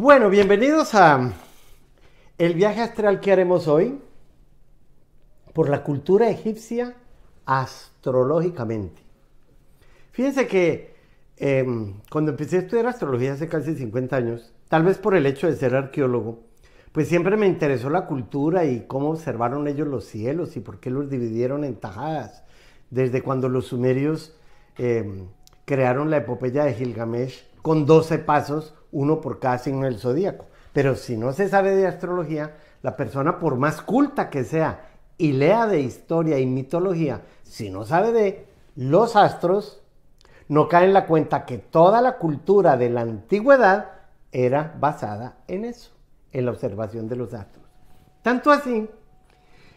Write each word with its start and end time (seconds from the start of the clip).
Bueno, 0.00 0.30
bienvenidos 0.30 0.94
a 0.94 1.32
el 2.38 2.54
viaje 2.54 2.82
astral 2.82 3.18
que 3.18 3.32
haremos 3.32 3.66
hoy 3.66 3.98
por 5.52 5.68
la 5.68 5.82
cultura 5.82 6.30
egipcia 6.30 6.94
astrológicamente. 7.44 9.02
Fíjense 10.12 10.46
que 10.46 10.94
em, 11.36 11.94
cuando 12.12 12.30
empecé 12.30 12.58
a 12.58 12.60
estudiar 12.60 12.86
astrología 12.86 13.32
hace 13.32 13.48
casi 13.48 13.74
50 13.74 14.14
años, 14.14 14.54
tal 14.68 14.84
vez 14.84 14.98
por 14.98 15.16
el 15.16 15.26
hecho 15.26 15.48
de 15.48 15.56
ser 15.56 15.74
arqueólogo, 15.74 16.44
pues 16.92 17.08
siempre 17.08 17.36
me 17.36 17.48
interesó 17.48 17.90
la 17.90 18.06
cultura 18.06 18.66
y 18.66 18.86
cómo 18.86 19.10
observaron 19.10 19.66
ellos 19.66 19.88
los 19.88 20.04
cielos 20.04 20.56
y 20.56 20.60
por 20.60 20.78
qué 20.78 20.90
los 20.90 21.10
dividieron 21.10 21.64
en 21.64 21.74
tajadas, 21.74 22.44
desde 22.90 23.20
cuando 23.20 23.48
los 23.48 23.66
sumerios 23.66 24.38
em, 24.76 25.26
crearon 25.64 26.08
la 26.08 26.18
epopeya 26.18 26.66
de 26.66 26.74
Gilgamesh 26.74 27.48
con 27.62 27.84
12 27.84 28.18
pasos, 28.20 28.77
uno 28.92 29.20
por 29.20 29.38
cada 29.38 29.58
signo 29.58 29.84
del 29.84 29.98
zodíaco. 29.98 30.46
Pero 30.72 30.94
si 30.94 31.16
no 31.16 31.32
se 31.32 31.48
sabe 31.48 31.74
de 31.74 31.86
astrología, 31.86 32.56
la 32.82 32.96
persona, 32.96 33.38
por 33.38 33.56
más 33.56 33.82
culta 33.82 34.30
que 34.30 34.44
sea 34.44 34.90
y 35.16 35.32
lea 35.32 35.66
de 35.66 35.80
historia 35.80 36.38
y 36.38 36.46
mitología, 36.46 37.22
si 37.42 37.70
no 37.70 37.84
sabe 37.84 38.12
de 38.12 38.46
los 38.76 39.16
astros, 39.16 39.82
no 40.48 40.68
cae 40.68 40.86
en 40.86 40.92
la 40.92 41.06
cuenta 41.06 41.44
que 41.44 41.58
toda 41.58 42.00
la 42.00 42.16
cultura 42.18 42.76
de 42.76 42.90
la 42.90 43.02
antigüedad 43.02 43.90
era 44.32 44.74
basada 44.78 45.38
en 45.48 45.64
eso, 45.64 45.90
en 46.32 46.44
la 46.44 46.52
observación 46.52 47.08
de 47.08 47.16
los 47.16 47.34
astros. 47.34 47.66
Tanto 48.22 48.50
así 48.50 48.88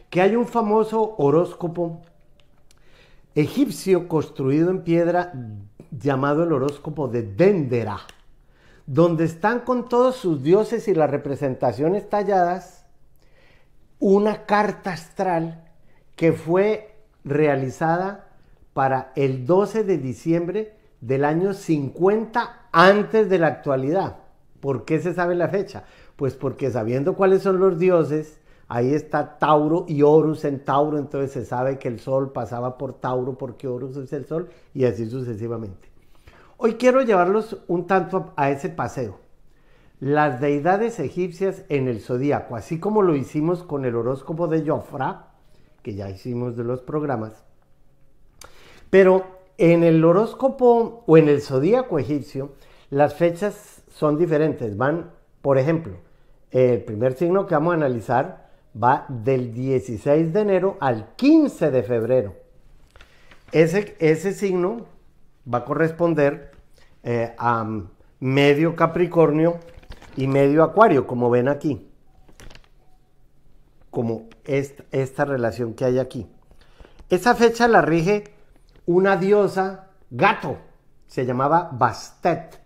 que 0.09 0.21
hay 0.21 0.35
un 0.35 0.45
famoso 0.45 1.15
horóscopo 1.17 2.01
egipcio 3.33 4.07
construido 4.07 4.69
en 4.69 4.83
piedra 4.83 5.33
llamado 5.89 6.43
el 6.43 6.51
horóscopo 6.51 7.07
de 7.07 7.23
Dendera, 7.23 7.99
donde 8.91 9.23
están 9.23 9.61
con 9.61 9.87
todos 9.87 10.17
sus 10.17 10.43
dioses 10.43 10.89
y 10.89 10.93
las 10.93 11.09
representaciones 11.09 12.09
talladas 12.09 12.85
una 13.99 14.45
carta 14.45 14.91
astral 14.91 15.63
que 16.17 16.33
fue 16.33 16.97
realizada 17.23 18.27
para 18.73 19.13
el 19.15 19.45
12 19.45 19.85
de 19.85 19.97
diciembre 19.97 20.75
del 20.99 21.23
año 21.23 21.53
50 21.53 22.67
antes 22.73 23.29
de 23.29 23.39
la 23.39 23.47
actualidad. 23.47 24.17
¿Por 24.59 24.83
qué 24.83 24.99
se 24.99 25.13
sabe 25.13 25.35
la 25.35 25.47
fecha? 25.47 25.85
Pues 26.17 26.35
porque 26.35 26.69
sabiendo 26.69 27.15
cuáles 27.15 27.43
son 27.43 27.59
los 27.59 27.79
dioses, 27.79 28.41
ahí 28.67 28.93
está 28.93 29.37
Tauro 29.39 29.85
y 29.87 30.01
Horus 30.01 30.43
en 30.43 30.65
Tauro, 30.65 30.97
entonces 30.97 31.31
se 31.31 31.45
sabe 31.45 31.79
que 31.79 31.87
el 31.87 32.01
Sol 32.01 32.33
pasaba 32.33 32.77
por 32.77 32.99
Tauro 32.99 33.37
porque 33.37 33.69
Horus 33.69 33.95
es 33.95 34.11
el 34.11 34.25
Sol 34.25 34.49
y 34.73 34.83
así 34.83 35.09
sucesivamente. 35.09 35.90
Hoy 36.63 36.75
quiero 36.75 37.01
llevarlos 37.01 37.57
un 37.67 37.87
tanto 37.87 38.33
a 38.35 38.51
ese 38.51 38.69
paseo. 38.69 39.17
Las 39.99 40.39
deidades 40.39 40.99
egipcias 40.99 41.63
en 41.69 41.87
el 41.87 42.01
zodíaco, 42.01 42.55
así 42.55 42.79
como 42.79 43.01
lo 43.01 43.15
hicimos 43.15 43.63
con 43.63 43.83
el 43.83 43.95
horóscopo 43.95 44.47
de 44.47 44.63
Jofra, 44.63 45.29
que 45.81 45.95
ya 45.95 46.07
hicimos 46.11 46.55
de 46.55 46.63
los 46.63 46.83
programas. 46.83 47.43
Pero 48.91 49.25
en 49.57 49.83
el 49.83 50.05
horóscopo 50.05 51.03
o 51.07 51.17
en 51.17 51.29
el 51.29 51.41
zodíaco 51.41 51.97
egipcio, 51.97 52.51
las 52.91 53.15
fechas 53.15 53.81
son 53.89 54.19
diferentes. 54.19 54.77
Van, 54.77 55.09
por 55.41 55.57
ejemplo, 55.57 55.93
el 56.51 56.83
primer 56.83 57.13
signo 57.13 57.47
que 57.47 57.55
vamos 57.55 57.71
a 57.71 57.77
analizar 57.77 58.51
va 58.77 59.07
del 59.09 59.51
16 59.51 60.31
de 60.31 60.39
enero 60.39 60.77
al 60.79 61.15
15 61.15 61.71
de 61.71 61.81
febrero. 61.81 62.35
Ese, 63.51 63.95
ese 63.97 64.31
signo 64.33 64.85
va 65.51 65.59
a 65.59 65.65
corresponder 65.65 66.50
eh, 67.03 67.33
a 67.37 67.65
medio 68.19 68.75
Capricornio 68.75 69.59
y 70.15 70.27
medio 70.27 70.63
Acuario, 70.63 71.07
como 71.07 71.29
ven 71.29 71.47
aquí. 71.47 71.87
Como 73.89 74.29
esta, 74.45 74.83
esta 74.91 75.25
relación 75.25 75.73
que 75.73 75.85
hay 75.85 75.99
aquí. 75.99 76.27
Esa 77.09 77.35
fecha 77.35 77.67
la 77.67 77.81
rige 77.81 78.23
una 78.85 79.17
diosa 79.17 79.89
gato, 80.09 80.57
se 81.07 81.25
llamaba 81.25 81.69
Bastet. 81.73 82.59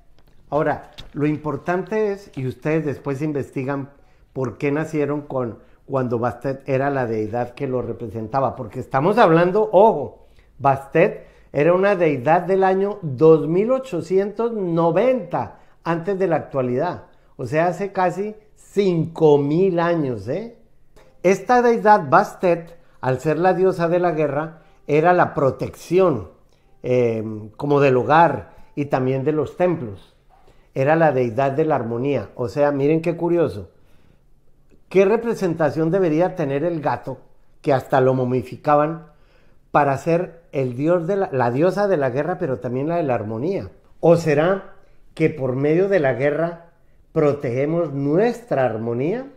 Ahora, 0.50 0.92
lo 1.14 1.26
importante 1.26 2.12
es, 2.12 2.32
y 2.36 2.48
ustedes 2.48 2.86
después 2.86 3.22
investigan 3.22 3.90
por 4.34 4.58
qué 4.58 4.72
nacieron 4.72 5.22
con 5.22 5.60
cuando 5.86 6.20
Bastet 6.20 6.68
era 6.68 6.90
la 6.90 7.06
deidad 7.06 7.54
que 7.54 7.68
lo 7.68 7.82
representaba, 7.82 8.56
porque 8.56 8.80
estamos 8.80 9.18
hablando, 9.18 9.70
ojo, 9.72 10.28
Bastet 10.58 11.25
era 11.56 11.74
una 11.74 11.96
deidad 11.96 12.42
del 12.42 12.66
año 12.66 13.00
2890 13.02 15.60
antes 15.86 16.20
de 16.20 16.28
la 16.28 16.36
actualidad, 16.36 17.06
o 17.38 17.46
sea, 17.46 17.68
hace 17.68 17.94
casi 17.94 18.36
5000 18.56 19.80
años. 19.80 20.28
¿eh? 20.28 20.58
Esta 21.24 21.62
deidad 21.62 22.10
Bastet, 22.10 22.78
al 23.00 23.22
ser 23.22 23.40
la 23.40 23.54
diosa 23.54 23.88
de 23.88 24.00
la 24.00 24.12
guerra, 24.12 24.64
era 24.86 25.14
la 25.14 25.34
protección, 25.34 26.32
em, 26.84 27.48
como 27.52 27.80
del 27.80 27.96
hogar 27.96 28.52
y 28.76 28.88
también 28.88 29.24
de 29.24 29.32
los 29.32 29.56
templos. 29.56 30.14
Era 30.74 30.98
la 30.98 31.14
deidad 31.14 31.54
de 31.54 31.64
la 31.64 31.76
armonía. 31.76 32.32
O 32.36 32.50
sea, 32.50 32.74
miren 32.74 33.02
qué 33.02 33.16
curioso. 33.16 33.70
¿Qué 34.90 35.06
representación 35.06 35.90
debería 35.90 36.36
tener 36.36 36.66
el 36.66 36.82
gato, 36.82 37.20
que 37.62 37.72
hasta 37.72 38.02
lo 38.02 38.14
momificaban, 38.14 39.15
para 39.76 39.98
ser 39.98 40.40
el 40.54 40.78
dios 40.78 41.06
de 41.06 41.18
la, 41.18 41.52
diosa 41.52 41.90
de 41.90 41.98
la 41.98 42.10
guerra, 42.10 42.38
pero 42.38 42.60
también 42.60 42.88
la 42.88 42.96
de 42.96 43.04
la 43.04 43.16
armonía? 43.16 43.72
¿O 44.00 44.16
será 44.16 44.76
que 45.14 45.30
por 45.30 45.58
medio 45.58 45.90
de 45.90 46.00
la 46.00 46.14
guerra 46.14 46.68
protegemos 47.12 47.92
nuestra 47.92 48.64
armonía? 48.64 49.28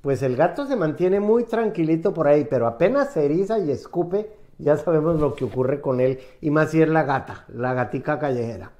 Pues 0.00 0.22
el 0.22 0.36
gato 0.36 0.64
se 0.64 0.74
mantiene 0.74 1.20
muy 1.20 1.44
tranquilito 1.44 2.14
por 2.14 2.28
ahí, 2.28 2.46
pero 2.48 2.66
apenas 2.66 3.12
se 3.12 3.26
eriza 3.26 3.58
y 3.58 3.70
escupe, 3.70 4.30
ya 4.56 4.78
sabemos 4.78 5.20
lo 5.20 5.34
que 5.34 5.44
ocurre 5.44 5.82
con 5.82 6.00
él, 6.00 6.18
y 6.40 6.48
más 6.48 6.70
si 6.70 6.80
es 6.80 6.88
la 6.88 7.02
gata, 7.02 7.44
la 7.48 7.74
gatica 7.74 8.18
callejera. 8.18 8.70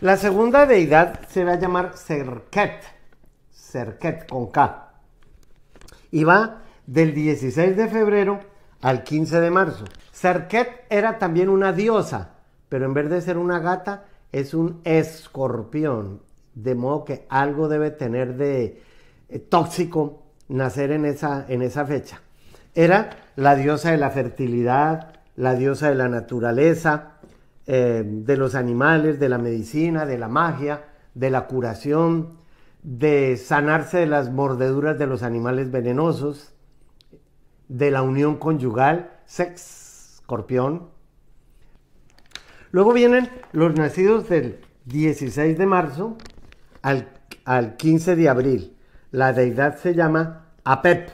La 0.00 0.16
segunda 0.16 0.66
deidad 0.66 1.20
se 1.28 1.44
va 1.44 1.52
a 1.52 1.60
llamar 1.60 1.96
Serket, 1.96 2.82
Serket 3.52 4.28
con 4.28 4.48
K, 4.48 4.94
y 6.10 6.24
va 6.24 6.62
del 6.88 7.14
16 7.14 7.76
de 7.76 7.86
febrero 7.86 8.40
al 8.82 9.04
15 9.04 9.40
de 9.40 9.50
marzo. 9.52 9.84
Serket 10.18 10.84
era 10.90 11.16
también 11.20 11.48
una 11.48 11.72
diosa, 11.72 12.30
pero 12.68 12.86
en 12.86 12.92
vez 12.92 13.08
de 13.08 13.20
ser 13.20 13.38
una 13.38 13.60
gata, 13.60 14.06
es 14.32 14.52
un 14.52 14.80
escorpión, 14.82 16.22
de 16.54 16.74
modo 16.74 17.04
que 17.04 17.24
algo 17.28 17.68
debe 17.68 17.92
tener 17.92 18.36
de 18.36 18.82
eh, 19.28 19.38
tóxico 19.38 20.24
nacer 20.48 20.90
en 20.90 21.04
esa, 21.04 21.46
en 21.48 21.62
esa 21.62 21.86
fecha. 21.86 22.20
Era 22.74 23.10
la 23.36 23.54
diosa 23.54 23.92
de 23.92 23.98
la 23.98 24.10
fertilidad, 24.10 25.12
la 25.36 25.54
diosa 25.54 25.88
de 25.88 25.94
la 25.94 26.08
naturaleza, 26.08 27.12
eh, 27.68 28.02
de 28.04 28.36
los 28.36 28.56
animales, 28.56 29.20
de 29.20 29.28
la 29.28 29.38
medicina, 29.38 30.04
de 30.04 30.18
la 30.18 30.26
magia, 30.26 30.86
de 31.14 31.30
la 31.30 31.46
curación, 31.46 32.38
de 32.82 33.36
sanarse 33.36 33.98
de 33.98 34.06
las 34.06 34.32
mordeduras 34.32 34.98
de 34.98 35.06
los 35.06 35.22
animales 35.22 35.70
venenosos, 35.70 36.54
de 37.68 37.92
la 37.92 38.02
unión 38.02 38.38
conyugal, 38.38 39.12
sex, 39.24 39.87
Luego 42.70 42.92
vienen 42.92 43.30
los 43.52 43.74
nacidos 43.74 44.28
del 44.28 44.60
16 44.84 45.56
de 45.56 45.66
marzo 45.66 46.16
al, 46.82 47.08
al 47.44 47.76
15 47.76 48.14
de 48.14 48.28
abril. 48.28 48.76
La 49.10 49.32
deidad 49.32 49.78
se 49.78 49.94
llama 49.94 50.52
Apep 50.64 51.10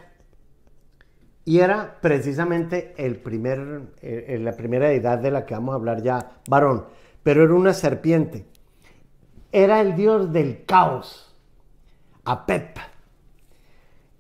y 1.44 1.61
era 1.61 1.99
precisamente 2.00 2.94
el 2.96 3.16
primer, 3.16 3.93
eh, 4.00 4.38
la 4.40 4.52
primera 4.52 4.88
deidad 4.88 5.19
de 5.19 5.31
la 5.31 5.44
que 5.44 5.55
vamos 5.55 5.75
a 5.75 5.76
hablar 5.76 6.02
ya, 6.02 6.40
varón, 6.49 6.87
pero 7.22 7.44
era 7.44 7.55
una 7.55 7.75
serpiente. 7.75 8.46
Era 9.52 9.81
el 9.81 9.94
dios 9.94 10.32
del 10.32 10.64
caos, 10.64 11.37
Apep. 12.25 12.78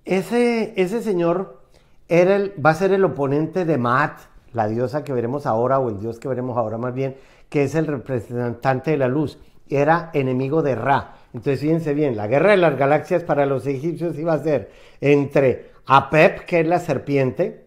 Ese, 0.04 0.74
ese 0.76 1.02
señor 1.02 1.62
era 2.08 2.36
el, 2.36 2.54
va 2.64 2.70
a 2.70 2.74
ser 2.74 2.92
el 2.92 3.04
oponente 3.04 3.64
de 3.64 3.78
Maat, 3.78 4.20
la 4.54 4.68
diosa 4.68 5.04
que 5.04 5.12
veremos 5.12 5.44
ahora, 5.46 5.78
o 5.78 5.90
el 5.90 6.00
dios 6.00 6.18
que 6.18 6.28
veremos 6.28 6.56
ahora 6.56 6.78
más 6.78 6.94
bien, 6.94 7.16
que 7.50 7.64
es 7.64 7.74
el 7.74 7.86
representante 7.86 8.92
de 8.92 8.96
la 8.96 9.08
luz. 9.08 9.38
Era 9.68 10.10
enemigo 10.14 10.62
de 10.62 10.74
Ra. 10.74 11.16
Entonces 11.34 11.60
fíjense 11.60 11.92
bien, 11.92 12.16
la 12.16 12.26
guerra 12.26 12.52
de 12.52 12.56
las 12.56 12.78
galaxias 12.78 13.24
para 13.24 13.44
los 13.44 13.66
egipcios 13.66 14.18
iba 14.18 14.32
a 14.32 14.42
ser 14.42 14.70
entre 15.00 15.72
Apep, 15.86 16.46
que 16.46 16.60
es 16.60 16.66
la 16.66 16.78
serpiente, 16.78 17.66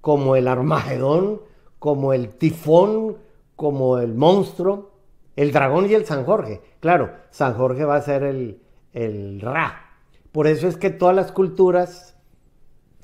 como 0.00 0.36
el 0.36 0.48
Armagedón, 0.48 1.42
como 1.78 2.12
el 2.12 2.30
tifón, 2.30 3.18
como 3.54 3.98
el 3.98 4.14
monstruo, 4.14 4.92
el 5.36 5.52
dragón 5.52 5.90
y 5.90 5.94
el 5.94 6.06
San 6.06 6.24
Jorge. 6.24 6.62
Claro, 6.80 7.10
San 7.30 7.54
Jorge 7.54 7.84
va 7.84 7.96
a 7.96 8.02
ser 8.02 8.22
el, 8.22 8.62
el 8.92 9.40
Ra. 9.40 9.82
Por 10.32 10.46
eso 10.46 10.68
es 10.68 10.76
que 10.76 10.90
todas 10.90 11.14
las 11.14 11.32
culturas 11.32 12.16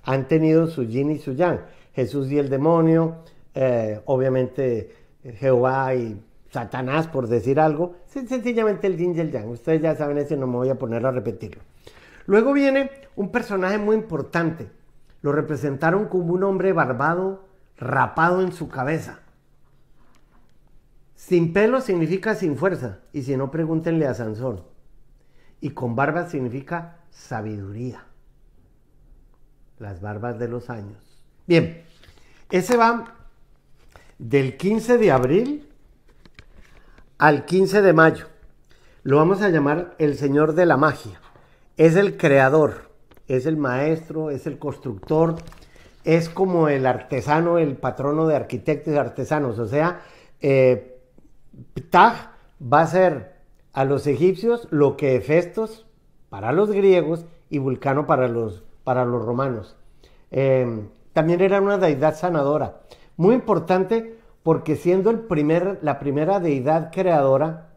han 0.03 0.29
tenido 0.29 0.67
su 0.67 0.85
yin 0.85 1.11
y 1.11 1.19
su 1.19 1.35
yang. 1.35 1.61
Jesús 1.93 2.31
y 2.31 2.39
el 2.39 2.49
demonio, 2.49 3.17
eh, 3.55 4.01
obviamente 4.07 4.95
Jehová 5.23 5.95
y 5.95 6.23
Satanás, 6.51 7.07
por 7.07 7.29
decir 7.29 7.61
algo, 7.61 7.97
sencillamente 8.07 8.87
el 8.87 8.97
yin 8.97 9.17
y 9.17 9.21
el 9.21 9.31
yang. 9.31 9.49
Ustedes 9.49 9.81
ya 9.81 9.95
saben 9.95 10.19
eso 10.19 10.37
no 10.37 10.47
me 10.47 10.57
voy 10.57 10.69
a 10.69 10.79
poner 10.79 11.05
a 11.07 11.11
repetirlo. 11.11 11.63
Luego 12.27 12.53
viene 12.53 12.91
un 13.17 13.31
personaje 13.31 13.79
muy 13.79 13.97
importante. 13.97 14.71
Lo 15.23 15.33
representaron 15.33 16.09
como 16.09 16.35
un 16.35 16.43
hombre 16.43 16.73
barbado, 16.73 17.47
rapado 17.79 18.43
en 18.43 18.53
su 18.53 18.69
cabeza. 18.69 19.21
Sin 21.15 21.53
pelo 21.53 21.81
significa 21.81 22.35
sin 22.35 22.57
fuerza, 22.57 22.99
y 23.13 23.23
si 23.23 23.37
no, 23.37 23.51
pregúntenle 23.51 24.07
a 24.07 24.15
Sansón. 24.15 24.65
Y 25.61 25.71
con 25.71 25.95
barba 25.95 26.29
significa 26.29 26.99
sabiduría. 27.11 28.05
Las 29.79 30.01
barbas 30.01 30.39
de 30.39 30.49
los 30.49 30.69
años. 30.69 31.12
Bien, 31.47 31.83
ese 32.51 32.77
va 32.77 33.17
del 34.19 34.57
15 34.57 34.99
de 34.99 35.11
abril 35.11 35.69
al 37.19 37.45
15 37.47 37.83
de 37.83 37.93
mayo. 37.93 38.27
Lo 39.03 39.17
vamos 39.17 39.43
a 39.43 39.49
llamar 39.49 39.97
el 39.99 40.17
Señor 40.17 40.55
de 40.55 40.67
la 40.67 40.77
Magia. 40.77 41.21
Es 41.77 41.97
el 41.97 42.17
creador, 42.17 42.93
es 43.27 43.47
el 43.47 43.57
maestro, 43.57 44.31
es 44.31 44.47
el 44.47 44.61
constructor, 44.61 45.35
es 46.05 46.29
como 46.29 46.69
el 46.69 46.87
artesano, 46.87 47.59
el 47.59 47.77
patrono 47.77 48.29
de 48.29 48.37
arquitectos 48.37 48.95
y 48.95 48.97
artesanos. 48.97 49.59
O 49.59 49.67
sea, 49.67 50.03
eh, 50.41 51.01
Ptah 51.75 52.37
va 52.63 52.83
a 52.83 52.87
ser 52.87 53.33
a 53.73 53.85
los 53.85 54.07
egipcios 54.07 54.69
lo 54.71 54.97
que 54.97 55.17
Hefestos 55.17 55.87
para 56.29 56.53
los 56.53 56.71
griegos 56.71 57.25
y 57.51 57.59
Vulcano 57.59 58.07
para 58.07 58.29
los, 58.29 58.63
para 58.85 59.05
los 59.05 59.25
romanos. 59.25 59.75
Eh, 60.31 60.87
también 61.13 61.41
era 61.41 61.61
una 61.61 61.79
deidad 61.79 62.17
sanadora. 62.17 62.81
Muy 63.17 63.35
importante 63.35 64.19
porque 64.43 64.77
siendo 64.77 65.11
el 65.11 65.21
primer, 65.21 65.79
la 65.83 65.99
primera 65.99 66.41
deidad 66.41 66.91
creadora, 66.93 67.69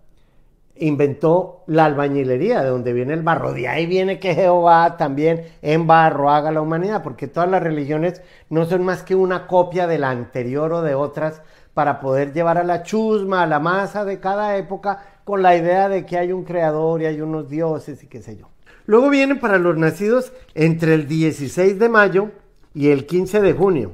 inventó 0.77 1.63
la 1.67 1.85
albañilería, 1.85 2.61
de 2.61 2.69
donde 2.69 2.93
viene 2.93 3.13
el 3.13 3.21
barro. 3.21 3.53
De 3.53 3.67
ahí 3.67 3.85
viene 3.85 4.19
que 4.19 4.35
Jehová 4.35 4.97
también 4.97 5.45
en 5.61 5.87
barro 5.87 6.29
haga 6.29 6.51
la 6.51 6.61
humanidad, 6.61 7.03
porque 7.03 7.27
todas 7.27 7.49
las 7.49 7.63
religiones 7.63 8.21
no 8.49 8.65
son 8.65 8.83
más 8.83 9.03
que 9.03 9.15
una 9.15 9.47
copia 9.47 9.87
de 9.87 9.99
la 9.99 10.09
anterior 10.09 10.73
o 10.73 10.81
de 10.81 10.95
otras 10.95 11.41
para 11.73 11.99
poder 11.99 12.33
llevar 12.33 12.57
a 12.57 12.63
la 12.63 12.83
chusma, 12.83 13.43
a 13.43 13.47
la 13.47 13.59
masa 13.59 14.05
de 14.05 14.19
cada 14.19 14.57
época, 14.57 15.03
con 15.23 15.41
la 15.41 15.55
idea 15.55 15.89
de 15.89 16.05
que 16.05 16.17
hay 16.17 16.31
un 16.31 16.43
creador 16.43 17.01
y 17.01 17.05
hay 17.05 17.21
unos 17.21 17.49
dioses 17.49 18.03
y 18.03 18.07
qué 18.07 18.21
sé 18.21 18.37
yo. 18.37 18.49
Luego 18.85 19.09
vienen 19.09 19.39
para 19.39 19.57
los 19.57 19.77
nacidos 19.77 20.31
entre 20.53 20.93
el 20.93 21.07
16 21.07 21.79
de 21.79 21.89
mayo 21.89 22.31
y 22.75 22.89
el 22.89 23.07
15 23.07 23.41
de 23.41 23.53
junio. 23.53 23.93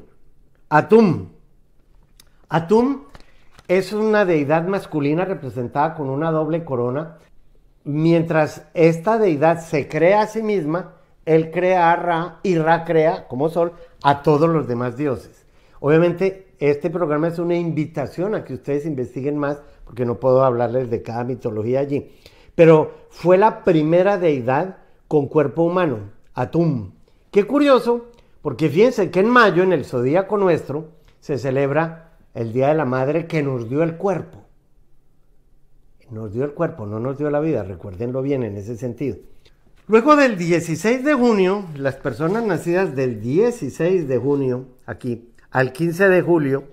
Atum. 0.68 1.30
Atum 2.50 3.04
es 3.68 3.94
una 3.94 4.26
deidad 4.26 4.68
masculina 4.68 5.24
representada 5.24 5.94
con 5.94 6.10
una 6.10 6.32
doble 6.32 6.66
corona. 6.66 7.20
Mientras 7.84 8.66
esta 8.74 9.18
deidad 9.18 9.62
se 9.62 9.88
crea 9.88 10.22
a 10.22 10.28
sí 10.28 10.42
misma, 10.42 10.96
él 11.26 11.52
crea 11.52 11.92
a 11.92 11.96
Ra 11.96 12.40
y 12.44 12.58
Ra 12.58 12.84
crea, 12.84 13.28
como 13.28 13.50
Sol, 13.50 13.74
a 14.04 14.24
todos 14.24 14.50
los 14.50 14.68
demás 14.68 14.98
dioses. 14.98 15.46
Obviamente 15.80 16.56
este 16.60 16.90
programa 16.90 17.28
es 17.28 17.40
una 17.40 17.56
invitación 17.56 18.36
a 18.36 18.44
que 18.44 18.56
ustedes 18.56 18.86
investiguen 18.86 19.38
más, 19.38 19.62
porque 19.86 20.06
no 20.06 20.20
puedo 20.20 20.44
hablarles 20.44 20.90
de 20.90 21.02
cada 21.02 21.24
mitología 21.24 21.80
allí. 21.80 22.12
Pero 22.56 22.92
fue 23.10 23.38
la 23.38 23.64
primera 23.64 24.18
deidad 24.18 24.78
con 25.08 25.28
cuerpo 25.28 25.64
humano, 25.64 26.12
Atum. 26.34 26.92
Qué 27.32 27.46
curioso, 27.46 28.12
porque 28.42 28.70
fíjense 28.70 29.12
que 29.12 29.20
en 29.20 29.30
mayo, 29.30 29.64
en 29.64 29.74
el 29.74 29.86
zodíaco 29.86 30.38
nuestro, 30.38 30.90
se 31.20 31.38
celebra 31.38 32.14
el 32.34 32.54
Día 32.54 32.70
de 32.70 32.76
la 32.76 32.86
Madre 32.86 33.28
que 33.28 33.44
nos 33.44 33.70
dio 33.70 33.84
el 33.84 33.98
cuerpo. 33.98 34.40
Nos 36.10 36.34
dio 36.34 36.44
el 36.44 36.54
cuerpo, 36.54 36.86
no 36.86 37.00
nos 37.00 37.18
dio 37.18 37.30
la 37.30 37.40
vida, 37.40 37.64
recuérdenlo 37.64 38.22
bien 38.22 38.44
en 38.44 38.58
ese 38.58 38.76
sentido. 38.76 39.18
Luego 39.88 40.16
del 40.16 40.38
16 40.38 41.04
de 41.04 41.14
junio, 41.14 41.66
las 41.76 41.96
personas 41.96 42.44
nacidas 42.44 42.96
del 42.96 43.22
16 43.22 44.08
de 44.08 44.18
junio, 44.18 44.66
aquí, 44.86 45.32
al 45.52 45.72
15 45.72 46.10
de 46.10 46.22
julio, 46.22 46.64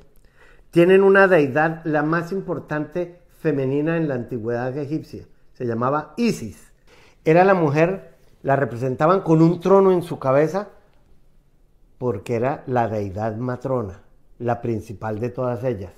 tienen 0.70 1.02
una 1.02 1.28
deidad 1.28 1.82
la 1.84 2.02
más 2.02 2.32
importante 2.32 3.20
femenina 3.40 3.96
en 3.96 4.08
la 4.08 4.14
antigüedad 4.14 4.76
egipcia. 4.76 5.24
Se 5.52 5.66
llamaba 5.66 6.14
Isis. 6.16 6.72
Era 7.24 7.44
la 7.44 7.54
mujer, 7.54 8.14
la 8.42 8.56
representaban 8.56 9.20
con 9.20 9.42
un 9.42 9.60
trono 9.60 9.92
en 9.92 10.02
su 10.02 10.18
cabeza 10.18 10.70
porque 11.98 12.36
era 12.36 12.62
la 12.66 12.88
deidad 12.88 13.36
matrona, 13.36 14.02
la 14.38 14.62
principal 14.62 15.18
de 15.18 15.30
todas 15.30 15.64
ellas. 15.64 15.92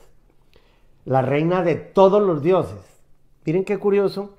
La 1.05 1.23
reina 1.23 1.63
de 1.63 1.77
todos 1.77 2.23
los 2.23 2.43
dioses. 2.43 2.79
Miren 3.45 3.65
qué 3.65 3.79
curioso 3.79 4.35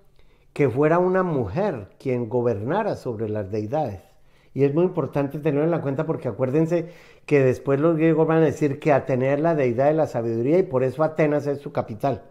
que 0.54 0.70
fuera 0.70 1.00
una 1.00 1.24
mujer 1.24 1.90
quien 2.00 2.30
gobernara 2.30 2.96
sobre 2.96 3.30
las 3.30 3.52
deidades. 3.52 4.02
Y 4.54 4.64
es 4.66 4.74
muy 4.74 4.84
importante 4.84 5.40
tenerlo 5.40 5.64
en 5.64 5.72
la 5.72 5.82
cuenta 5.82 6.06
porque 6.06 6.28
acuérdense 6.28 6.90
que 7.26 7.42
después 7.42 7.80
los 7.80 7.96
griegos 7.96 8.28
van 8.28 8.40
a 8.40 8.46
decir 8.46 8.80
que 8.80 8.92
Atenea 8.92 9.36
es 9.36 9.40
la 9.40 9.56
deidad 9.56 9.86
de 9.86 9.94
la 9.94 10.08
sabiduría 10.08 10.58
y 10.58 10.64
por 10.64 10.84
eso 10.84 11.04
Atenas 11.04 11.48
es 11.48 11.62
su 11.62 11.72
capital. 11.72 12.24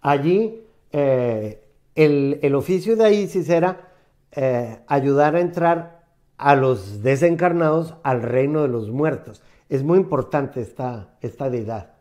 Allí 0.00 0.66
eh, 0.92 1.62
el, 1.94 2.54
oficio 2.54 2.96
de 2.96 3.12
Isis 3.12 3.48
era 3.50 3.92
eh, 4.32 4.78
ayudar 4.86 5.36
a 5.36 5.40
entrar 5.40 6.01
a 6.42 6.56
los 6.56 7.02
desencarnados 7.04 7.94
al 8.02 8.20
reino 8.20 8.62
de 8.62 8.68
los 8.68 8.90
muertos. 8.90 9.42
Es 9.68 9.84
muy 9.84 9.98
importante 9.98 10.60
esta, 10.60 11.14
esta 11.20 11.48
deidad. 11.48 11.92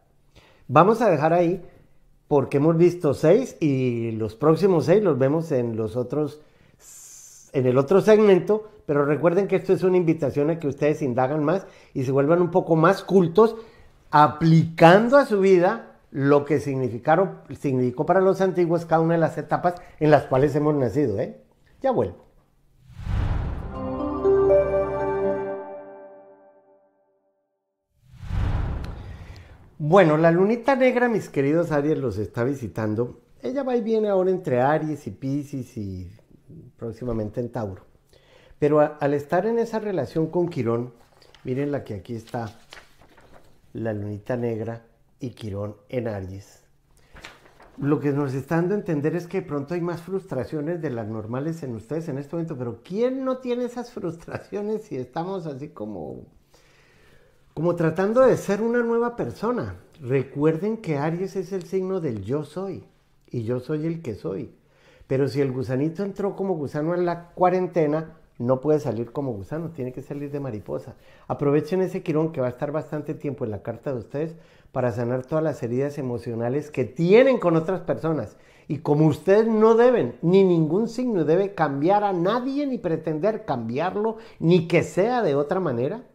Vamos 0.67 1.01
a 1.01 1.11
dejar 1.11 1.31
ahí 1.31 1.61
porque 2.27 2.57
hemos 2.57 2.75
visto 2.75 3.13
seis 3.13 3.55
y 3.59 4.11
los 4.11 4.35
próximos 4.35 4.85
seis 4.85 5.03
los 5.03 5.19
vemos 5.19 5.51
en 5.51 5.77
los 5.77 5.95
otros 5.95 6.41
en 7.53 7.65
el 7.65 7.77
otro 7.77 8.01
segmento, 8.01 8.69
pero 8.85 9.05
recuerden 9.05 9.47
que 9.47 9.57
esto 9.57 9.73
es 9.73 9.83
una 9.83 9.97
invitación 9.97 10.49
a 10.49 10.59
que 10.59 10.69
ustedes 10.69 11.01
indagan 11.01 11.43
más 11.43 11.67
y 11.93 12.03
se 12.05 12.11
vuelvan 12.11 12.41
un 12.41 12.49
poco 12.49 12.75
más 12.77 13.03
cultos 13.03 13.57
aplicando 14.09 15.17
a 15.17 15.25
su 15.25 15.41
vida 15.41 15.97
lo 16.11 16.45
que 16.45 16.59
significaron, 16.59 17.39
significó 17.59 18.05
para 18.05 18.21
los 18.21 18.41
antiguos 18.41 18.85
cada 18.85 19.01
una 19.01 19.15
de 19.15 19.19
las 19.19 19.38
etapas 19.38 19.75
en 19.99 20.09
las 20.09 20.23
cuales 20.23 20.55
hemos 20.55 20.74
nacido. 20.74 21.19
¿eh? 21.19 21.38
Ya 21.81 21.91
vuelvo. 21.91 22.30
Bueno, 29.83 30.15
la 30.15 30.29
lunita 30.29 30.75
negra, 30.75 31.09
mis 31.09 31.27
queridos 31.27 31.71
Aries, 31.71 31.97
los 31.97 32.19
está 32.19 32.43
visitando. 32.43 33.19
Ella 33.41 33.63
va 33.63 33.75
y 33.75 33.81
viene 33.81 34.09
ahora 34.09 34.29
entre 34.29 34.61
Aries 34.61 35.07
y 35.07 35.09
Pisces 35.09 35.75
y 35.75 36.07
próximamente 36.77 37.39
en 37.39 37.51
Tauro. 37.51 37.83
Pero 38.59 38.79
al 38.79 39.13
estar 39.15 39.47
en 39.47 39.57
esa 39.57 39.79
relación 39.79 40.27
con 40.27 40.50
Quirón, 40.50 40.93
miren 41.43 41.71
la 41.71 41.83
que 41.83 41.95
aquí 41.95 42.13
está, 42.13 42.59
la 43.73 43.91
lunita 43.91 44.38
negra 44.38 44.85
y 45.19 45.31
Quirón 45.31 45.77
en 45.89 46.09
Aries. 46.09 46.61
Lo 47.79 48.00
que 48.00 48.11
nos 48.11 48.35
está 48.35 48.57
dando 48.57 48.75
a 48.75 48.77
entender 48.77 49.15
es 49.15 49.25
que 49.25 49.41
pronto 49.41 49.73
hay 49.73 49.81
más 49.81 50.03
frustraciones 50.03 50.79
de 50.79 50.91
las 50.91 51.07
normales 51.07 51.63
en 51.63 51.73
ustedes 51.73 52.07
en 52.07 52.19
este 52.19 52.35
momento, 52.35 52.55
pero 52.55 52.81
¿quién 52.83 53.25
no 53.25 53.39
tiene 53.39 53.65
esas 53.65 53.91
frustraciones 53.91 54.83
si 54.83 54.97
estamos 54.97 55.47
así 55.47 55.69
como, 55.69 56.27
como 57.62 57.75
tratando 57.75 58.22
de 58.22 58.38
ser 58.38 58.60
una 58.63 58.82
nueva 58.82 59.15
persona? 59.15 59.75
Recuerden 60.01 60.77
que 60.77 60.98
Aries 60.98 61.36
es 61.36 61.51
el 61.51 61.62
signo 61.62 62.01
del 62.01 62.24
yo 62.24 62.44
soy 62.44 62.86
y 63.30 63.44
yo 63.44 63.60
soy 63.60 63.86
el 63.86 64.01
que 64.01 64.15
soy. 64.15 64.56
Pero 65.06 65.27
si 65.27 65.41
el 65.41 65.51
gusanito 65.51 66.01
entró 66.01 66.36
como 66.36 66.56
gusano 66.56 66.96
en 66.96 67.06
la 67.06 67.30
cuarentena, 67.36 68.18
no 68.39 68.62
puede 68.62 68.80
salir 68.80 69.12
como 69.12 69.34
gusano, 69.34 69.70
tiene 69.70 69.91
que 69.91 70.01
salir 70.01 70.32
de 70.32 70.39
mariposa. 70.39 70.96
Aprovechen 71.27 71.84
ese 71.84 72.01
quirón 72.01 72.32
que 72.32 72.41
va 72.41 72.48
a 72.48 72.50
estar 72.50 72.72
bastante 72.72 73.13
tiempo 73.13 73.46
en 73.46 73.51
la 73.51 73.62
carta 73.62 73.94
de 73.94 74.00
ustedes 74.00 74.36
para 74.72 74.91
sanar 74.91 75.24
todas 75.24 75.44
las 75.44 75.62
heridas 75.62 76.00
emocionales 76.00 76.72
que 76.72 76.86
tienen 76.86 77.38
con 77.38 77.56
otras 77.56 77.82
personas. 77.82 78.38
Y 78.68 78.80
como 78.80 79.06
ustedes 79.06 79.46
no 79.46 79.75
deben, 79.75 80.15
ni 80.24 80.44
ningún 80.44 80.88
signo 80.88 81.25
debe 81.25 81.53
cambiar 81.53 82.06
a 82.06 82.12
nadie, 82.12 82.65
ni 82.65 82.80
pretender 82.80 83.46
cambiarlo, 83.46 84.18
ni 84.39 84.68
que 84.68 84.82
sea 84.82 85.22
de 85.22 85.36
otra 85.36 85.60
manera, 85.60 86.06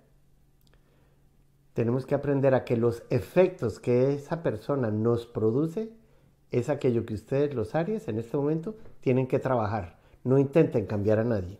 tenemos 1.76 2.06
que 2.06 2.14
aprender 2.14 2.54
a 2.54 2.64
que 2.64 2.78
los 2.78 3.02
efectos 3.10 3.78
que 3.78 4.14
esa 4.14 4.42
persona 4.42 4.90
nos 4.90 5.26
produce 5.26 5.92
es 6.50 6.70
aquello 6.70 7.04
que 7.04 7.12
ustedes, 7.12 7.54
los 7.54 7.74
Aries, 7.74 8.08
en 8.08 8.18
este 8.18 8.38
momento 8.38 8.76
tienen 9.02 9.26
que 9.26 9.38
trabajar. 9.38 9.98
No 10.24 10.38
intenten 10.38 10.86
cambiar 10.86 11.18
a 11.18 11.24
nadie. 11.24 11.58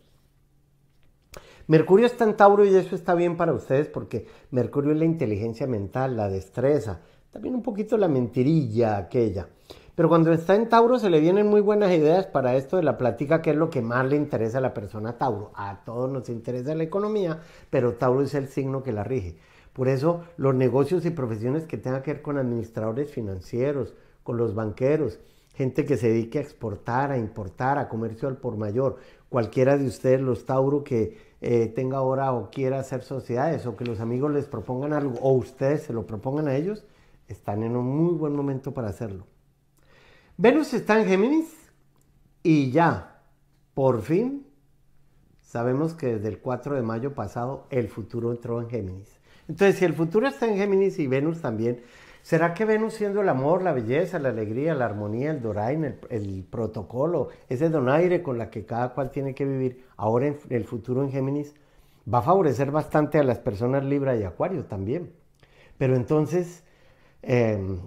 Mercurio 1.67 2.07
está 2.07 2.25
en 2.25 2.35
Tauro 2.35 2.65
y 2.65 2.75
eso 2.75 2.97
está 2.97 3.15
bien 3.15 3.37
para 3.37 3.53
ustedes 3.53 3.89
porque 3.89 4.27
Mercurio 4.53 4.93
es 4.93 4.99
la 4.99 5.05
inteligencia 5.05 5.67
mental, 5.67 6.17
la 6.17 6.31
destreza, 6.31 7.03
también 7.31 7.55
un 7.55 7.63
poquito 7.63 7.99
la 7.99 8.09
mentirilla 8.09 8.97
aquella. 8.97 9.49
Pero 9.95 10.09
cuando 10.09 10.33
está 10.33 10.55
en 10.55 10.71
Tauro 10.71 10.99
se 10.99 11.11
le 11.11 11.21
vienen 11.21 11.47
muy 11.47 11.61
buenas 11.61 11.93
ideas 11.93 12.27
para 12.27 12.57
esto 12.57 12.79
de 12.79 12.85
la 12.85 12.97
plática, 12.97 13.43
que 13.43 13.51
es 13.51 13.57
lo 13.57 13.69
que 13.69 13.83
más 13.83 14.07
le 14.07 14.17
interesa 14.17 14.59
a 14.59 14.63
la 14.63 14.73
persona 14.73 15.19
Tauro. 15.19 15.53
A 15.55 15.85
todos 15.85 16.11
nos 16.11 16.31
interesa 16.31 16.75
la 16.75 16.85
economía, 16.85 17.39
pero 17.69 17.97
Tauro 17.97 18.23
es 18.23 18.35
el 18.35 18.49
signo 18.49 18.83
que 18.83 18.93
la 18.93 19.05
rige. 19.05 19.37
Por 19.77 19.89
eso 19.89 20.23
los 20.39 20.55
negocios 20.55 21.05
y 21.05 21.11
profesiones 21.11 21.67
que 21.67 21.77
tengan 21.77 22.01
que 22.01 22.15
ver 22.15 22.23
con 22.23 22.39
administradores 22.39 23.11
financieros, 23.11 23.93
con 24.23 24.39
los 24.39 24.55
banqueros, 24.55 25.19
gente 25.53 25.85
que 25.85 25.99
se 25.99 26.09
dedique 26.09 26.39
a 26.39 26.41
exportar, 26.41 27.13
a 27.13 27.19
importar, 27.19 27.77
a 27.77 27.87
comercio 27.87 28.27
al 28.27 28.39
por 28.39 28.57
mayor. 28.57 28.97
Cualquiera 29.29 29.77
de 29.77 29.87
ustedes, 29.87 30.23
los 30.23 30.47
Tauro, 30.47 30.83
que 30.83 31.19
eh, 31.43 31.67
tenga 31.67 31.99
ahora 31.99 32.33
o 32.33 32.51
quiera 32.51 32.79
hacer 32.79 33.03
sociedades 33.03 33.67
o 33.67 33.77
que 33.77 33.85
los 33.85 34.01
amigos 34.01 34.33
les 34.33 34.47
propongan 34.47 34.95
algo 34.95 35.19
o 35.21 35.33
ustedes 35.33 35.83
se 35.83 35.93
lo 35.93 36.07
propongan 36.07 36.49
a 36.49 36.57
ellos, 36.57 36.87
están 37.29 37.63
en 37.63 37.77
un 37.77 37.85
muy 37.85 38.15
buen 38.15 38.35
momento 38.35 38.73
para 38.73 38.89
hacerlo. 38.89 39.27
Venus 40.39 40.73
está 40.73 40.99
en 40.99 41.07
Géminis 41.07 41.55
y 42.43 42.71
ya, 42.71 43.21
por 43.75 44.01
fin, 44.01 44.47
sabemos 45.43 45.93
que 45.93 46.15
desde 46.15 46.29
el 46.29 46.39
4 46.39 46.77
de 46.77 46.83
mayo 46.83 47.15
pasado 47.15 47.67
el 47.69 47.89
futuro 47.91 48.33
entró 48.33 48.63
en 48.63 48.71
Géminis. 48.71 49.21
Entonces, 49.49 49.79
si 49.79 49.85
el 49.85 49.95
futuro 49.95 50.27
está 50.27 50.47
en 50.47 50.57
Géminis 50.57 50.99
y 50.99 51.07
Venus 51.07 51.41
también, 51.41 51.83
¿será 52.23 52.53
que 52.53 52.65
Venus 52.65 52.95
siendo 52.95 53.21
el 53.21 53.29
amor, 53.29 53.63
la 53.63 53.73
belleza, 53.73 54.19
la 54.19 54.31
alegría, 54.31 54.75
la 54.75 54.87
armonía, 54.87 55.31
el 55.31 55.41
dorain, 55.41 55.97
el, 56.11 56.45
protocolo, 56.51 57.29
ese 57.49 57.69
donaire 57.69 58.23
con 58.23 58.39
la 58.39 58.51
que 58.51 58.65
cada 58.65 58.93
cual 58.93 59.11
tiene 59.11 59.35
que 59.35 59.45
vivir, 59.45 59.85
ahora 59.97 60.27
en 60.27 60.39
el 60.51 60.65
futuro 60.65 61.03
en 61.03 61.13
Géminis, 61.13 61.55
va 62.13 62.19
a 62.19 62.23
favorecer 62.23 62.71
bastante 62.71 63.19
a 63.19 63.25
las 63.25 63.39
personas 63.39 63.85
Libra 63.85 64.17
y 64.17 64.25
Acuario 64.25 64.65
también? 64.65 65.13
Pero 65.79 65.95
entonces, 65.95 66.65
em, 67.23 67.79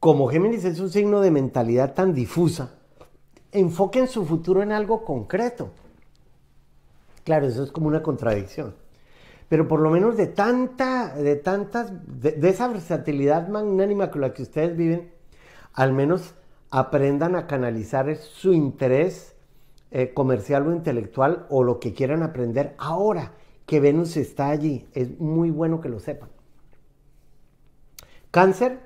como 0.00 0.28
Géminis 0.28 0.64
es 0.64 0.80
un 0.80 0.90
signo 0.90 1.20
de 1.20 1.30
mentalidad 1.30 1.94
tan 1.94 2.14
difusa, 2.14 2.78
enfoquen 3.52 4.08
su 4.08 4.24
futuro 4.24 4.62
en 4.62 4.72
algo 4.72 5.04
concreto. 5.04 5.70
Claro, 7.24 7.46
eso 7.46 7.62
es 7.62 7.70
como 7.70 7.88
una 7.88 8.02
contradicción 8.02 8.81
pero 9.52 9.68
por 9.68 9.80
lo 9.80 9.90
menos 9.90 10.16
de 10.16 10.28
tanta, 10.28 11.14
de 11.14 11.36
tantas, 11.36 11.92
de, 12.06 12.48
esa 12.48 12.68
versatilidad 12.68 13.48
magnánima 13.48 14.10
con 14.10 14.22
la 14.22 14.32
que 14.32 14.44
ustedes 14.44 14.74
viven, 14.74 15.12
al 15.74 15.92
menos 15.92 16.34
aprendan 16.70 17.36
a 17.36 17.46
canalizar 17.46 18.16
su 18.16 18.54
interés 18.54 19.36
eh, 19.90 20.14
comercial 20.14 20.66
o 20.66 20.72
intelectual 20.72 21.44
o 21.50 21.64
lo 21.64 21.80
que 21.80 21.92
quieran 21.92 22.22
aprender 22.22 22.74
ahora 22.78 23.32
que 23.66 23.78
Venus 23.78 24.16
está 24.16 24.48
allí. 24.48 24.88
Es 24.94 25.20
muy 25.20 25.50
bueno 25.50 25.82
que 25.82 25.90
lo 25.90 26.00
sepan. 26.00 26.30
Cáncer, 28.30 28.78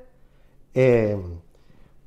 eh, 0.75 1.17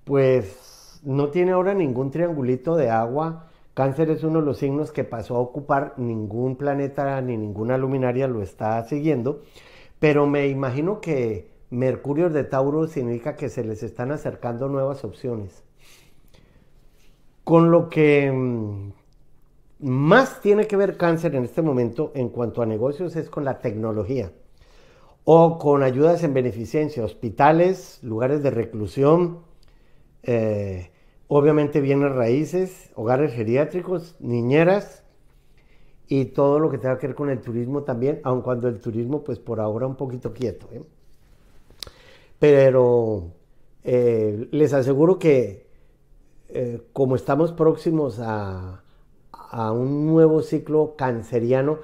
pues 0.04 1.00
no 1.04 1.30
tiene 1.30 1.54
ahora 1.54 1.74
ningún 1.74 2.12
triangulito 2.12 2.76
de 2.76 2.90
agua 2.90 3.49
Cáncer 3.80 4.10
es 4.10 4.26
uno 4.26 4.42
de 4.42 4.46
los 4.46 4.58
signos 4.58 4.92
que 4.92 5.06
pasó 5.06 5.38
a 5.38 5.40
ocupar, 5.40 5.94
ningún 5.96 6.58
planeta 6.58 7.22
ni 7.22 7.38
ninguna 7.38 7.78
luminaria 7.78 8.28
lo 8.28 8.42
está 8.42 8.84
siguiendo, 8.84 9.44
pero 10.00 10.28
me 10.28 10.50
imagino 10.50 11.00
que 11.00 11.50
Mercurio 11.70 12.30
de 12.30 12.44
Tauro 12.44 12.88
significa 12.88 13.38
que 13.38 13.48
se 13.48 13.64
les 13.64 13.82
están 13.82 14.12
acercando 14.12 14.68
nuevas 14.68 15.06
opciones. 15.06 15.64
Con 17.46 17.72
lo 17.72 17.88
que 17.88 18.30
mm, 18.30 18.92
más 19.80 20.42
tiene 20.42 20.68
que 20.68 20.76
ver 20.76 20.98
cáncer 20.98 21.36
en 21.36 21.46
este 21.46 21.62
momento 21.62 22.12
en 22.16 22.28
cuanto 22.28 22.62
a 22.62 22.66
negocios 22.66 23.16
es 23.16 23.30
con 23.30 23.46
la 23.46 23.60
tecnología 23.60 24.34
o 25.24 25.58
con 25.58 25.84
ayudas 25.84 26.22
en 26.26 26.34
beneficencia, 26.34 27.06
hospitales, 27.06 28.04
lugares 28.04 28.44
de 28.44 28.52
reclusión, 28.52 29.40
eh, 30.24 30.92
Obviamente 31.32 31.80
bienes 31.80 32.12
raíces, 32.12 32.90
hogares 32.96 33.34
geriátricos, 33.34 34.16
niñeras 34.20 35.04
y 36.08 36.26
todo 36.26 36.58
lo 36.58 36.72
que 36.72 36.80
tenga 36.80 36.98
que 36.98 37.06
ver 37.06 37.16
con 37.16 37.30
el 37.30 37.40
turismo 37.40 37.84
también, 37.84 38.20
aun 38.24 38.42
cuando 38.42 38.68
el 38.68 38.80
turismo 38.80 39.24
pues 39.24 39.38
por 39.38 39.60
ahora 39.60 39.86
un 39.86 39.96
poquito 39.96 40.34
quieto. 40.34 40.68
¿eh? 40.72 40.82
Pero 42.40 43.28
eh, 43.84 44.48
les 44.50 44.74
aseguro 44.74 45.20
que 45.20 45.68
eh, 46.48 46.82
como 46.94 47.16
estamos 47.16 47.54
próximos 47.54 48.18
a, 48.20 48.82
a 49.32 49.72
un 49.72 50.08
nuevo 50.08 50.42
ciclo 50.42 50.96
canceriano, 50.98 51.78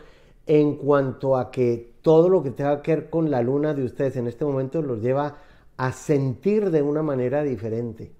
en 0.48 0.75
cuanto 0.78 1.38
a 1.38 1.52
que 1.52 1.94
todo 2.02 2.30
lo 2.30 2.42
que 2.42 2.50
tenga 2.50 2.82
que 2.82 2.96
ver 2.96 3.10
con 3.12 3.30
la 3.30 3.44
luna 3.44 3.75
de 3.75 3.84
ustedes 3.84 4.16
en 4.16 4.25
este 4.25 4.44
momento 4.44 4.82
los 4.82 5.04
lleva 5.04 5.38
a 5.78 5.92
sentir 5.92 6.72
de 6.72 6.82
una 6.82 7.04
manera 7.04 7.44
diferente 7.44 8.12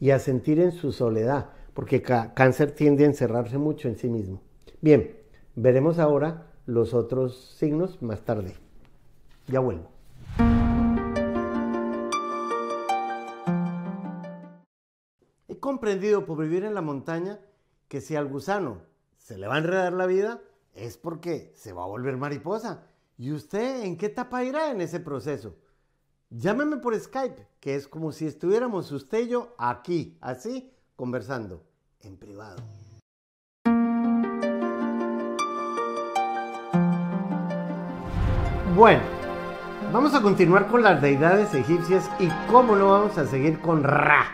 y 0.00 0.10
a 0.10 0.18
sentir 0.18 0.60
en 0.60 0.72
su 0.72 0.92
soledad, 0.92 1.50
porque 1.72 2.02
cáncer 2.02 2.72
tiende 2.72 3.04
a 3.04 3.08
encerrarse 3.08 3.58
mucho 3.58 3.88
en 3.88 3.96
sí 3.96 4.08
mismo. 4.08 4.40
Bien, 4.80 5.16
veremos 5.54 5.98
ahora 5.98 6.46
los 6.66 6.94
otros 6.94 7.54
signos 7.58 8.00
más 8.02 8.22
tarde. 8.22 8.54
Ya 9.46 9.60
vuelvo. 9.60 9.88
He 15.48 15.58
comprendido 15.58 16.24
por 16.26 16.38
vivir 16.38 16.64
en 16.64 16.74
la 16.74 16.82
montaña 16.82 17.38
que 17.88 18.00
si 18.00 18.16
al 18.16 18.28
gusano 18.28 18.82
se 19.16 19.38
le 19.38 19.46
va 19.46 19.56
a 19.56 19.58
enredar 19.58 19.92
la 19.92 20.06
vida, 20.06 20.40
es 20.74 20.96
porque 20.96 21.52
se 21.54 21.72
va 21.72 21.84
a 21.84 21.86
volver 21.86 22.16
mariposa. 22.16 22.86
¿Y 23.16 23.32
usted 23.32 23.84
en 23.84 23.96
qué 23.96 24.06
etapa 24.06 24.44
irá 24.44 24.70
en 24.70 24.80
ese 24.80 25.00
proceso? 25.00 25.56
Llámeme 26.36 26.78
por 26.78 26.98
Skype, 26.98 27.46
que 27.60 27.76
es 27.76 27.86
como 27.86 28.10
si 28.10 28.26
estuviéramos 28.26 28.90
usted 28.90 29.20
y 29.20 29.28
yo 29.28 29.54
aquí, 29.56 30.18
así, 30.20 30.68
conversando, 30.96 31.62
en 32.00 32.16
privado. 32.16 32.56
Bueno, 38.74 39.00
vamos 39.92 40.12
a 40.12 40.22
continuar 40.22 40.66
con 40.66 40.82
las 40.82 41.00
deidades 41.00 41.54
egipcias 41.54 42.10
y 42.18 42.28
cómo 42.50 42.74
no 42.74 42.90
vamos 42.90 43.16
a 43.16 43.26
seguir 43.26 43.60
con 43.60 43.84
Ra, 43.84 44.26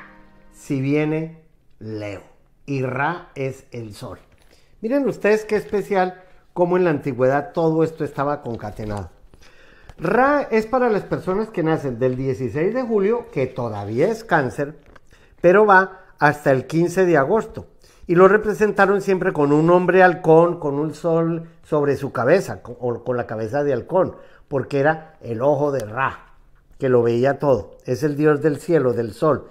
si 0.54 0.80
viene 0.80 1.44
Leo. 1.80 2.22
Y 2.64 2.80
Ra 2.80 3.30
es 3.34 3.66
el 3.72 3.92
sol. 3.92 4.20
Miren 4.80 5.06
ustedes 5.06 5.44
qué 5.44 5.56
especial 5.56 6.22
cómo 6.54 6.78
en 6.78 6.84
la 6.84 6.90
antigüedad 6.90 7.52
todo 7.52 7.84
esto 7.84 8.04
estaba 8.04 8.40
concatenado. 8.40 9.19
Ra 10.00 10.48
es 10.50 10.64
para 10.64 10.88
las 10.88 11.02
personas 11.02 11.50
que 11.50 11.62
nacen 11.62 11.98
del 11.98 12.16
16 12.16 12.72
de 12.72 12.82
julio, 12.82 13.26
que 13.30 13.46
todavía 13.46 14.08
es 14.08 14.24
cáncer, 14.24 14.78
pero 15.42 15.66
va 15.66 16.00
hasta 16.18 16.52
el 16.52 16.66
15 16.66 17.04
de 17.04 17.18
agosto. 17.18 17.66
Y 18.06 18.14
lo 18.14 18.26
representaron 18.26 19.02
siempre 19.02 19.34
con 19.34 19.52
un 19.52 19.68
hombre 19.68 20.02
halcón, 20.02 20.58
con 20.58 20.78
un 20.78 20.94
sol 20.94 21.50
sobre 21.62 21.96
su 21.96 22.12
cabeza, 22.12 22.62
o 22.64 23.04
con 23.04 23.18
la 23.18 23.26
cabeza 23.26 23.62
de 23.62 23.74
halcón, 23.74 24.16
porque 24.48 24.80
era 24.80 25.18
el 25.20 25.42
ojo 25.42 25.70
de 25.70 25.80
Ra, 25.80 26.34
que 26.78 26.88
lo 26.88 27.02
veía 27.02 27.38
todo. 27.38 27.76
Es 27.84 28.02
el 28.02 28.16
dios 28.16 28.40
del 28.40 28.58
cielo, 28.58 28.94
del 28.94 29.12
sol. 29.12 29.48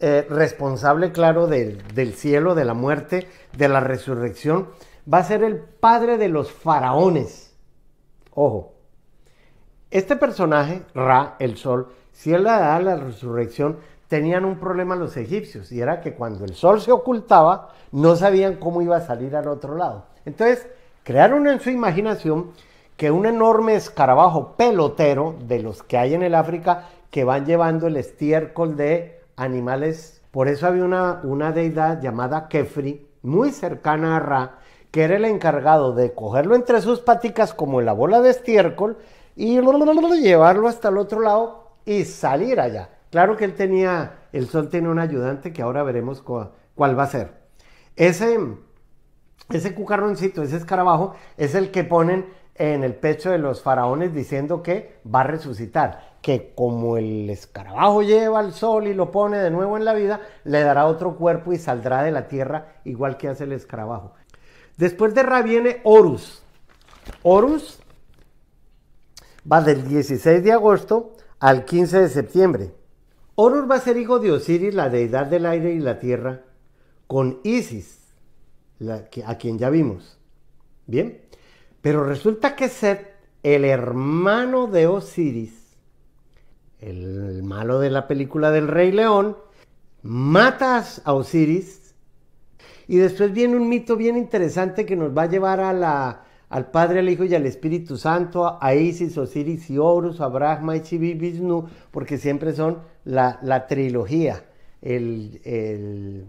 Eh, 0.00 0.26
responsable, 0.28 1.12
claro, 1.12 1.46
del, 1.46 1.82
del 1.94 2.12
cielo, 2.12 2.54
de 2.54 2.66
la 2.66 2.74
muerte, 2.74 3.26
de 3.56 3.68
la 3.68 3.80
resurrección. 3.80 4.68
Va 5.12 5.18
a 5.18 5.24
ser 5.24 5.42
el 5.42 5.56
padre 5.60 6.18
de 6.18 6.28
los 6.28 6.52
faraones. 6.52 7.56
Ojo, 8.34 8.71
este 9.92 10.16
personaje, 10.16 10.82
Ra, 10.94 11.36
el 11.38 11.56
sol, 11.58 11.88
si 12.12 12.32
él 12.32 12.44
le 12.44 12.50
da 12.50 12.80
la 12.80 12.96
resurrección, 12.96 13.76
tenían 14.08 14.44
un 14.44 14.58
problema 14.58 14.96
los 14.96 15.16
egipcios 15.16 15.70
y 15.70 15.80
era 15.80 16.00
que 16.00 16.14
cuando 16.14 16.44
el 16.44 16.54
sol 16.54 16.80
se 16.80 16.92
ocultaba, 16.92 17.68
no 17.92 18.16
sabían 18.16 18.56
cómo 18.56 18.82
iba 18.82 18.96
a 18.96 19.06
salir 19.06 19.36
al 19.36 19.48
otro 19.48 19.76
lado. 19.76 20.06
Entonces, 20.24 20.66
crearon 21.02 21.46
en 21.46 21.60
su 21.60 21.70
imaginación 21.70 22.52
que 22.96 23.10
un 23.10 23.26
enorme 23.26 23.74
escarabajo 23.74 24.54
pelotero 24.56 25.34
de 25.46 25.62
los 25.62 25.82
que 25.82 25.98
hay 25.98 26.14
en 26.14 26.22
el 26.22 26.34
África 26.34 26.88
que 27.10 27.24
van 27.24 27.44
llevando 27.44 27.86
el 27.86 27.96
estiércol 27.96 28.76
de 28.76 29.20
animales. 29.36 30.22
Por 30.30 30.48
eso 30.48 30.66
había 30.66 30.84
una, 30.84 31.20
una 31.22 31.52
deidad 31.52 32.00
llamada 32.00 32.48
Kefri, 32.48 33.06
muy 33.22 33.50
cercana 33.50 34.16
a 34.16 34.20
Ra, 34.20 34.58
que 34.90 35.04
era 35.04 35.16
el 35.16 35.24
encargado 35.24 35.94
de 35.94 36.12
cogerlo 36.12 36.54
entre 36.54 36.80
sus 36.80 37.00
paticas 37.00 37.52
como 37.54 37.80
la 37.80 37.92
bola 37.92 38.20
de 38.20 38.30
estiércol 38.30 38.96
y 39.36 39.60
llevarlo 39.60 40.68
hasta 40.68 40.88
el 40.88 40.98
otro 40.98 41.20
lado 41.20 41.72
y 41.84 42.04
salir 42.04 42.60
allá. 42.60 42.90
Claro 43.10 43.36
que 43.36 43.44
él 43.44 43.54
tenía, 43.54 44.20
el 44.32 44.48
sol 44.48 44.68
tiene 44.68 44.88
un 44.88 44.98
ayudante 44.98 45.52
que 45.52 45.62
ahora 45.62 45.82
veremos 45.82 46.22
cuál, 46.22 46.98
va 46.98 47.02
a 47.02 47.06
ser. 47.06 47.42
Ese, 47.96 48.38
ese 49.50 49.74
cucarroncito, 49.74 50.42
ese 50.42 50.56
escarabajo, 50.56 51.14
es 51.36 51.54
el 51.54 51.70
que 51.70 51.84
ponen 51.84 52.26
en 52.54 52.84
el 52.84 52.94
pecho 52.94 53.30
de 53.30 53.38
los 53.38 53.62
faraones 53.62 54.14
diciendo 54.14 54.62
que 54.62 55.00
va 55.06 55.20
a 55.20 55.24
resucitar, 55.24 56.12
que 56.22 56.52
como 56.54 56.96
el 56.96 57.28
escarabajo 57.28 58.02
lleva 58.02 58.38
al 58.38 58.52
sol 58.52 58.86
y 58.86 58.94
lo 58.94 59.10
pone 59.10 59.38
de 59.38 59.50
nuevo 59.50 59.76
en 59.76 59.84
la 59.84 59.94
vida, 59.94 60.20
le 60.44 60.62
dará 60.62 60.86
otro 60.86 61.16
cuerpo 61.16 61.52
y 61.52 61.58
saldrá 61.58 62.02
de 62.02 62.12
la 62.12 62.28
tierra 62.28 62.76
igual 62.84 63.16
que 63.16 63.28
hace 63.28 63.44
el 63.44 63.52
escarabajo. 63.52 64.14
Después 64.76 65.14
de 65.14 65.22
Ra 65.22 65.42
viene 65.42 65.80
Horus. 65.84 66.42
Horus 67.22 67.81
va 69.50 69.60
del 69.60 69.86
16 69.86 70.42
de 70.42 70.52
agosto 70.52 71.16
al 71.40 71.64
15 71.64 72.00
de 72.00 72.08
septiembre. 72.08 72.74
Horus 73.34 73.70
va 73.70 73.76
a 73.76 73.80
ser 73.80 73.96
hijo 73.96 74.18
de 74.18 74.30
Osiris, 74.30 74.74
la 74.74 74.88
deidad 74.88 75.26
del 75.26 75.46
aire 75.46 75.72
y 75.72 75.78
la 75.78 75.98
tierra, 75.98 76.42
con 77.06 77.40
Isis, 77.42 77.98
a 79.26 79.34
quien 79.36 79.58
ya 79.58 79.70
vimos. 79.70 80.18
Bien, 80.86 81.20
pero 81.80 82.04
resulta 82.04 82.54
que 82.54 82.68
Set, 82.68 83.14
el 83.42 83.64
hermano 83.64 84.66
de 84.66 84.86
Osiris, 84.86 85.76
el 86.80 87.42
malo 87.42 87.78
de 87.78 87.90
la 87.90 88.06
película 88.06 88.50
del 88.50 88.68
Rey 88.68 88.92
León, 88.92 89.36
matas 90.02 91.00
a 91.04 91.14
Osiris 91.14 91.94
y 92.88 92.96
después 92.96 93.32
viene 93.32 93.56
un 93.56 93.68
mito 93.68 93.96
bien 93.96 94.16
interesante 94.16 94.84
que 94.84 94.96
nos 94.96 95.16
va 95.16 95.22
a 95.22 95.30
llevar 95.30 95.60
a 95.60 95.72
la, 95.72 96.24
al 96.52 96.70
Padre, 96.70 96.98
al 96.98 97.08
Hijo 97.08 97.24
y 97.24 97.34
al 97.34 97.46
Espíritu 97.46 97.96
Santo, 97.96 98.58
a 98.60 98.74
Isis, 98.74 99.16
Osiris 99.16 99.70
y 99.70 99.78
Horus, 99.78 100.20
a 100.20 100.28
Brahma 100.28 100.76
y 100.76 100.82
Chibi 100.82 101.14
Vishnu, 101.14 101.66
porque 101.90 102.18
siempre 102.18 102.52
son 102.52 102.80
la, 103.04 103.66
trilogía, 103.66 104.44
el, 104.82 106.20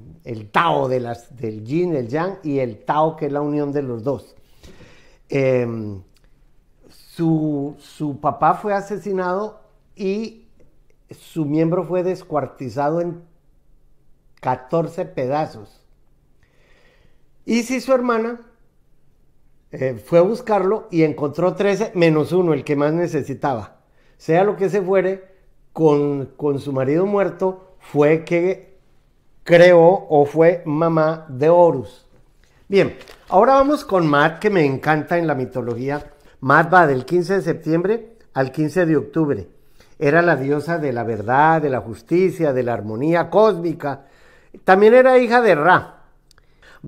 Tao 0.53 0.87
de 0.87 1.01
las, 1.01 1.35
del 1.35 1.65
Yin, 1.65 1.93
el 1.93 2.07
Yang 2.07 2.37
y 2.41 2.59
el 2.59 2.85
Tao 2.85 3.17
que 3.17 3.25
es 3.25 3.33
la 3.33 3.41
unión 3.41 3.73
de 3.73 3.81
los 3.81 4.05
dos. 4.05 4.33
Em, 5.27 6.01
su, 6.87 7.75
su 7.79 8.21
papá 8.21 8.53
fue 8.53 8.73
asesinado 8.73 9.59
y 9.93 10.45
su 11.09 11.43
miembro 11.43 11.83
fue 11.83 12.01
descuartizado 12.01 13.01
en 13.01 13.23
14 14.39 15.03
pedazos. 15.03 15.81
Y 17.43 17.63
si 17.63 17.81
su 17.81 17.91
hermana 17.91 18.39
eh, 19.73 19.95
fue 19.95 20.19
a 20.19 20.21
buscarlo 20.21 20.87
y 20.91 21.01
encontró 21.01 21.55
13 21.55 21.93
menos 21.95 22.31
uno, 22.31 22.53
el 22.53 22.63
que 22.63 22.75
más 22.75 22.93
necesitaba. 22.93 23.77
Sea 24.17 24.43
lo 24.43 24.55
que 24.55 24.69
se 24.69 24.83
fuere, 24.83 25.23
con, 25.73 26.27
con 26.37 26.59
su 26.59 26.71
marido 26.71 27.07
muerto 27.07 27.75
fue 27.79 28.23
que 28.23 28.77
creó 29.43 30.05
o 30.09 30.25
fue 30.25 30.61
mamá 30.65 31.25
de 31.27 31.49
Horus. 31.49 32.05
Bien, 32.67 32.95
ahora 33.29 33.55
vamos 33.55 33.83
con 33.83 34.05
Mat, 34.05 34.37
que 34.37 34.51
me 34.51 34.63
encanta 34.63 35.17
en 35.17 35.25
la 35.25 35.33
mitología. 35.33 36.11
Mat 36.39 36.71
va 36.71 36.85
del 36.85 37.03
15 37.03 37.35
de 37.35 37.41
septiembre 37.41 38.17
al 38.35 38.51
15 38.51 38.85
de 38.85 38.95
octubre. 38.95 39.47
Era 39.97 40.21
la 40.21 40.35
diosa 40.35 40.77
de 40.77 40.93
la 40.93 41.03
verdad, 41.03 41.63
de 41.63 41.71
la 41.71 41.81
justicia, 41.81 42.53
de 42.53 42.61
la 42.61 42.73
armonía 42.73 43.31
cósmica. 43.31 44.05
También 44.63 44.93
era 44.93 45.17
hija 45.17 45.41
de 45.41 45.55
Ra, 45.55 46.02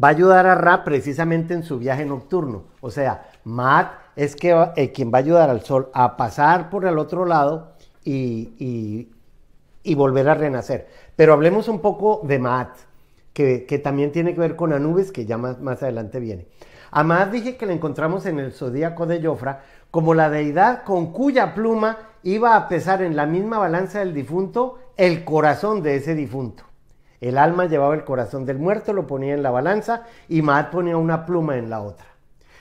va 0.01 0.09
a 0.09 0.11
ayudar 0.11 0.45
a 0.45 0.55
Ra 0.55 0.83
precisamente 0.83 1.53
en 1.53 1.63
su 1.63 1.79
viaje 1.79 2.05
nocturno. 2.05 2.63
O 2.81 2.91
sea, 2.91 3.29
Maat 3.43 3.93
es 4.15 4.35
que, 4.35 4.51
eh, 4.75 4.91
quien 4.91 5.11
va 5.11 5.19
a 5.19 5.21
ayudar 5.21 5.49
al 5.49 5.61
Sol 5.61 5.89
a 5.93 6.17
pasar 6.17 6.69
por 6.69 6.85
el 6.85 6.97
otro 6.97 7.25
lado 7.25 7.73
y, 8.03 9.09
volver 9.95 10.29
a 10.29 10.33
renacer. 10.33 10.87
Pero 11.15 11.33
hablemos 11.33 11.67
un 11.67 11.79
poco 11.79 12.21
de 12.23 12.39
Maat, 12.39 12.75
que, 13.33 13.81
también 13.83 14.11
tiene 14.11 14.33
que 14.33 14.39
ver 14.39 14.55
con 14.55 14.73
Anubis, 14.73 15.11
que 15.11 15.25
ya 15.25 15.37
más, 15.37 15.59
más 15.61 15.81
adelante 15.83 16.19
viene. 16.19 16.47
A 16.91 17.03
Maat 17.03 17.31
dije 17.31 17.57
que 17.57 17.65
la 17.65 17.73
encontramos 17.73 18.25
en 18.25 18.39
el 18.39 18.53
zodíaco 18.53 19.05
de 19.05 19.21
Jofra 19.21 19.63
como 19.91 20.13
la 20.13 20.29
deidad 20.29 20.83
con 20.83 21.11
cuya 21.11 21.53
pluma 21.53 21.97
iba 22.23 22.55
a 22.55 22.67
pesar 22.67 23.01
en 23.01 23.15
la 23.15 23.25
misma 23.25 23.57
balanza 23.57 23.99
del 23.99 24.13
difunto 24.13 24.79
el 24.97 25.23
corazón 25.23 25.81
de 25.81 25.95
ese 25.95 26.15
difunto. 26.15 26.63
El 27.25 27.39
alma 27.39 27.65
llevaba 27.65 27.96
el 27.96 28.03
corazón 28.03 28.46
del 28.46 28.60
muerto, 28.60 28.94
lo 28.94 29.08
ponía 29.08 29.34
en 29.34 29.41
la 29.41 29.50
balanza 29.50 30.03
y 30.29 30.44
Maat 30.44 30.70
ponía 30.70 30.96
una 30.96 31.25
pluma 31.25 31.58
en 31.58 31.72
la 31.72 31.82
otra. 31.82 32.05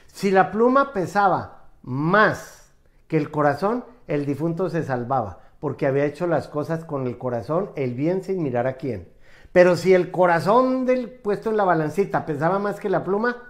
Si 0.07 0.31
la 0.31 0.51
pluma 0.51 0.95
pesaba 0.95 1.67
más 1.83 2.73
que 3.07 3.19
el 3.19 3.31
corazón, 3.31 3.85
el 4.07 4.25
difunto 4.25 4.71
se 4.71 4.83
salvaba, 4.83 5.41
porque 5.61 5.87
había 5.87 6.07
hecho 6.07 6.27
las 6.27 6.49
cosas 6.49 6.83
con 6.87 7.07
el 7.07 7.19
corazón, 7.19 7.73
el 7.77 7.93
bien 7.93 8.25
sin 8.25 8.43
mirar 8.43 8.67
a 8.67 8.79
quién. 8.79 9.07
Pero 9.53 9.77
si 9.77 9.93
el 9.93 10.11
corazón 10.11 10.89
puesto 11.23 11.51
en 11.51 11.59
la 11.59 11.65
balancita 11.65 12.25
pesaba 12.25 12.59
más 12.59 12.81
que 12.81 12.89
la 12.89 13.05
pluma, 13.05 13.43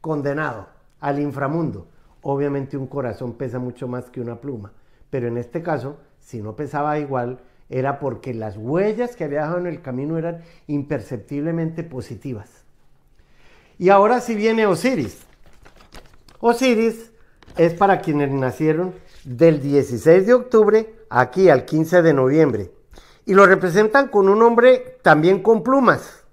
condenado 0.00 0.68
al 1.00 1.18
inframundo. 1.18 1.88
Obviamente 2.20 2.76
un 2.76 2.86
corazón 2.86 3.32
pesa 3.32 3.58
mucho 3.58 3.88
más 3.88 4.10
que 4.10 4.20
una 4.20 4.36
pluma, 4.36 4.70
pero 5.10 5.26
en 5.26 5.38
este 5.38 5.60
caso, 5.60 5.96
si 6.20 6.40
no 6.40 6.54
pesaba 6.54 7.00
igual, 7.00 7.40
era 7.72 7.98
porque 7.98 8.34
las 8.34 8.56
huellas 8.56 9.16
que 9.16 9.24
había 9.24 9.40
dejado 9.40 9.58
en 9.58 9.66
el 9.66 9.82
camino 9.82 10.18
eran 10.18 10.42
imperceptiblemente 10.66 11.82
positivas. 11.82 12.64
Y 13.78 13.88
ahora 13.88 14.20
sí 14.20 14.34
viene 14.34 14.66
Osiris. 14.66 15.22
Osiris 16.40 17.12
es 17.56 17.74
para 17.74 18.00
quienes 18.00 18.30
nacieron 18.30 18.94
del 19.24 19.60
16 19.60 20.26
de 20.26 20.34
octubre 20.34 20.94
aquí 21.08 21.48
al 21.48 21.64
15 21.64 22.02
de 22.02 22.12
noviembre. 22.12 22.70
Y 23.24 23.34
lo 23.34 23.46
representan 23.46 24.08
con 24.08 24.28
un 24.28 24.42
hombre 24.42 24.98
también 25.02 25.42
con 25.42 25.62
plumas 25.62 26.24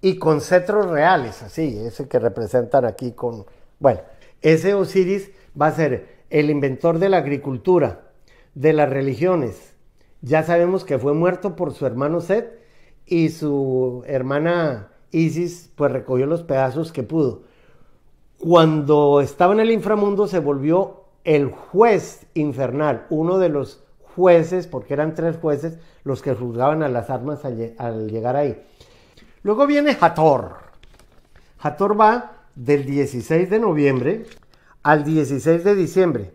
y 0.00 0.18
con 0.18 0.40
cetros 0.40 0.90
reales, 0.90 1.42
así, 1.42 1.78
ese 1.78 2.08
que 2.08 2.18
representan 2.18 2.84
aquí 2.84 3.12
con... 3.12 3.46
Bueno, 3.78 4.00
ese 4.42 4.74
Osiris 4.74 5.30
va 5.60 5.68
a 5.68 5.72
ser 5.72 6.24
el 6.30 6.50
inventor 6.50 6.98
de 6.98 7.08
la 7.08 7.18
agricultura, 7.18 8.02
de 8.54 8.72
las 8.72 8.88
religiones, 8.88 9.73
ya 10.24 10.42
sabemos 10.42 10.84
que 10.84 10.98
fue 10.98 11.12
muerto 11.12 11.54
por 11.54 11.74
su 11.74 11.84
hermano 11.84 12.22
Seth 12.22 12.50
y 13.04 13.28
su 13.28 14.02
hermana 14.06 14.88
Isis 15.10 15.70
pues 15.76 15.92
recogió 15.92 16.24
los 16.24 16.42
pedazos 16.42 16.92
que 16.92 17.02
pudo. 17.02 17.42
Cuando 18.38 19.20
estaba 19.20 19.52
en 19.52 19.60
el 19.60 19.70
inframundo 19.70 20.26
se 20.26 20.38
volvió 20.38 21.04
el 21.24 21.50
juez 21.50 22.26
infernal, 22.32 23.06
uno 23.10 23.38
de 23.38 23.50
los 23.50 23.84
jueces, 24.14 24.66
porque 24.66 24.94
eran 24.94 25.14
tres 25.14 25.36
jueces 25.36 25.78
los 26.04 26.22
que 26.22 26.34
juzgaban 26.34 26.82
a 26.82 26.88
las 26.88 27.10
armas 27.10 27.44
al, 27.44 28.08
llegar 28.08 28.36
ahí. 28.36 28.62
Luego 29.42 29.66
viene 29.66 29.96
Hathor. 30.00 30.56
Hathor 31.58 32.00
va 32.00 32.44
del 32.54 32.86
16 32.86 33.50
de 33.50 33.58
noviembre 33.58 34.24
al 34.82 35.04
16 35.04 35.64
de 35.64 35.74
diciembre. 35.74 36.32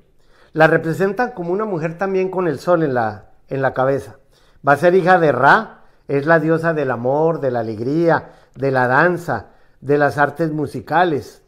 La 0.54 0.68
representan 0.68 1.32
como 1.32 1.54
una 1.54 1.66
mujer 1.66 1.98
también 1.98 2.30
con 2.30 2.48
el 2.48 2.60
sol 2.60 2.84
en 2.84 2.94
la, 2.94 3.29
en 3.50 3.62
la 3.62 3.74
cabeza. 3.74 4.18
Va 4.68 4.74
a 4.74 4.78
ser 4.78 4.96
hija 4.96 5.20
de 5.20 5.32
Ra, 5.32 5.86
es 6.08 6.26
la 6.26 6.40
diosa 6.40 6.74
del 6.74 6.92
amor, 6.92 7.40
de 7.40 7.52
la 7.52 7.60
alegría, 7.60 8.32
de 8.56 8.72
la 8.72 8.88
danza, 8.88 9.52
de 9.82 9.98
las 9.98 10.18
artes 10.18 10.52
musicales. 10.52 11.44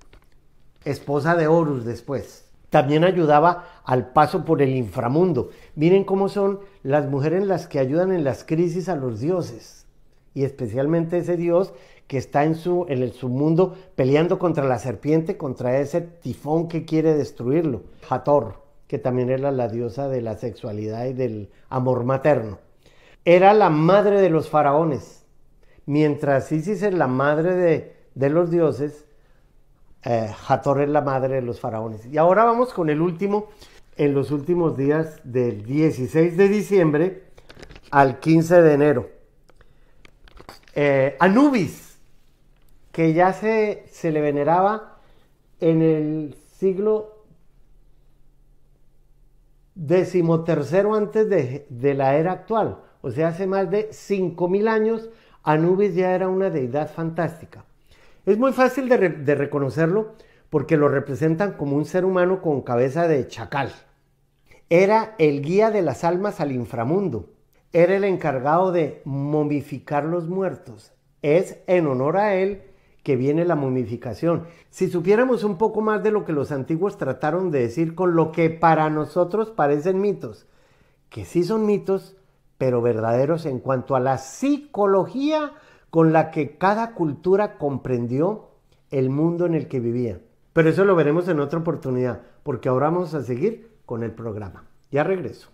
Esposa 0.85 1.35
de 1.35 1.47
Horus 1.47 1.85
después. 1.85 2.49
También 2.69 3.03
ayudaba 3.03 3.65
al 3.83 4.13
paso 4.13 4.45
por 4.45 4.61
el 4.61 4.75
inframundo. 4.75 5.49
Miren 5.75 6.05
cómo 6.05 6.29
son 6.29 6.61
las 6.83 7.07
mujeres 7.07 7.45
las 7.45 7.67
que 7.67 7.79
ayudan 7.79 8.13
en 8.13 8.23
las 8.23 8.43
crisis 8.43 8.87
a 8.87 8.95
los 8.95 9.19
dioses. 9.19 9.85
Y 10.33 10.45
especialmente 10.45 11.17
ese 11.17 11.35
dios 11.35 11.73
que 12.07 12.17
está 12.17 12.45
en 12.45 12.55
su, 12.55 12.85
en 12.87 13.11
submundo 13.11 13.75
peleando 13.95 14.39
contra 14.39 14.63
la 14.63 14.79
serpiente, 14.79 15.37
contra 15.37 15.79
ese 15.79 16.01
tifón 16.01 16.67
que 16.67 16.85
quiere 16.85 17.13
destruirlo. 17.13 17.83
Hathor 18.09 18.60
que 18.91 18.99
también 18.99 19.29
era 19.29 19.51
la 19.51 19.69
diosa 19.69 20.09
de 20.09 20.21
la 20.21 20.35
sexualidad 20.35 21.05
y 21.05 21.13
del 21.13 21.49
amor 21.69 22.03
materno. 22.03 22.59
Era 23.23 23.53
la 23.53 23.69
madre 23.69 24.19
de 24.19 24.29
los 24.29 24.49
faraones. 24.49 25.23
Mientras 25.85 26.51
Isis 26.51 26.83
es 26.83 26.93
la 26.93 27.07
madre 27.07 27.95
de, 28.13 28.29
los 28.29 28.51
dioses, 28.51 29.05
eh, 30.03 30.29
Hathor 30.45 30.81
es 30.81 30.89
la 30.89 30.99
madre 30.99 31.35
de 31.35 31.41
los 31.41 31.61
faraones. 31.61 32.05
Y 32.05 32.17
ahora 32.17 32.43
vamos 32.43 32.73
con 32.73 32.89
el 32.89 32.99
último, 32.99 33.47
en 33.95 34.13
los 34.13 34.29
últimos 34.29 34.75
días 34.75 35.21
del 35.23 35.63
16 35.63 36.35
de 36.35 36.49
diciembre 36.49 37.23
al 37.91 38.19
15 38.19 38.61
de 38.61 38.73
enero. 38.73 39.09
Eh, 40.75 41.15
Anubis, 41.17 41.97
que 42.91 43.13
ya 43.13 43.31
se, 43.31 43.85
se 43.89 44.11
le 44.11 44.19
veneraba 44.19 44.97
en 45.61 45.81
el 45.81 46.35
siglo 46.59 47.20
decimotercero 49.81 50.93
antes 50.93 51.27
de, 51.27 51.93
la 51.95 52.15
era 52.15 52.33
actual. 52.33 52.77
O 53.01 53.09
sea, 53.09 53.29
hace 53.29 53.47
más 53.47 53.69
de 53.71 53.89
5.000 53.89 54.69
años, 54.69 55.09
Anubis 55.43 55.95
ya 55.95 56.13
era 56.13 56.29
una 56.29 56.51
deidad 56.51 56.91
fantástica. 56.91 57.65
Es 58.25 58.37
muy 58.37 58.53
fácil 58.53 58.87
de, 58.87 59.09
de 59.09 59.35
reconocerlo 59.35 60.13
porque 60.51 60.77
lo 60.77 60.87
representan 60.87 61.53
como 61.53 61.75
un 61.75 61.85
ser 61.85 62.05
humano 62.05 62.41
con 62.41 62.61
cabeza 62.61 63.07
de 63.07 63.27
chacal. 63.27 63.71
Era 64.69 65.15
el 65.17 65.41
guía 65.41 65.71
de 65.71 65.81
las 65.81 66.03
almas 66.03 66.39
al 66.39 66.51
inframundo. 66.51 67.31
Era 67.73 67.95
el 67.95 68.03
encargado 68.03 68.71
de 68.71 69.01
momificar 69.03 70.05
los 70.05 70.27
muertos. 70.27 70.91
Es 71.23 71.57
en 71.65 71.87
honor 71.87 72.17
a 72.17 72.35
él 72.35 72.61
que 73.03 73.15
viene 73.15 73.45
la 73.45 73.55
momificación. 73.55 74.45
Si 74.69 74.89
supiéramos 74.89 75.43
un 75.43 75.57
poco 75.57 75.81
más 75.81 76.03
de 76.03 76.11
lo 76.11 76.23
que 76.25 76.33
los 76.33 76.51
antiguos 76.51 76.97
trataron 76.97 77.51
de 77.51 77.59
decir 77.59 77.95
con 77.95 78.15
lo 78.15 78.31
que 78.31 78.49
para 78.49 78.89
nosotros 78.89 79.49
parecen 79.49 80.01
mitos, 80.01 80.47
que 81.09 81.25
sí 81.25 81.43
son 81.43 81.65
mitos, 81.65 82.15
pero 82.57 82.81
verdaderos 82.81 83.45
en 83.45 83.59
cuanto 83.59 83.95
a 83.95 83.99
la 83.99 84.17
psicología 84.17 85.53
con 85.89 86.13
la 86.13 86.31
que 86.31 86.57
cada 86.57 86.93
cultura 86.93 87.57
comprendió 87.57 88.51
el 88.91 89.09
mundo 89.09 89.45
en 89.45 89.55
el 89.55 89.67
que 89.67 89.79
vivía. 89.79 90.19
Pero 90.53 90.69
eso 90.69 90.85
lo 90.85 90.95
veremos 90.95 91.27
en 91.27 91.39
otra 91.39 91.59
oportunidad, 91.59 92.21
porque 92.43 92.69
ahora 92.69 92.89
vamos 92.89 93.13
a 93.13 93.23
seguir 93.23 93.71
con 93.85 94.03
el 94.03 94.11
programa. 94.11 94.65
Ya 94.91 95.03
regreso. 95.03 95.49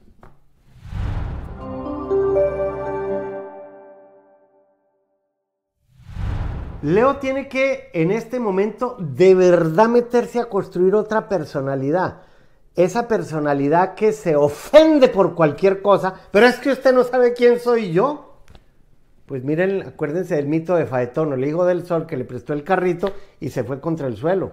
Leo 6.84 7.18
tiene 7.18 7.48
que 7.48 7.90
en 7.94 8.12
este 8.12 8.40
momento 8.40 8.98
de 9.00 9.34
verdad 9.34 9.88
meterse 9.88 10.40
a 10.40 10.46
construir 10.46 10.94
otra 10.96 11.28
personalidad. 11.28 12.22
esa 12.76 13.08
personalidad 13.08 13.96
que 13.96 14.12
se 14.12 14.36
ofende 14.36 15.08
por 15.10 15.34
cualquier 15.34 15.82
cosa, 15.82 16.14
pero 16.30 16.46
es 16.46 16.58
que 16.58 16.70
usted 16.70 16.94
no 16.94 17.04
sabe 17.04 17.34
quién 17.34 17.60
soy 17.60 17.92
yo. 17.92 18.44
Pues 19.26 19.44
miren, 19.44 19.82
acuérdense 19.82 20.36
del 20.36 20.46
mito 20.46 20.76
de 20.76 20.86
Faetón, 20.86 21.34
el 21.34 21.44
hijo 21.44 21.66
del 21.66 21.88
sol 21.88 22.06
que 22.06 22.18
le 22.18 22.24
prestó 22.24 22.54
el 22.54 22.64
carrito 22.64 23.14
y 23.40 23.50
se 23.50 23.64
fue 23.64 23.82
contra 23.82 24.06
el 24.06 24.16
suelo, 24.16 24.52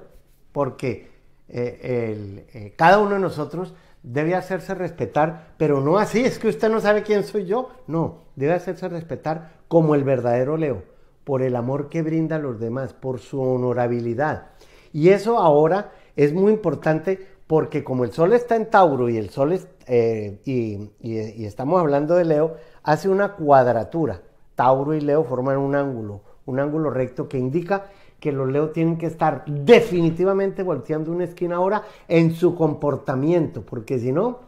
porque 0.52 1.10
eh, 1.48 2.46
eh, 2.54 2.74
cada 2.76 2.98
uno 2.98 3.16
de 3.16 3.20
nosotros 3.20 3.74
debe 4.02 4.34
hacerse 4.34 4.74
respetar, 4.74 5.54
pero 5.58 5.82
no 5.82 5.98
así, 5.98 6.24
es 6.24 6.38
que 6.38 6.48
usted 6.48 6.70
no 6.70 6.80
sabe 6.80 7.02
quién 7.02 7.24
soy 7.24 7.44
yo, 7.44 7.70
no, 7.86 8.22
debe 8.36 8.54
hacerse 8.54 8.88
respetar 8.88 9.52
como 9.68 9.94
el 9.94 10.02
verdadero 10.02 10.56
Leo, 10.56 10.82
por 11.24 11.42
el 11.42 11.56
amor 11.56 11.88
que 11.88 12.02
brinda 12.02 12.36
a 12.36 12.38
los 12.38 12.60
demás, 12.60 12.92
por 12.92 13.18
su 13.18 13.40
honorabilidad. 13.40 14.48
Y 14.92 15.08
eso 15.08 15.38
ahora 15.38 15.92
es 16.14 16.32
muy 16.32 16.52
importante 16.52 17.34
porque 17.46 17.84
como 17.84 18.04
el 18.04 18.12
Sol 18.12 18.32
está 18.32 18.56
en 18.56 18.70
Tauro 18.70 19.08
y 19.08 19.16
el 19.16 19.30
Sol 19.30 19.52
es, 19.52 19.66
eh, 19.86 20.40
y, 20.44 21.44
estamos 21.44 21.80
hablando 21.80 22.14
de 22.14 22.24
Leo, 22.24 22.56
hace 22.82 23.08
una 23.08 23.32
cuadratura. 23.32 24.22
Tauro 24.54 24.94
y 24.94 25.00
Leo 25.00 25.24
forman 25.24 25.58
un 25.58 25.74
ángulo, 25.74 26.22
un 26.46 26.60
ángulo 26.60 26.90
recto 26.90 27.28
que 27.28 27.38
indica 27.38 27.86
que 28.20 28.32
los 28.32 28.48
Leo 28.48 28.70
tienen 28.70 28.96
que 28.96 29.06
estar 29.06 29.44
definitivamente 29.46 30.62
volteando 30.62 31.12
una 31.12 31.24
esquina 31.24 31.56
ahora 31.56 31.82
en 32.08 32.34
su 32.34 32.54
comportamiento, 32.54 33.62
porque 33.62 33.98
si 33.98 34.12
no, 34.12 34.38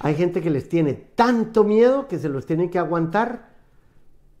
hay 0.00 0.14
gente 0.14 0.40
que 0.40 0.50
les 0.50 0.68
tiene 0.68 0.94
tanto 0.94 1.64
miedo 1.64 2.06
que 2.06 2.18
se 2.18 2.28
los 2.28 2.46
tiene 2.46 2.70
que 2.70 2.78
aguantar 2.78 3.51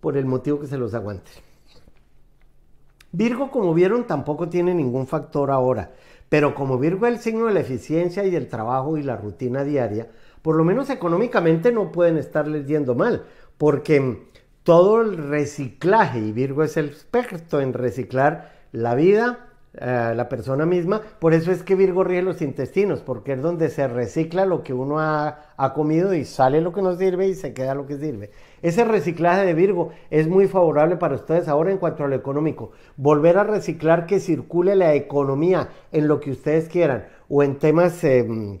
por 0.02 0.16
el 0.16 0.26
motivo 0.26 0.58
que 0.58 0.66
se 0.66 0.76
los 0.76 0.94
aguante. 0.94 1.30
Virgo, 3.12 3.52
como 3.52 3.72
vieron, 3.72 4.04
tampoco 4.04 4.48
tiene 4.48 4.74
ningún 4.74 5.06
factor 5.06 5.52
ahora. 5.52 5.92
Pero 6.28 6.56
como 6.56 6.76
Virgo 6.76 7.06
es 7.06 7.12
el 7.12 7.20
signo 7.20 7.46
de 7.46 7.54
la 7.54 7.60
eficiencia 7.60 8.24
y 8.24 8.30
del 8.30 8.48
trabajo 8.48 8.98
y 8.98 9.04
la 9.04 9.16
rutina 9.16 9.62
diaria, 9.62 10.10
por 10.42 10.56
lo 10.56 10.64
menos 10.64 10.90
económicamente 10.90 11.70
no 11.70 11.92
pueden 11.92 12.16
estarles 12.16 12.66
yendo 12.66 12.96
mal, 12.96 13.26
porque 13.58 14.26
todo 14.64 15.02
el 15.02 15.18
reciclaje, 15.28 16.18
y 16.18 16.32
Virgo 16.32 16.64
es 16.64 16.76
el 16.76 16.86
experto 16.86 17.60
en 17.60 17.72
reciclar 17.72 18.50
la 18.72 18.96
vida, 18.96 19.51
eh, 19.74 20.12
la 20.14 20.28
persona 20.28 20.66
misma. 20.66 21.00
Por 21.18 21.32
eso 21.32 21.50
es 21.50 21.62
que 21.62 21.74
Virgo 21.74 22.04
ríe 22.04 22.20
los 22.20 22.42
intestinos, 22.42 23.00
porque 23.00 23.32
es 23.32 23.40
donde 23.40 23.70
se 23.70 23.88
recicla 23.88 24.44
lo 24.44 24.62
que 24.62 24.74
uno 24.74 25.00
ha, 25.00 25.48
comido 25.74 26.12
y 26.12 26.24
sale 26.24 26.60
lo 26.60 26.72
que 26.72 26.82
no 26.82 26.94
sirve 26.96 27.28
y 27.28 27.34
se 27.34 27.54
queda 27.54 27.74
lo 27.74 27.86
que 27.86 27.96
sirve. 27.96 28.32
Ese 28.60 28.84
reciclaje 28.84 29.46
de 29.46 29.54
Virgo 29.54 29.90
es 30.10 30.28
muy 30.28 30.46
favorable 30.46 30.96
para 30.96 31.14
ustedes 31.14 31.48
ahora 31.48 31.70
en 31.70 31.78
cuanto 31.78 32.04
a 32.04 32.08
lo 32.08 32.16
económico. 32.16 32.72
Volver 32.96 33.38
a 33.38 33.44
reciclar 33.44 34.04
que 34.06 34.20
circule 34.20 34.74
la 34.74 34.94
economía 34.94 35.68
en 35.90 36.08
lo 36.08 36.20
que 36.20 36.32
ustedes 36.32 36.68
quieran 36.68 37.06
o 37.30 37.42
en 37.42 37.58
temas, 37.58 38.04
em, 38.04 38.58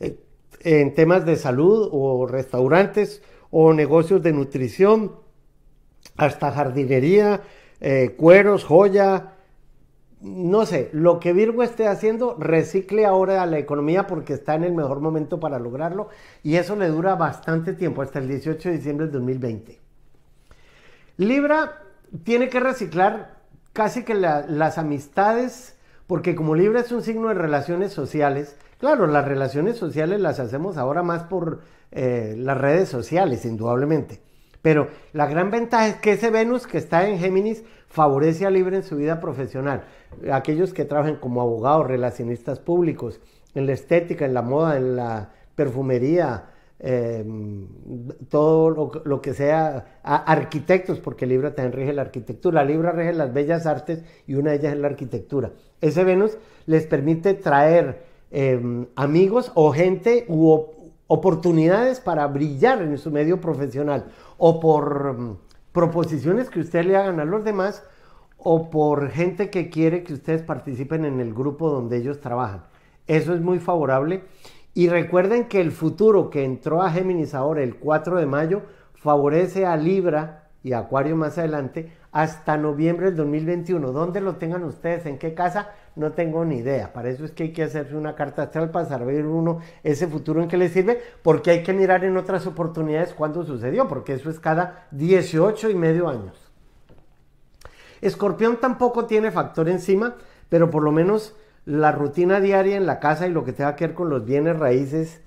eh, 0.00 0.18
en 0.62 0.94
temas 0.94 1.24
de 1.24 1.36
salud 1.36 1.88
o 1.92 2.26
restaurantes 2.26 3.22
o 3.50 3.72
negocios 3.74 4.22
de 4.22 4.32
nutrición, 4.32 5.12
hasta 6.16 6.50
jardinería, 6.50 7.42
eh, 7.80 8.14
cueros, 8.16 8.64
joya, 8.64 9.34
no 10.20 10.66
sé, 10.66 10.90
lo 10.92 11.20
que 11.20 11.32
Virgo 11.32 11.62
esté 11.62 11.86
haciendo, 11.86 12.36
recicle 12.38 13.06
ahora 13.06 13.42
a 13.42 13.46
la 13.46 13.58
economía 13.58 14.06
porque 14.06 14.32
está 14.32 14.54
en 14.54 14.64
el 14.64 14.72
mejor 14.72 15.00
momento 15.00 15.38
para 15.38 15.58
lograrlo 15.60 16.08
y 16.42 16.56
eso 16.56 16.74
le 16.74 16.88
dura 16.88 17.14
bastante 17.14 17.72
tiempo, 17.72 18.02
hasta 18.02 18.18
el 18.18 18.28
18 18.28 18.68
de 18.68 18.76
diciembre 18.76 19.06
del 19.06 19.12
2020. 19.12 19.78
Libra 21.18 21.82
tiene 22.24 22.48
que 22.48 22.60
reciclar 22.60 23.38
casi 23.72 24.02
que 24.02 24.14
las 24.14 24.78
amistades, 24.78 25.76
porque 26.06 26.34
como 26.34 26.56
Libra 26.56 26.80
es 26.80 26.90
un 26.90 27.02
signo 27.02 27.28
de 27.28 27.34
relaciones 27.34 27.92
sociales, 27.92 28.56
claro, 28.78 29.06
las 29.06 29.24
relaciones 29.24 29.76
sociales 29.76 30.20
las 30.20 30.40
hacemos 30.40 30.76
ahora 30.76 31.02
más 31.02 31.24
por 31.24 31.60
eh, 31.92 32.34
las 32.36 32.58
redes 32.58 32.88
sociales, 32.88 33.44
indudablemente. 33.44 34.20
Pero 34.62 34.88
la 35.12 35.26
gran 35.26 35.50
ventaja 35.50 35.88
es 35.88 35.96
que 35.96 36.12
ese 36.12 36.30
Venus 36.30 36.66
que 36.66 36.78
está 36.78 37.08
en 37.08 37.18
Géminis 37.18 37.62
favorece 37.88 38.46
a 38.46 38.50
Libra 38.50 38.76
en 38.76 38.82
su 38.82 38.96
vida 38.96 39.20
profesional. 39.20 39.84
Aquellos 40.32 40.72
que 40.72 40.84
trabajan 40.84 41.16
como 41.16 41.40
abogados, 41.40 41.86
relacionistas 41.86 42.60
públicos, 42.60 43.20
en 43.54 43.66
la 43.66 43.72
estética, 43.72 44.24
en 44.24 44.34
la 44.34 44.42
moda, 44.42 44.76
en 44.76 44.96
la 44.96 45.30
perfumería, 45.54 46.50
em, 46.78 47.66
todo 48.28 49.02
lo, 49.04 49.20
que 49.20 49.34
sea, 49.34 49.98
arquitectos, 50.02 51.00
porque 51.00 51.26
Libra 51.26 51.54
también 51.54 51.72
rige 51.72 51.92
la 51.92 52.02
arquitectura, 52.02 52.62
Libra 52.62 52.92
rige 52.92 53.12
las 53.12 53.32
bellas 53.32 53.66
artes 53.66 54.04
y 54.26 54.34
una 54.34 54.50
de 54.50 54.58
ellas 54.58 54.74
es 54.74 54.78
la 54.78 54.88
arquitectura. 54.88 55.52
Ese 55.80 56.04
Venus 56.04 56.38
les 56.66 56.86
permite 56.86 57.34
traer 57.34 58.04
em, 58.30 58.86
amigos 58.94 59.50
o 59.54 59.72
gente 59.72 60.24
u 60.28 60.66
oportunidades 61.08 62.00
para 62.00 62.26
brillar 62.26 62.82
en 62.82 62.96
su 62.98 63.10
medio 63.10 63.40
profesional 63.40 64.04
o 64.36 64.60
por 64.60 65.14
mm, 65.18 65.36
proposiciones 65.78 66.50
que 66.50 66.58
usted 66.58 66.84
le 66.84 66.96
hagan 66.96 67.20
a 67.20 67.24
los 67.24 67.44
demás 67.44 67.84
o 68.36 68.68
por 68.68 69.10
gente 69.10 69.48
que 69.48 69.70
quiere 69.70 70.02
que 70.02 70.12
ustedes 70.12 70.42
participen 70.42 71.04
en 71.04 71.20
el 71.20 71.32
grupo 71.32 71.70
donde 71.70 71.98
ellos 71.98 72.18
trabajan. 72.18 72.64
Eso 73.06 73.32
es 73.32 73.40
muy 73.40 73.60
favorable. 73.60 74.24
Y 74.74 74.88
recuerden 74.88 75.46
que 75.46 75.60
el 75.60 75.70
futuro 75.70 76.30
que 76.30 76.44
entró 76.44 76.82
a 76.82 76.90
Géminis 76.90 77.32
ahora 77.32 77.62
el 77.62 77.76
4 77.76 78.16
de 78.16 78.26
mayo 78.26 78.62
favorece 78.94 79.66
a 79.66 79.76
Libra 79.76 80.48
y 80.64 80.72
Acuario 80.72 81.14
más 81.14 81.38
adelante 81.38 81.92
hasta 82.12 82.56
noviembre 82.56 83.06
del 83.06 83.16
2021. 83.16 83.92
¿Dónde 83.92 84.20
lo 84.20 84.36
tengan 84.36 84.64
ustedes? 84.64 85.06
¿En 85.06 85.18
qué 85.18 85.34
casa? 85.34 85.70
No 85.96 86.12
tengo 86.12 86.44
ni 86.44 86.58
idea. 86.58 86.92
Para 86.92 87.10
eso 87.10 87.24
es 87.24 87.32
que 87.32 87.44
hay 87.44 87.52
que 87.52 87.64
hacerse 87.64 87.96
una 87.96 88.14
carta 88.14 88.42
astral 88.42 88.70
para 88.70 88.86
saber 88.86 89.26
uno 89.26 89.60
ese 89.82 90.06
futuro 90.06 90.42
en 90.42 90.48
qué 90.48 90.56
le 90.56 90.68
sirve, 90.68 91.00
porque 91.22 91.50
hay 91.50 91.62
que 91.62 91.72
mirar 91.72 92.04
en 92.04 92.16
otras 92.16 92.46
oportunidades 92.46 93.14
cuándo 93.14 93.44
sucedió, 93.44 93.88
porque 93.88 94.14
eso 94.14 94.30
es 94.30 94.40
cada 94.40 94.86
18 94.92 95.70
y 95.70 95.74
medio 95.74 96.08
años. 96.08 96.50
Escorpión 98.00 98.58
tampoco 98.60 99.06
tiene 99.06 99.30
factor 99.30 99.68
encima, 99.68 100.16
pero 100.48 100.70
por 100.70 100.82
lo 100.82 100.92
menos 100.92 101.34
la 101.64 101.92
rutina 101.92 102.40
diaria 102.40 102.76
en 102.76 102.86
la 102.86 103.00
casa 103.00 103.26
y 103.26 103.32
lo 103.32 103.44
que 103.44 103.52
tenga 103.52 103.76
que 103.76 103.88
ver 103.88 103.94
con 103.94 104.08
los 104.08 104.24
bienes 104.24 104.58
raíces 104.58 105.20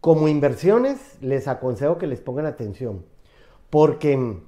como 0.00 0.28
inversiones, 0.28 1.18
les 1.20 1.46
aconsejo 1.46 1.98
que 1.98 2.06
les 2.06 2.20
pongan 2.20 2.46
atención, 2.46 3.04
porque 3.68 4.40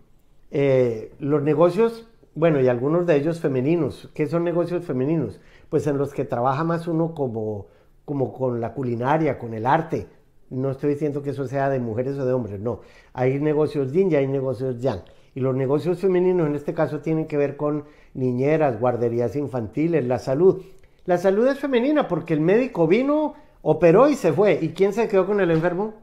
eh, 0.55 1.15
los 1.19 1.43
negocios, 1.43 2.07
bueno, 2.35 2.61
y 2.61 2.69
algunos 2.69 3.07
de 3.07 3.17
ellos 3.17 3.41
femeninos, 3.41 4.11
¿qué 4.15 4.27
son 4.27 4.45
negocios 4.45 4.85
femeninos? 4.85 5.41
Pues 5.71 5.87
en 5.87 5.97
los 5.97 6.12
que 6.12 6.27
trabaja 6.27 6.62
más 6.62 6.87
uno 6.87 7.15
como, 7.15 7.69
como 8.05 8.35
con 8.35 8.61
la 8.61 8.75
culinaria, 8.75 9.38
con 9.38 9.55
el 9.55 9.65
arte. 9.65 10.09
No 10.51 10.71
estoy 10.71 10.91
diciendo 10.91 11.23
que 11.23 11.31
eso 11.31 11.47
sea 11.47 11.71
de 11.71 11.81
mujeres 11.81 12.19
o 12.19 12.27
de 12.27 12.35
hombres, 12.35 12.61
no. 12.61 12.81
Hay 13.15 13.41
negocios 13.41 13.93
yin 13.93 14.12
y 14.12 14.17
hay 14.17 14.27
negocios 14.27 14.79
yang. 14.83 15.01
Y 15.35 15.41
los 15.41 15.57
negocios 15.57 15.99
femeninos 15.99 16.47
en 16.47 16.55
este 16.55 16.75
caso 16.75 17.01
tienen 17.01 17.27
que 17.27 17.38
ver 17.38 17.57
con 17.57 17.85
niñeras, 18.12 18.79
guarderías 18.79 19.35
infantiles, 19.35 20.05
la 20.05 20.19
salud. 20.19 20.62
La 21.07 21.17
salud 21.17 21.49
es 21.49 21.59
femenina 21.59 22.09
porque 22.09 22.35
el 22.35 22.43
médico 22.43 22.87
vino, 22.87 23.33
operó 23.62 24.11
y 24.11 24.17
se 24.17 24.35
fue. 24.35 24.59
¿Y 24.61 24.75
quién 24.75 24.93
se 24.93 25.09
quedó 25.09 25.25
con 25.25 25.41
el 25.41 25.51
enfermo? 25.51 25.95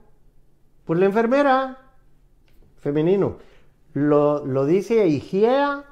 Pues 0.86 1.00
la 1.00 1.06
enfermera. 1.06 1.78
Femenino. 2.78 3.38
Lo, 3.94 4.66
dice 4.66 5.08
Higiea 5.08 5.84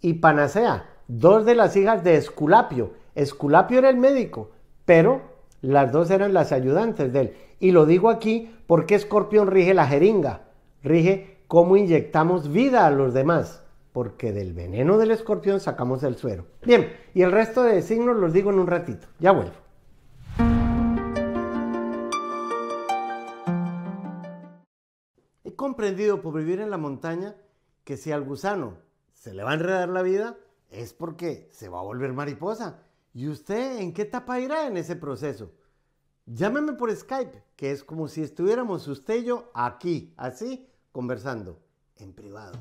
y 0.00 0.14
Panacea, 0.14 0.86
dos 1.08 1.44
de 1.44 1.54
las 1.54 1.76
hijas 1.76 2.04
de 2.04 2.16
Esculapio. 2.16 2.92
Esculapio 3.14 3.78
era 3.78 3.90
el 3.90 3.96
médico, 3.96 4.50
pero 4.84 5.22
las 5.60 5.92
dos 5.92 6.10
eran 6.10 6.32
las 6.32 6.52
ayudantes 6.52 7.12
de 7.12 7.20
él. 7.20 7.36
Y 7.60 7.72
lo 7.72 7.86
digo 7.86 8.10
aquí 8.10 8.54
porque 8.66 8.94
Escorpión 8.94 9.48
rige 9.48 9.74
la 9.74 9.86
jeringa, 9.86 10.42
rige 10.82 11.38
cómo 11.48 11.76
inyectamos 11.76 12.50
vida 12.50 12.86
a 12.86 12.90
los 12.90 13.12
demás, 13.12 13.62
porque 13.92 14.32
del 14.32 14.54
veneno 14.54 14.96
del 14.96 15.10
escorpión 15.10 15.60
sacamos 15.60 16.02
el 16.02 16.16
suero. 16.16 16.46
Bien, 16.64 16.90
y 17.12 17.22
el 17.22 17.30
resto 17.30 17.62
de 17.62 17.82
signos 17.82 18.16
los 18.16 18.32
digo 18.32 18.50
en 18.50 18.58
un 18.58 18.66
ratito. 18.66 19.06
Ya 19.18 19.32
vuelvo. 19.32 19.52
Comprendido 25.56 26.22
por 26.22 26.34
vivir 26.34 26.60
en 26.60 26.70
la 26.70 26.78
montaña 26.78 27.36
que 27.84 27.96
si 27.96 28.12
al 28.12 28.22
gusano 28.22 28.78
se 29.12 29.34
le 29.34 29.42
va 29.42 29.52
a 29.52 29.54
enredar 29.54 29.88
la 29.88 30.02
vida, 30.02 30.36
es 30.70 30.92
porque 30.92 31.48
se 31.52 31.68
va 31.68 31.80
a 31.80 31.84
volver 31.84 32.12
mariposa. 32.12 32.82
¿Y 33.14 33.28
usted 33.28 33.78
en 33.78 33.92
qué 33.92 34.02
etapa 34.02 34.40
irá 34.40 34.66
en 34.66 34.76
ese 34.76 34.96
proceso? 34.96 35.52
Llámeme 36.26 36.74
por 36.74 36.94
Skype, 36.94 37.42
que 37.56 37.72
es 37.72 37.84
como 37.84 38.08
si 38.08 38.22
estuviéramos 38.22 38.88
usted 38.88 39.16
y 39.16 39.24
yo 39.24 39.50
aquí, 39.54 40.14
así, 40.16 40.68
conversando 40.92 41.60
en 41.96 42.12
privado. 42.12 42.58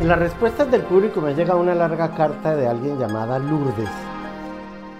En 0.00 0.08
las 0.08 0.18
respuestas 0.18 0.68
del 0.68 0.82
público 0.82 1.20
me 1.20 1.32
llega 1.32 1.54
una 1.54 1.76
larga 1.76 2.12
carta 2.16 2.56
de 2.56 2.66
alguien 2.66 2.98
llamada 2.98 3.38
Lourdes, 3.38 3.88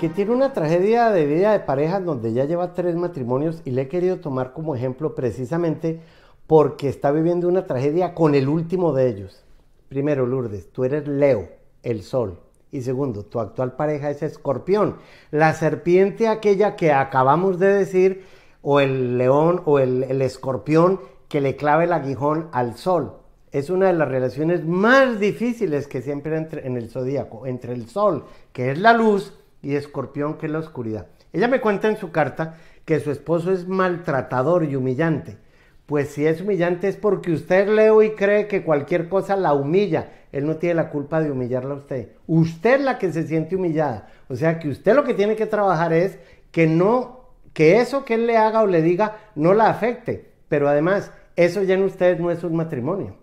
que 0.02 0.08
tiene 0.08 0.32
una 0.32 0.52
tragedia 0.52 1.12
de 1.12 1.26
vida 1.26 1.52
de 1.52 1.60
pareja 1.60 2.00
donde 2.00 2.32
ya 2.32 2.44
lleva 2.44 2.74
tres 2.74 2.96
matrimonios 2.96 3.62
y 3.64 3.70
le 3.70 3.82
he 3.82 3.88
querido 3.88 4.18
tomar 4.18 4.52
como 4.52 4.74
ejemplo 4.74 5.14
precisamente 5.14 6.00
porque 6.48 6.88
está 6.88 7.12
viviendo 7.12 7.46
una 7.46 7.68
tragedia 7.68 8.12
con 8.12 8.34
el 8.34 8.48
último 8.48 8.92
de 8.92 9.08
ellos. 9.08 9.44
Primero, 9.88 10.26
Lourdes, 10.26 10.72
tú 10.72 10.82
eres 10.82 11.06
Leo, 11.06 11.50
el 11.84 12.02
sol, 12.02 12.40
Y 12.72 12.82
segundo, 12.82 13.24
tu 13.26 13.38
actual 13.38 13.76
pareja 13.76 14.10
es 14.10 14.24
escorpión. 14.24 14.96
La 15.30 15.54
serpiente 15.54 16.26
aquella 16.26 16.74
que 16.74 16.90
acabamos 16.90 17.60
de 17.60 17.68
decir, 17.68 18.24
o 18.60 18.80
el 18.80 19.18
león 19.18 19.62
o 19.66 19.78
el, 19.78 20.20
escorpión 20.20 20.98
que 21.28 21.40
le 21.40 21.54
clave 21.54 21.84
el 21.84 21.92
aguijón 21.92 22.48
al 22.50 22.74
sol. 22.76 23.18
Es 23.52 23.70
una 23.70 23.86
de 23.86 23.92
las 23.92 24.08
relaciones 24.08 24.64
más 24.64 25.20
difíciles 25.20 25.86
que 25.86 26.02
siempre 26.02 26.36
entre 26.36 26.66
en 26.66 26.76
el 26.76 26.90
zodíaco, 26.90 27.46
entre 27.46 27.72
el 27.72 27.88
sol, 27.88 28.24
que 28.52 28.72
es 28.72 28.78
la 28.80 28.94
luz, 28.94 29.38
y 29.62 29.76
escorpión, 29.76 30.38
que 30.38 30.46
es 30.46 30.52
la 30.52 30.58
oscuridad. 30.58 31.06
Ella 31.32 31.48
me 31.48 31.60
cuenta 31.60 31.88
en 31.88 31.96
su 31.96 32.10
carta 32.10 32.56
que 32.84 33.00
su 33.00 33.10
esposo 33.10 33.52
es 33.52 33.66
maltratador 33.66 34.64
y 34.64 34.76
humillante. 34.76 35.38
Pues 35.86 36.10
si 36.10 36.26
es 36.26 36.40
humillante 36.40 36.88
es 36.88 36.96
porque 36.96 37.32
usted 37.32 37.68
leo 37.68 38.02
y 38.02 38.12
cree 38.12 38.46
que 38.46 38.62
cualquier 38.62 39.08
cosa 39.08 39.36
la 39.36 39.52
humilla. 39.52 40.10
Él 40.32 40.46
no 40.46 40.56
tiene 40.56 40.74
la 40.76 40.90
culpa 40.90 41.20
de 41.20 41.30
humillarla 41.30 41.74
a 41.74 41.78
usted. 41.78 42.12
Usted 42.26 42.76
es 42.76 42.80
la 42.80 42.98
que 42.98 43.12
se 43.12 43.26
siente 43.26 43.56
humillada. 43.56 44.08
O 44.28 44.36
sea 44.36 44.58
que 44.58 44.68
usted 44.68 44.94
lo 44.94 45.04
que 45.04 45.14
tiene 45.14 45.36
que 45.36 45.46
trabajar 45.46 45.92
es 45.92 46.18
que 46.50 46.66
no, 46.66 47.30
que 47.52 47.80
eso 47.80 48.04
que 48.04 48.14
él 48.14 48.26
le 48.26 48.36
haga 48.36 48.62
o 48.62 48.66
le 48.66 48.82
diga 48.82 49.18
no 49.34 49.54
la 49.54 49.68
afecte. 49.68 50.32
Pero 50.48 50.68
además, 50.68 51.12
eso 51.36 51.62
ya 51.62 51.74
en 51.74 51.82
ustedes 51.82 52.20
no 52.20 52.30
es 52.30 52.44
un 52.44 52.56
matrimonio. 52.56 53.16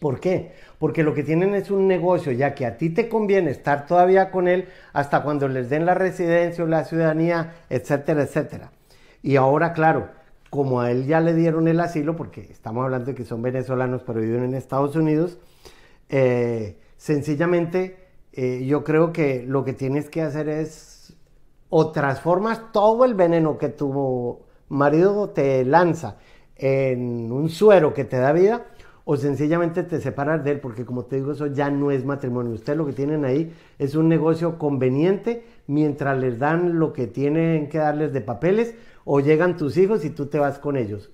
¿Por 0.00 0.20
qué? 0.20 0.52
Porque 0.78 1.02
lo 1.02 1.12
que 1.12 1.24
tienen 1.24 1.54
es 1.54 1.70
un 1.70 1.88
negocio, 1.88 2.30
ya 2.32 2.54
que 2.54 2.64
a 2.64 2.76
ti 2.76 2.90
te 2.90 3.08
conviene 3.08 3.50
estar 3.50 3.86
todavía 3.86 4.30
con 4.30 4.46
él 4.46 4.68
hasta 4.92 5.22
cuando 5.22 5.48
les 5.48 5.70
den 5.70 5.86
la 5.86 5.94
residencia 5.94 6.62
o 6.62 6.66
la 6.66 6.84
ciudadanía, 6.84 7.54
etcétera, 7.68 8.22
etcétera. 8.22 8.70
Y 9.22 9.36
ahora, 9.36 9.72
claro, 9.72 10.08
como 10.50 10.80
a 10.80 10.90
él 10.90 11.06
ya 11.06 11.20
le 11.20 11.34
dieron 11.34 11.68
el 11.68 11.80
asilo, 11.80 12.16
porque 12.16 12.42
estamos 12.50 12.84
hablando 12.84 13.06
de 13.06 13.14
que 13.14 13.24
son 13.24 13.42
venezolanos 13.42 14.02
pero 14.06 14.20
viven 14.20 14.44
en 14.44 14.54
Estados 14.54 14.96
Unidos, 14.96 15.38
eh, 16.08 16.78
sencillamente 16.96 18.08
eh, 18.32 18.64
yo 18.64 18.84
creo 18.84 19.12
que 19.12 19.44
lo 19.46 19.64
que 19.64 19.72
tienes 19.72 20.08
que 20.08 20.22
hacer 20.22 20.48
es 20.48 21.16
o 21.70 21.92
transformas 21.92 22.72
todo 22.72 23.04
el 23.04 23.14
veneno 23.14 23.58
que 23.58 23.68
tu 23.68 24.40
marido 24.68 25.30
te 25.30 25.64
lanza 25.64 26.16
en 26.56 27.30
un 27.30 27.48
suero 27.50 27.92
que 27.94 28.04
te 28.04 28.16
da 28.16 28.32
vida, 28.32 28.66
o 29.10 29.16
sencillamente 29.16 29.84
te 29.84 30.02
separas 30.02 30.44
de 30.44 30.50
él, 30.50 30.60
porque 30.60 30.84
como 30.84 31.06
te 31.06 31.16
digo, 31.16 31.32
eso 31.32 31.46
ya 31.46 31.70
no 31.70 31.90
es 31.90 32.04
matrimonio. 32.04 32.52
Ustedes 32.52 32.76
lo 32.76 32.84
que 32.84 32.92
tienen 32.92 33.24
ahí 33.24 33.54
es 33.78 33.94
un 33.94 34.06
negocio 34.06 34.58
conveniente 34.58 35.46
mientras 35.66 36.18
les 36.18 36.38
dan 36.38 36.78
lo 36.78 36.92
que 36.92 37.06
tienen 37.06 37.70
que 37.70 37.78
darles 37.78 38.12
de 38.12 38.20
papeles 38.20 38.74
o 39.06 39.20
llegan 39.20 39.56
tus 39.56 39.78
hijos 39.78 40.04
y 40.04 40.10
tú 40.10 40.26
te 40.26 40.38
vas 40.38 40.58
con 40.58 40.76
ellos. 40.76 41.10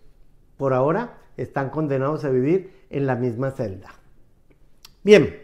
Por 0.57 0.75
ahora 0.75 1.19
están 1.37 1.71
condenados 1.71 2.25
a 2.25 2.31
vivir 2.31 2.73
en 2.91 3.07
la 3.07 3.15
misma 3.15 3.53
celda. 3.53 3.95
Bien, 5.05 5.41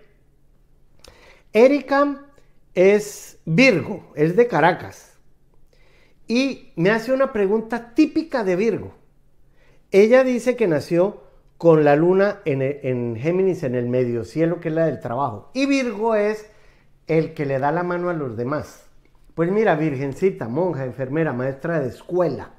Erika 1.53 2.27
es 2.75 3.39
Virgo, 3.45 4.11
es 4.17 4.35
de 4.35 4.49
Caracas. 4.49 5.17
Y 6.27 6.73
me 6.75 6.91
hace 6.91 7.13
una 7.13 7.33
pregunta 7.33 7.95
típica 7.95 8.43
de 8.43 8.57
Virgo. 8.57 8.93
Ella 9.93 10.25
dice 10.25 10.57
que 10.57 10.67
nació 10.67 11.30
con 11.61 11.85
la 11.85 11.95
luna 11.95 12.41
en, 12.47 13.17
Géminis 13.17 13.65
en 13.65 13.75
el 13.75 13.87
medio 13.87 14.25
cielo, 14.25 14.61
que 14.61 14.71
es 14.71 14.75
la 14.75 14.87
del 14.87 14.99
trabajo. 14.99 15.51
Y 15.53 15.67
Virgo 15.67 16.15
es 16.15 16.51
el 17.07 17.35
que 17.35 17.45
le 17.45 17.59
da 17.59 17.71
la 17.71 17.83
mano 17.83 18.09
a 18.09 18.15
los 18.15 18.35
demás. 18.35 18.87
Pues 19.35 19.53
mira, 19.53 19.75
virgencita, 19.75 20.49
monja, 20.49 20.87
enfermera, 20.87 21.35
maestra 21.35 21.81
de 21.81 21.89
escuela. 21.89 22.55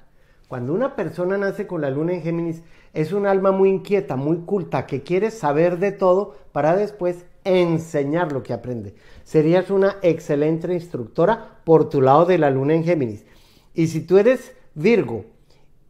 Cuando 0.47 0.71
una 0.71 0.95
persona 0.95 1.35
nace 1.39 1.65
con 1.65 1.81
la 1.81 1.89
luna 1.89 2.13
en 2.13 2.21
Géminis, 2.21 2.61
es 2.93 3.11
un 3.11 3.25
alma 3.25 3.51
muy 3.51 3.69
inquieta, 3.69 4.17
muy 4.17 4.41
culta, 4.41 4.85
que 4.85 5.01
quiere 5.01 5.31
saber 5.31 5.79
de 5.79 5.93
todo 5.93 6.35
para 6.51 6.75
después 6.75 7.25
enseñar 7.43 8.31
lo 8.31 8.43
que 8.43 8.53
aprende. 8.53 8.93
Serías 9.23 9.71
una 9.71 9.95
excelente 10.03 10.71
instructora 10.71 11.57
por 11.63 11.89
tu 11.89 12.01
lado 12.01 12.25
de 12.25 12.37
la 12.37 12.51
luna 12.51 12.75
en 12.75 12.83
Géminis. 12.83 13.25
Y 13.73 13.87
si 13.87 14.01
tú 14.01 14.19
eres 14.19 14.55
Virgo 14.75 15.25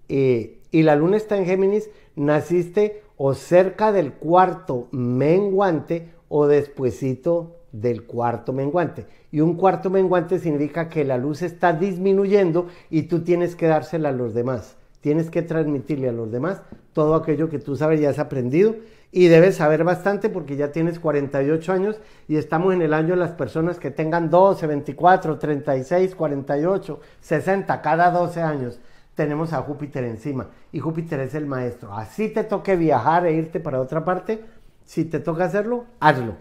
eh, 0.08 0.62
y 0.71 0.84
la 0.84 0.95
luna 0.95 1.17
está 1.17 1.36
en 1.36 1.45
Géminis, 1.45 1.89
naciste 2.15 3.04
o 3.17 3.34
cerca 3.34 3.91
del 3.91 4.13
cuarto 4.13 4.88
menguante 4.91 6.10
o 6.28 6.47
despuesito 6.47 7.58
del 7.71 8.04
cuarto 8.04 8.54
menguante. 8.54 9.06
Y 9.32 9.41
un 9.41 9.56
cuarto 9.56 9.89
menguante 9.89 10.39
significa 10.39 10.89
que 10.89 11.06
la 11.06 11.17
luz 11.17 11.41
está 11.41 11.74
disminuyendo 11.74 12.67
y 12.89 13.04
tú 13.04 13.24
tienes 13.24 13.56
que 13.56 13.67
dársela 13.67 14.10
a 14.10 14.13
los 14.13 14.34
demás. 14.34 14.76
Tienes 15.02 15.30
que 15.30 15.41
transmitirle 15.41 16.10
a 16.10 16.13
los 16.13 16.32
demás 16.32 16.62
todo 16.93 17.15
aquello 17.15 17.50
que 17.50 17.60
tú 17.60 17.76
sabes 17.76 18.00
y 18.02 18.06
has 18.06 18.19
aprendido 18.19 18.76
y 19.12 19.28
debes 19.28 19.56
saber 19.56 19.84
bastante 19.84 20.30
porque 20.30 20.56
ya 20.56 20.71
tienes 20.71 21.00
48 21.00 21.74
años 21.74 22.00
y 22.28 22.38
estamos 22.38 22.74
en 22.74 22.82
el 22.82 22.93
año 22.93 23.10
de 23.10 23.17
las 23.17 23.32
personas 23.32 23.80
que 23.80 23.91
tengan 23.91 24.30
12, 24.30 24.67
24, 24.67 25.38
36, 25.38 26.15
48, 26.15 27.00
60, 27.19 27.82
cada 27.82 28.12
12 28.12 28.41
años 28.41 28.80
tenemos 29.15 29.54
a 29.54 29.62
Júpiter 29.62 30.04
encima 30.04 30.47
y 30.71 30.80
Júpiter 30.80 31.19
es 31.19 31.36
el 31.36 31.45
maestro. 31.45 31.93
Así 31.93 32.30
te 32.30 32.43
toque 32.43 32.76
viajar 32.76 33.26
e 33.26 33.34
irte 33.34 33.60
para 33.60 33.82
otra 33.82 34.06
parte, 34.06 34.43
si 34.86 35.06
te 35.06 35.19
toca 35.19 35.45
hacerlo, 35.45 35.86
hazlo. 36.00 36.36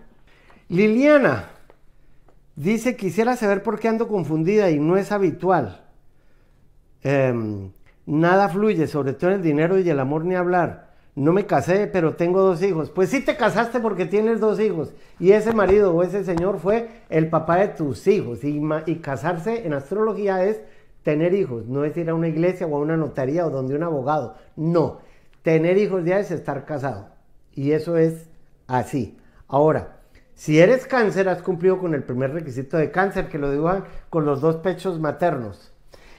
Liliana 0.69 1.51
dice, 2.57 2.97
quisiera 2.97 3.37
saber 3.37 3.63
por 3.63 3.79
qué 3.79 3.89
ando 3.89 4.09
confundida 4.09 4.71
y 4.71 4.79
no 4.79 4.97
es 4.97 5.13
habitual. 5.13 5.85
Em, 7.03 7.71
nada 8.07 8.49
fluye, 8.49 8.87
sobre 8.87 9.15
todo 9.15 9.31
el 9.31 9.43
dinero 9.43 9.79
y 9.79 9.89
el 9.89 9.99
amor 9.99 10.25
ni 10.25 10.35
hablar. 10.35 10.91
No 11.17 11.33
me 11.33 11.45
casé, 11.45 11.87
pero 11.87 12.15
tengo 12.15 12.41
dos 12.41 12.63
hijos. 12.63 12.91
Pues 12.91 13.11
sí 13.11 13.21
te 13.21 13.37
casaste 13.37 13.81
porque 13.81 14.07
tienes 14.07 14.41
dos 14.41 14.61
hijos. 14.61 14.93
Y 15.19 15.33
ese 15.33 15.53
marido 15.53 15.95
o 15.95 16.03
ese 16.03 16.25
señor 16.25 16.59
fue 16.59 16.89
el 17.09 17.29
papá 17.29 17.57
de 17.57 17.69
tus 17.69 18.07
hijos. 18.07 18.41
Y 18.45 18.97
casarse 18.97 19.67
en 19.67 19.75
astrología 19.75 20.45
es 20.45 20.61
Tener 21.03 21.35
hijos 21.35 21.67
no 21.67 21.85
es 21.85 21.97
ir 21.97 22.11
a 22.11 22.15
una 22.15 22.29
iglesia 22.29 22.67
o 22.67 22.77
a 22.77 22.81
una 22.81 22.97
notaría 22.97 23.47
o 23.47 23.51
donde 23.51 23.75
un 23.75 23.83
abogado. 23.83 24.37
No. 24.57 25.01
Tener 25.43 25.79
hijos 25.79 26.05
ya 26.05 26.19
es 26.19 26.31
estar 26.31 26.67
casado. 26.67 27.09
Y 27.55 27.73
eso 27.73 27.97
es 27.97 28.29
así. 28.67 29.19
Ahora, 29.49 30.01
si 30.35 30.61
eres 30.61 30.87
cáncer, 30.87 31.29
has 31.29 31.43
cumplido 31.43 31.79
con 31.79 31.95
el 31.95 32.03
primer 32.03 32.33
requisito 32.33 32.77
de 32.77 32.91
cáncer, 32.91 33.29
que 33.29 33.39
lo 33.39 33.51
dibujan 33.51 33.85
con 34.09 34.25
los 34.25 34.41
dos 34.41 34.57
pechos 34.57 34.99
maternos. 34.99 35.73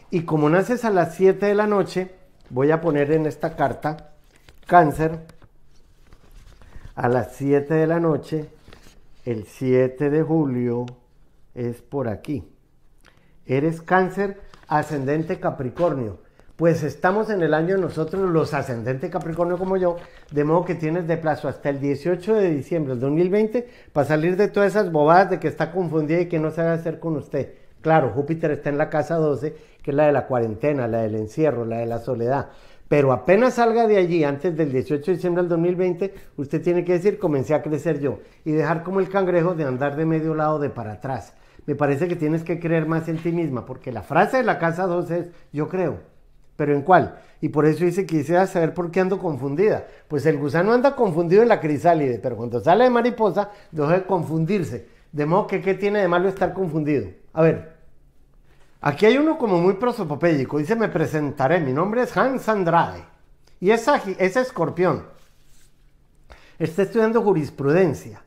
Y 0.09 0.25
como 0.25 0.49
naces 0.49 0.85
a 0.85 0.89
las 0.89 1.15
7 1.15 1.45
de 1.45 1.55
la 1.55 1.67
noche, 1.67 2.11
voy 2.49 2.71
a 2.71 2.81
poner 2.81 3.11
en 3.11 3.25
esta 3.25 3.55
carta 3.55 4.11
cáncer 4.67 5.19
a 6.95 7.07
las 7.07 7.35
7 7.35 7.73
de 7.73 7.87
la 7.87 7.99
noche, 7.99 8.49
el 9.25 9.45
7 9.45 10.09
de 10.09 10.21
julio 10.21 10.85
es 11.55 11.81
por 11.81 12.07
aquí. 12.07 12.47
Eres 13.45 13.81
cáncer 13.81 14.39
ascendente 14.71 15.37
Capricornio. 15.37 16.19
Pues 16.55 16.81
estamos 16.83 17.29
en 17.29 17.41
el 17.41 17.53
año 17.53 17.77
nosotros, 17.77 18.29
los 18.29 18.53
ascendentes 18.53 19.09
Capricornio 19.09 19.57
como 19.57 19.75
yo, 19.75 19.97
de 20.31 20.45
modo 20.45 20.63
que 20.63 20.75
tienes 20.75 21.07
de 21.07 21.17
plazo 21.17 21.49
hasta 21.49 21.69
el 21.69 21.81
18 21.81 22.35
de 22.35 22.51
diciembre 22.51 22.93
del 22.93 23.01
2020 23.01 23.67
para 23.91 24.07
salir 24.07 24.37
de 24.37 24.47
todas 24.47 24.69
esas 24.71 24.89
bobadas 24.89 25.29
de 25.29 25.39
que 25.39 25.49
está 25.49 25.73
confundida 25.73 26.21
y 26.21 26.27
que 26.27 26.39
no 26.39 26.51
sabe 26.51 26.69
hacer 26.69 26.99
con 26.99 27.17
usted. 27.17 27.53
Claro, 27.81 28.11
Júpiter 28.11 28.51
está 28.51 28.69
en 28.69 28.77
la 28.77 28.89
casa 28.89 29.15
12, 29.15 29.55
que 29.83 29.91
es 29.91 29.97
la 29.97 30.05
de 30.05 30.13
la 30.13 30.27
cuarentena, 30.27 30.87
la 30.87 30.99
del 30.99 31.15
encierro, 31.15 31.65
la 31.65 31.79
de 31.79 31.87
la 31.87 31.99
soledad. 31.99 32.49
Pero 32.91 33.13
apenas 33.13 33.53
salga 33.53 33.87
de 33.87 33.95
allí 33.95 34.25
antes 34.25 34.53
del 34.57 34.69
18 34.69 35.11
de 35.11 35.15
diciembre 35.15 35.43
del 35.43 35.49
2020, 35.49 36.13
usted 36.35 36.61
tiene 36.61 36.83
que 36.83 36.91
decir, 36.91 37.17
comencé 37.17 37.53
a 37.53 37.61
crecer 37.61 38.01
yo 38.01 38.19
y 38.43 38.51
dejar 38.51 38.83
como 38.83 38.99
el 38.99 39.07
cangrejo 39.07 39.55
de 39.55 39.63
andar 39.63 39.95
de 39.95 40.05
medio 40.05 40.35
lado 40.35 40.59
de 40.59 40.69
para 40.69 40.91
atrás 40.91 41.33
me 41.65 41.75
parece 41.75 42.07
que 42.07 42.15
tienes 42.15 42.43
que 42.43 42.59
creer 42.59 42.87
más 42.87 43.07
en 43.07 43.17
ti 43.17 43.31
misma, 43.31 43.65
porque 43.65 43.91
la 43.91 44.01
frase 44.01 44.37
de 44.37 44.43
la 44.43 44.59
casa 44.59 44.87
2 44.87 45.11
es 45.11 45.27
yo 45.53 45.69
creo, 45.69 45.99
pero 46.55 46.73
¿en 46.73 46.81
cuál? 46.81 47.19
Y 47.39 47.49
por 47.49 47.65
eso 47.65 47.85
dice 47.85 48.05
quisiera 48.05 48.47
saber 48.47 48.73
por 48.73 48.91
qué 48.91 48.99
ando 48.99 49.19
confundida. 49.19 49.85
Pues 50.07 50.25
el 50.25 50.37
gusano 50.37 50.73
anda 50.73 50.95
confundido 50.95 51.41
en 51.41 51.47
la 51.47 51.59
crisálide, 51.59 52.19
pero 52.19 52.35
cuando 52.35 52.59
sale 52.59 52.83
de 52.83 52.89
mariposa 52.89 53.51
deja 53.71 53.93
de 53.93 54.03
confundirse. 54.03 54.87
De 55.11 55.25
modo 55.25 55.47
que 55.47 55.61
¿qué 55.61 55.73
tiene 55.75 55.99
de 55.99 56.07
malo 56.07 56.29
estar 56.29 56.53
confundido? 56.53 57.09
A 57.33 57.41
ver, 57.41 57.80
aquí 58.81 59.05
hay 59.05 59.17
uno 59.17 59.37
como 59.37 59.59
muy 59.59 59.75
prosopopédico, 59.75 60.57
dice 60.57 60.75
me 60.75 60.89
presentaré, 60.89 61.59
mi 61.59 61.71
nombre 61.71 62.03
es 62.03 62.17
Hans 62.17 62.49
Andrade. 62.49 63.05
Y 63.61 63.69
es, 63.69 63.87
es 64.17 64.35
escorpión. 64.35 65.05
Está 66.57 66.81
estudiando 66.81 67.21
jurisprudencia. 67.21 68.23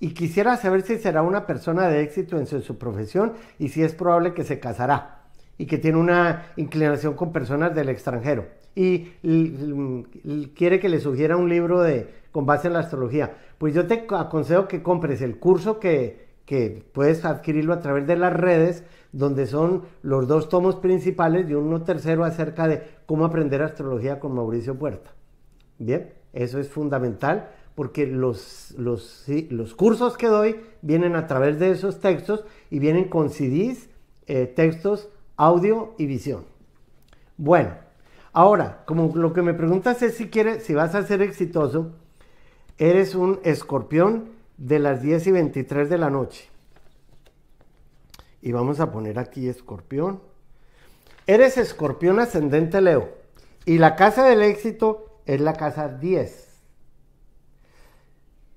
Y 0.00 0.14
quisiera 0.14 0.56
saber 0.56 0.82
si 0.82 0.98
será 0.98 1.22
una 1.22 1.46
persona 1.46 1.88
de 1.88 2.02
éxito 2.02 2.38
en 2.38 2.46
su, 2.46 2.78
profesión 2.78 3.32
y 3.58 3.68
si 3.68 3.82
es 3.82 3.94
probable 3.94 4.32
que 4.32 4.44
se 4.44 4.60
casará 4.60 5.24
y 5.58 5.66
que 5.66 5.78
tiene 5.78 5.98
una 5.98 6.52
inclinación 6.56 7.14
con 7.14 7.32
personas 7.32 7.74
del 7.74 7.88
extranjero. 7.88 8.46
Y, 8.76 9.10
quiere 10.54 10.78
que 10.78 10.88
le 10.88 11.00
sugiera 11.00 11.36
un 11.36 11.48
libro 11.48 11.80
de 11.80 12.08
con 12.30 12.46
base 12.46 12.68
en 12.68 12.74
la 12.74 12.80
astrología. 12.80 13.32
Pues 13.58 13.74
yo 13.74 13.88
te 13.88 14.06
aconsejo 14.08 14.68
que 14.68 14.82
compres 14.82 15.20
el 15.20 15.38
curso 15.38 15.80
que, 15.80 16.28
que 16.46 16.84
puedes 16.92 17.24
adquirirlo 17.24 17.74
a 17.74 17.80
través 17.80 18.06
de 18.06 18.16
las 18.16 18.32
redes, 18.32 18.84
donde 19.12 19.46
son 19.46 19.84
los 20.02 20.28
dos 20.28 20.48
tomos 20.48 20.76
principales 20.76 21.48
y 21.48 21.54
uno 21.54 21.82
tercero 21.82 22.24
acerca 22.24 22.68
de 22.68 22.82
cómo 23.06 23.24
aprender 23.24 23.62
astrología 23.62 24.20
con 24.20 24.34
Mauricio 24.34 24.78
Puerta. 24.78 25.12
Bien, 25.78 26.12
eso 26.32 26.58
es 26.58 26.68
fundamental 26.68 27.50
porque 27.74 28.06
los, 28.06 28.74
los, 28.76 29.24
los 29.50 29.74
cursos 29.74 30.16
que 30.16 30.26
doy 30.26 30.56
vienen 30.82 31.14
a 31.14 31.26
través 31.26 31.58
de 31.58 31.70
esos 31.70 32.00
textos 32.00 32.44
y 32.70 32.80
vienen 32.80 33.04
con 33.04 33.30
CDs, 33.30 33.88
eh, 34.26 34.46
textos, 34.46 35.08
audio 35.36 35.94
y 35.96 36.06
visión. 36.06 36.44
Bueno, 37.36 37.70
ahora, 38.32 38.82
como 38.84 39.14
lo 39.14 39.32
que 39.32 39.42
me 39.42 39.54
preguntas 39.54 40.02
es 40.02 40.16
si 40.16 40.28
quieres, 40.28 40.64
si 40.64 40.74
vas 40.74 40.96
a 40.96 41.04
ser 41.04 41.22
exitoso, 41.22 41.92
eres 42.78 43.14
un 43.14 43.38
escorpión 43.44 44.30
de 44.56 44.80
las 44.80 45.00
10 45.00 45.28
y 45.28 45.30
23 45.30 45.88
de 45.88 45.98
la 45.98 46.10
noche. 46.10 46.48
Y 48.40 48.52
vamos 48.52 48.80
a 48.80 48.92
poner 48.92 49.18
aquí 49.18 49.48
escorpión. 49.48 50.20
Eres 51.26 51.58
escorpión 51.58 52.20
ascendente 52.20 52.80
Leo. 52.80 53.10
Y 53.64 53.78
la 53.78 53.96
casa 53.96 54.24
del 54.24 54.42
éxito 54.42 55.20
es 55.26 55.40
la 55.40 55.54
casa 55.54 55.88
10. 55.88 56.48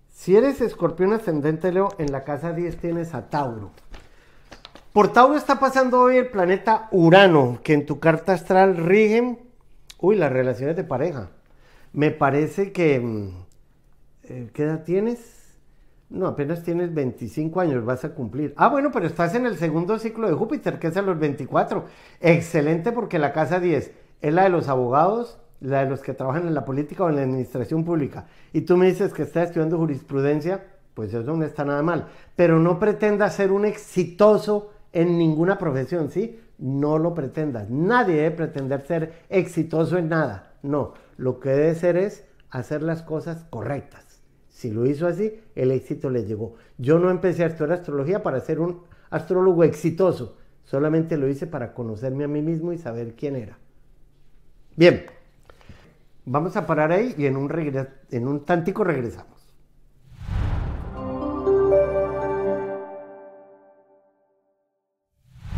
Si 0.10 0.38
eres 0.38 0.62
escorpión 0.62 1.14
ascendente 1.14 1.72
Leo, 1.72 1.90
en 1.98 2.12
la 2.12 2.24
casa 2.24 2.54
10 2.54 2.78
tienes 2.78 3.14
a 3.14 3.30
Tauro. 3.30 3.72
Por 4.94 5.12
Tauro 5.14 5.36
está 5.36 5.60
pasando 5.60 6.00
hoy 6.02 6.18
el 6.18 6.28
planeta 6.28 6.88
Urano, 6.92 7.60
que 7.64 7.74
en 7.74 7.86
tu 7.86 8.00
carta 8.00 8.34
astral 8.34 8.78
rigen, 8.78 9.40
uy, 10.00 10.16
las 10.16 10.32
relaciones 10.32 10.76
de 10.76 10.84
pareja. 10.84 11.30
Me 11.94 12.12
parece 12.12 12.72
que, 12.72 13.00
mm, 13.00 13.30
eh, 14.24 14.50
¿qué 14.54 14.64
edad 14.64 14.84
tienes? 14.84 15.41
No, 16.12 16.28
apenas 16.28 16.62
tienes 16.62 16.94
25 16.94 17.62
años, 17.62 17.86
vas 17.86 18.04
a 18.04 18.14
cumplir. 18.14 18.54
Ah, 18.58 18.68
bueno, 18.68 18.92
pero 18.92 19.08
estás 19.08 19.34
en 19.34 19.46
el 19.46 19.56
segundo 19.58 19.98
ciclo 19.98 20.28
de 20.28 20.34
Júpiter, 20.34 20.78
que 20.78 20.88
es 20.88 20.98
a 20.98 21.02
los 21.02 21.18
24. 21.18 21.86
Excelente 22.20 22.92
porque 22.92 23.18
la 23.18 23.32
casa 23.32 23.62
10 23.62 23.94
es 24.20 24.34
la 24.34 24.44
de 24.44 24.50
los 24.50 24.68
abogados, 24.68 25.40
la 25.62 25.86
de 25.86 25.90
los 25.90 26.02
que 26.02 26.14
trabajan 26.14 26.48
en 26.48 26.54
la 26.54 26.66
política 26.66 27.06
o 27.06 27.10
en 27.10 27.16
la 27.16 27.22
administración 27.22 27.86
pública. 27.86 28.26
Y 28.52 28.62
tú 28.62 28.76
me 28.76 28.88
dices 28.88 29.14
que 29.14 29.24
estás 29.24 29.48
estudiando 29.48 29.78
jurisprudencia, 29.78 30.66
pues 30.96 31.14
eso 31.14 31.34
no 31.34 31.46
está 31.46 31.64
nada 31.64 31.82
mal. 31.82 32.10
Pero 32.36 32.60
no 32.60 32.78
pretendas 32.78 33.36
ser 33.36 33.54
un 33.54 33.64
exitoso 33.64 34.74
en 34.92 35.18
ninguna 35.18 35.58
profesión, 35.58 36.12
¿sí? 36.12 36.42
No 36.58 36.98
lo 36.98 37.14
pretendas. 37.14 37.70
Nadie 37.70 38.18
debe 38.18 38.32
pretender 38.32 38.82
ser 38.82 39.14
exitoso 39.30 39.98
en 39.98 40.10
nada. 40.10 40.56
No, 40.62 40.94
lo 41.16 41.40
que 41.40 41.52
debe 41.52 41.76
ser 41.76 41.96
es 41.96 42.26
hacer 42.50 42.84
las 42.84 43.02
cosas 43.02 43.46
correctas. 43.50 44.11
Si 44.62 44.70
lo 44.70 44.86
hizo 44.86 45.08
así, 45.08 45.42
el 45.56 45.72
éxito 45.72 46.12
le 46.12 46.24
llegó. 46.24 46.54
Yo 46.78 47.00
no 47.00 47.10
empecé 47.10 47.44
a 47.44 47.48
estudiar 47.48 47.80
astrología 47.80 48.22
para 48.22 48.40
ser 48.42 48.60
un 48.60 48.84
astrólogo 49.10 49.64
exitoso, 49.64 50.38
solamente 50.66 51.18
lo 51.18 51.28
hice 51.28 51.48
para 51.48 51.74
conocerme 51.74 52.26
a 52.26 52.28
mí 52.28 52.44
mismo 52.44 52.72
y 52.72 52.78
saber 52.78 53.16
quién 53.16 53.38
era. 53.38 53.58
Bien, 54.76 55.08
vamos 56.26 56.56
a 56.58 56.68
parar 56.68 56.92
ahí 56.92 57.16
y 57.18 57.26
en 57.26 57.38
un, 57.38 57.52
en 58.12 58.28
un 58.28 58.46
tantico 58.46 58.84
regresamos. 58.84 59.52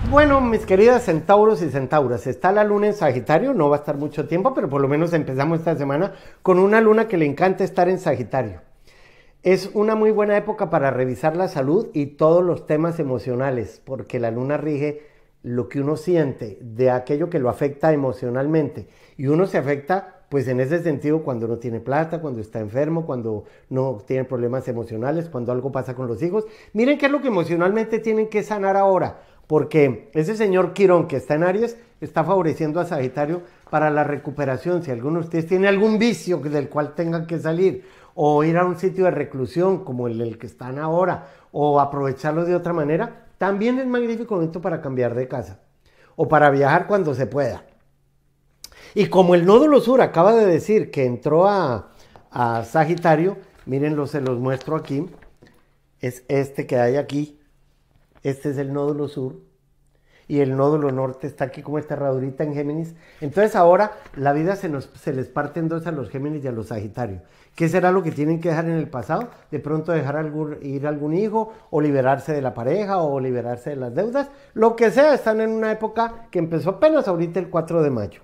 Bueno, 0.09 0.39
mis 0.39 0.65
queridas 0.65 1.03
centauros 1.03 1.61
y 1.61 1.69
centauras, 1.69 2.25
está 2.25 2.53
la 2.53 2.63
luna 2.63 2.87
en 2.87 2.93
Sagitario, 2.93 3.53
no 3.53 3.67
va 3.67 3.75
a 3.75 3.79
estar 3.79 3.97
mucho 3.97 4.29
tiempo, 4.29 4.53
pero 4.53 4.69
por 4.69 4.79
lo 4.79 4.87
menos 4.87 5.11
empezamos 5.11 5.59
esta 5.59 5.75
semana 5.75 6.13
con 6.41 6.57
una 6.57 6.79
luna 6.79 7.09
que 7.09 7.17
le 7.17 7.25
encanta 7.25 7.65
estar 7.65 7.89
en 7.89 7.99
Sagitario. 7.99 8.61
Es 9.43 9.71
una 9.73 9.95
muy 9.95 10.11
buena 10.11 10.37
época 10.37 10.69
para 10.69 10.89
revisar 10.89 11.35
la 11.35 11.49
salud 11.49 11.89
y 11.91 12.05
todos 12.05 12.41
los 12.41 12.65
temas 12.65 12.97
emocionales, 13.01 13.81
porque 13.83 14.17
la 14.17 14.31
luna 14.31 14.55
rige 14.55 15.01
lo 15.41 15.67
que 15.67 15.81
uno 15.81 15.97
siente 15.97 16.57
de 16.61 16.89
aquello 16.89 17.29
que 17.29 17.39
lo 17.39 17.49
afecta 17.49 17.91
emocionalmente. 17.91 18.87
Y 19.17 19.27
uno 19.27 19.45
se 19.45 19.57
afecta, 19.57 20.21
pues 20.29 20.47
en 20.47 20.61
ese 20.61 20.81
sentido, 20.81 21.23
cuando 21.23 21.49
no 21.49 21.57
tiene 21.57 21.81
plata, 21.81 22.21
cuando 22.21 22.39
está 22.39 22.61
enfermo, 22.61 23.05
cuando 23.05 23.43
no 23.69 23.97
tiene 24.07 24.23
problemas 24.23 24.69
emocionales, 24.69 25.27
cuando 25.27 25.51
algo 25.51 25.73
pasa 25.73 25.93
con 25.93 26.07
los 26.07 26.23
hijos. 26.23 26.45
Miren 26.71 26.97
qué 26.97 27.07
es 27.07 27.11
lo 27.11 27.19
que 27.19 27.27
emocionalmente 27.27 27.99
tienen 27.99 28.29
que 28.29 28.43
sanar 28.43 28.77
ahora, 28.77 29.23
porque 29.47 30.09
ese 30.13 30.37
señor 30.37 30.71
Quirón 30.71 31.09
que 31.09 31.17
está 31.17 31.35
en 31.35 31.43
Aries 31.43 31.77
está 31.99 32.23
favoreciendo 32.23 32.79
a 32.79 32.85
Sagitario 32.85 33.41
para 33.69 33.89
la 33.89 34.05
recuperación. 34.05 34.83
Si 34.83 34.91
alguno 34.91 35.19
de 35.19 35.25
ustedes 35.25 35.47
tiene 35.47 35.67
algún 35.67 35.99
vicio 35.99 36.37
del 36.37 36.69
cual 36.69 36.95
tengan 36.95 37.27
que 37.27 37.39
salir 37.39 37.83
o 38.15 38.43
ir 38.43 38.57
a 38.57 38.65
un 38.65 38.77
sitio 38.77 39.05
de 39.05 39.11
reclusión 39.11 39.83
como 39.83 40.07
el, 40.07 40.37
que 40.37 40.47
están 40.47 40.79
ahora, 40.79 41.27
o 41.51 41.79
aprovecharlo 41.79 42.45
de 42.45 42.55
otra 42.55 42.73
manera, 42.73 43.27
también 43.37 43.79
es 43.79 43.87
magnífico 43.87 44.35
momento 44.35 44.61
para 44.61 44.81
cambiar 44.81 45.15
de 45.15 45.27
casa 45.27 45.59
o 46.15 46.27
para 46.27 46.49
viajar 46.49 46.87
cuando 46.87 47.15
se 47.15 47.25
pueda. 47.25 47.65
Y 48.93 49.07
como 49.07 49.33
el 49.35 49.45
nódulo 49.45 49.81
sur 49.81 50.01
acaba 50.01 50.33
de 50.33 50.45
decir 50.45 50.91
que 50.91 51.05
entró 51.05 51.47
a, 51.47 51.89
a 52.29 52.63
Sagitario, 52.63 53.37
mírenlo, 53.65 54.05
se 54.07 54.21
los 54.21 54.39
muestro 54.39 54.75
aquí, 54.75 55.09
es 55.99 56.23
este 56.27 56.67
que 56.67 56.77
hay 56.77 56.97
aquí, 56.97 57.39
este 58.21 58.51
es 58.51 58.57
el 58.57 58.73
nódulo 58.73 59.07
sur, 59.07 59.37
y 60.27 60.39
el 60.39 60.55
nódulo 60.55 60.91
norte 60.91 61.27
está 61.27 61.45
aquí 61.45 61.61
como 61.61 61.77
esta 61.77 61.95
herradurita 61.95 62.43
en 62.43 62.53
Géminis. 62.53 62.95
Entonces 63.21 63.55
ahora 63.55 63.91
la 64.15 64.33
vida 64.33 64.55
se, 64.55 64.69
nos, 64.69 64.89
se 64.95 65.13
les 65.13 65.27
parte 65.27 65.59
en 65.59 65.69
dos 65.69 65.85
a 65.87 65.91
los 65.91 66.09
Géminis 66.09 66.43
y 66.43 66.47
a 66.47 66.51
los 66.51 66.67
Sagitarios. 66.67 67.21
¿Qué 67.55 67.69
será 67.69 67.91
lo 67.91 68.01
que 68.01 68.11
tienen 68.11 68.41
que 68.41 68.49
dejar 68.49 68.65
en 68.65 68.77
el 68.77 68.89
pasado? 68.89 69.29
De 69.51 69.59
pronto 69.59 69.91
dejar 69.91 70.31
ir 70.61 70.87
algún 70.87 71.13
hijo 71.13 71.53
o 71.69 71.81
liberarse 71.81 72.33
de 72.33 72.41
la 72.41 72.53
pareja 72.53 72.97
o 72.97 73.19
liberarse 73.19 73.71
de 73.71 73.75
las 73.75 73.93
deudas. 73.93 74.29
Lo 74.55 74.75
que 74.75 74.89
sea, 74.89 75.13
están 75.13 75.39
en 75.39 75.51
una 75.51 75.71
época 75.71 76.27
que 76.31 76.39
empezó 76.39 76.71
apenas 76.71 77.07
ahorita 77.07 77.39
el 77.39 77.49
4 77.49 77.83
de 77.83 77.89
mayo. 77.91 78.21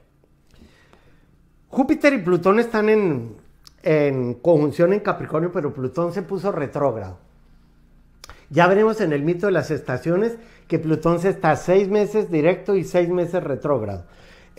Júpiter 1.67 2.13
y 2.13 2.17
Plutón 2.17 2.59
están 2.59 2.89
en, 2.89 3.35
en 3.83 4.33
conjunción 4.33 4.93
en 4.93 5.01
Capricornio, 5.01 5.51
pero 5.51 5.73
Plutón 5.73 6.11
se 6.11 6.23
puso 6.23 6.51
retrógrado. 6.51 7.19
Ya 8.49 8.65
veremos 8.65 8.99
en 8.99 9.13
el 9.13 9.21
mito 9.21 9.45
de 9.45 9.51
las 9.51 9.69
estaciones 9.69 10.37
que 10.67 10.79
Plutón 10.79 11.19
se 11.19 11.29
está 11.29 11.55
seis 11.55 11.87
meses 11.87 12.31
directo 12.31 12.75
y 12.75 12.83
seis 12.83 13.09
meses 13.09 13.43
retrógrado. 13.43 14.05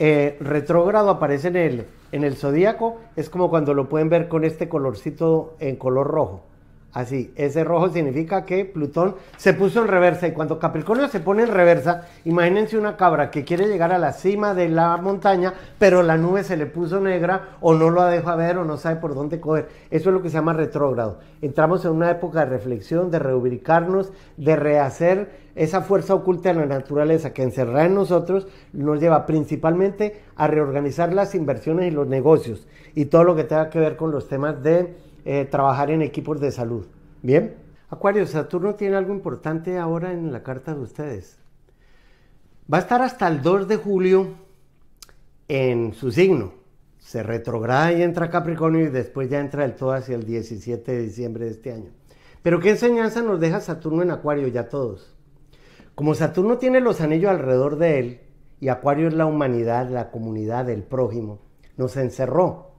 Eh, 0.02 0.38
retrógrado 0.40 1.10
aparece 1.10 1.48
en 1.48 1.56
el, 1.56 1.86
en 2.10 2.24
el 2.24 2.34
zodíaco, 2.34 2.96
es 3.16 3.28
como 3.28 3.50
cuando 3.50 3.74
lo 3.74 3.90
pueden 3.90 4.08
ver 4.08 4.28
con 4.28 4.44
este 4.44 4.66
colorcito 4.66 5.56
en 5.60 5.76
color 5.76 6.06
rojo. 6.06 6.40
Así, 6.92 7.32
ese 7.36 7.62
rojo 7.62 7.90
significa 7.90 8.44
que 8.44 8.64
Plutón 8.64 9.14
se 9.36 9.54
puso 9.54 9.80
en 9.80 9.86
reversa 9.86 10.26
y 10.26 10.32
cuando 10.32 10.58
Capricornio 10.58 11.06
se 11.06 11.20
pone 11.20 11.44
en 11.44 11.50
reversa, 11.50 12.08
imagínense 12.24 12.76
una 12.76 12.96
cabra 12.96 13.30
que 13.30 13.44
quiere 13.44 13.68
llegar 13.68 13.92
a 13.92 13.98
la 13.98 14.12
cima 14.12 14.54
de 14.54 14.68
la 14.68 14.96
montaña, 14.96 15.54
pero 15.78 16.02
la 16.02 16.16
nube 16.16 16.42
se 16.42 16.56
le 16.56 16.66
puso 16.66 16.98
negra 16.98 17.50
o 17.60 17.74
no 17.74 17.90
lo 17.90 18.04
deja 18.06 18.34
ver 18.34 18.58
o 18.58 18.64
no 18.64 18.76
sabe 18.76 18.96
por 18.96 19.14
dónde 19.14 19.38
coger. 19.38 19.68
Eso 19.90 20.10
es 20.10 20.14
lo 20.14 20.20
que 20.20 20.30
se 20.30 20.34
llama 20.34 20.52
retrógrado. 20.52 21.20
Entramos 21.42 21.84
en 21.84 21.92
una 21.92 22.10
época 22.10 22.40
de 22.40 22.46
reflexión, 22.46 23.12
de 23.12 23.20
reubicarnos, 23.20 24.12
de 24.36 24.56
rehacer 24.56 25.50
esa 25.54 25.82
fuerza 25.82 26.14
oculta 26.14 26.50
en 26.50 26.58
la 26.58 26.66
naturaleza 26.66 27.32
que 27.32 27.42
encerrada 27.42 27.84
en 27.84 27.94
nosotros 27.94 28.48
nos 28.72 29.00
lleva 29.00 29.26
principalmente 29.26 30.22
a 30.34 30.48
reorganizar 30.48 31.12
las 31.12 31.34
inversiones 31.34 31.86
y 31.86 31.94
los 31.94 32.08
negocios 32.08 32.66
y 32.94 33.06
todo 33.06 33.24
lo 33.24 33.36
que 33.36 33.44
tenga 33.44 33.70
que 33.70 33.78
ver 33.78 33.96
con 33.96 34.10
los 34.10 34.26
temas 34.26 34.62
de 34.62 34.96
eh, 35.32 35.44
trabajar 35.44 35.92
en 35.92 36.02
equipos 36.02 36.40
de 36.40 36.50
salud. 36.50 36.88
Bien, 37.22 37.54
Acuario, 37.88 38.26
Saturno 38.26 38.74
tiene 38.74 38.96
algo 38.96 39.12
importante 39.12 39.78
ahora 39.78 40.12
en 40.12 40.32
la 40.32 40.42
carta 40.42 40.74
de 40.74 40.80
ustedes. 40.80 41.38
Va 42.72 42.78
a 42.78 42.80
estar 42.80 43.00
hasta 43.00 43.28
el 43.28 43.40
2 43.40 43.68
de 43.68 43.76
julio 43.76 44.26
en 45.46 45.94
su 45.94 46.10
signo. 46.10 46.54
Se 46.98 47.22
retrograda 47.22 47.92
y 47.92 48.02
entra 48.02 48.28
Capricornio 48.28 48.86
y 48.86 48.88
después 48.88 49.30
ya 49.30 49.38
entra 49.38 49.62
del 49.62 49.76
todo 49.76 49.92
hacia 49.92 50.16
el 50.16 50.24
17 50.26 50.90
de 50.90 51.00
diciembre 51.00 51.44
de 51.44 51.52
este 51.52 51.72
año. 51.72 51.90
Pero 52.42 52.58
¿qué 52.58 52.70
enseñanza 52.70 53.22
nos 53.22 53.38
deja 53.38 53.60
Saturno 53.60 54.02
en 54.02 54.10
Acuario 54.10 54.48
ya 54.48 54.68
todos? 54.68 55.14
Como 55.94 56.16
Saturno 56.16 56.58
tiene 56.58 56.80
los 56.80 57.00
anillos 57.00 57.30
alrededor 57.30 57.76
de 57.76 58.00
él 58.00 58.20
y 58.58 58.66
Acuario 58.66 59.06
es 59.06 59.14
la 59.14 59.26
humanidad, 59.26 59.90
la 59.90 60.10
comunidad, 60.10 60.68
el 60.70 60.82
prójimo, 60.82 61.38
nos 61.76 61.96
encerró 61.96 62.69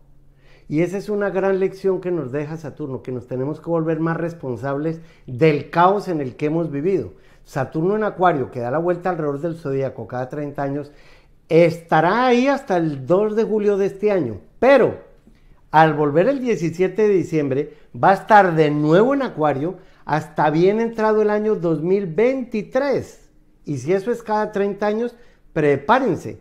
y 0.72 0.84
esa 0.84 0.98
es 0.98 1.10
una 1.10 1.30
gran 1.30 1.60
lección 1.60 2.00
que 2.00 2.12
nos 2.12 2.32
deja 2.32 2.56
Saturno, 2.56 3.04
que 3.04 3.12
nos 3.12 3.28
tenemos 3.28 3.60
que 3.60 3.70
volver 3.70 4.00
más 4.00 4.16
responsables 4.16 5.02
del 5.28 5.70
caos 5.70 6.08
en 6.08 6.22
el 6.22 6.38
que 6.38 6.46
hemos 6.46 6.72
vivido. 6.72 7.12
Saturno 7.44 7.98
en 7.98 8.06
Acuario, 8.06 8.52
que 8.52 8.62
da 8.62 8.72
la 8.72 8.78
vuelta 8.78 9.10
alrededor 9.10 9.42
del 9.42 9.58
zodíaco 9.58 10.08
cada 10.08 10.30
30 10.30 10.64
años, 10.64 10.94
estará 11.50 12.26
ahí 12.26 12.48
hasta 12.48 12.78
el 12.78 13.06
2 13.06 13.36
de 13.36 13.44
julio 13.44 13.76
de 13.76 13.88
este 13.88 14.12
año. 14.12 14.40
Pero 14.60 14.98
al 15.72 15.94
volver 15.94 16.30
el 16.30 16.40
17 16.40 17.02
de 17.02 17.14
diciembre, 17.16 17.74
va 17.94 18.12
a 18.12 18.14
estar 18.14 18.56
de 18.56 18.72
nuevo 18.72 19.14
en 19.14 19.24
Acuario 19.24 19.76
hasta 20.06 20.50
bien 20.52 20.80
entrado 20.80 21.22
el 21.22 21.32
año 21.32 21.56
2023. 21.56 23.30
Y 23.66 23.80
si 23.80 23.92
eso 23.92 24.10
es 24.10 24.24
cada 24.24 24.54
30 24.54 24.88
años, 24.88 25.18
prepárense, 25.52 26.40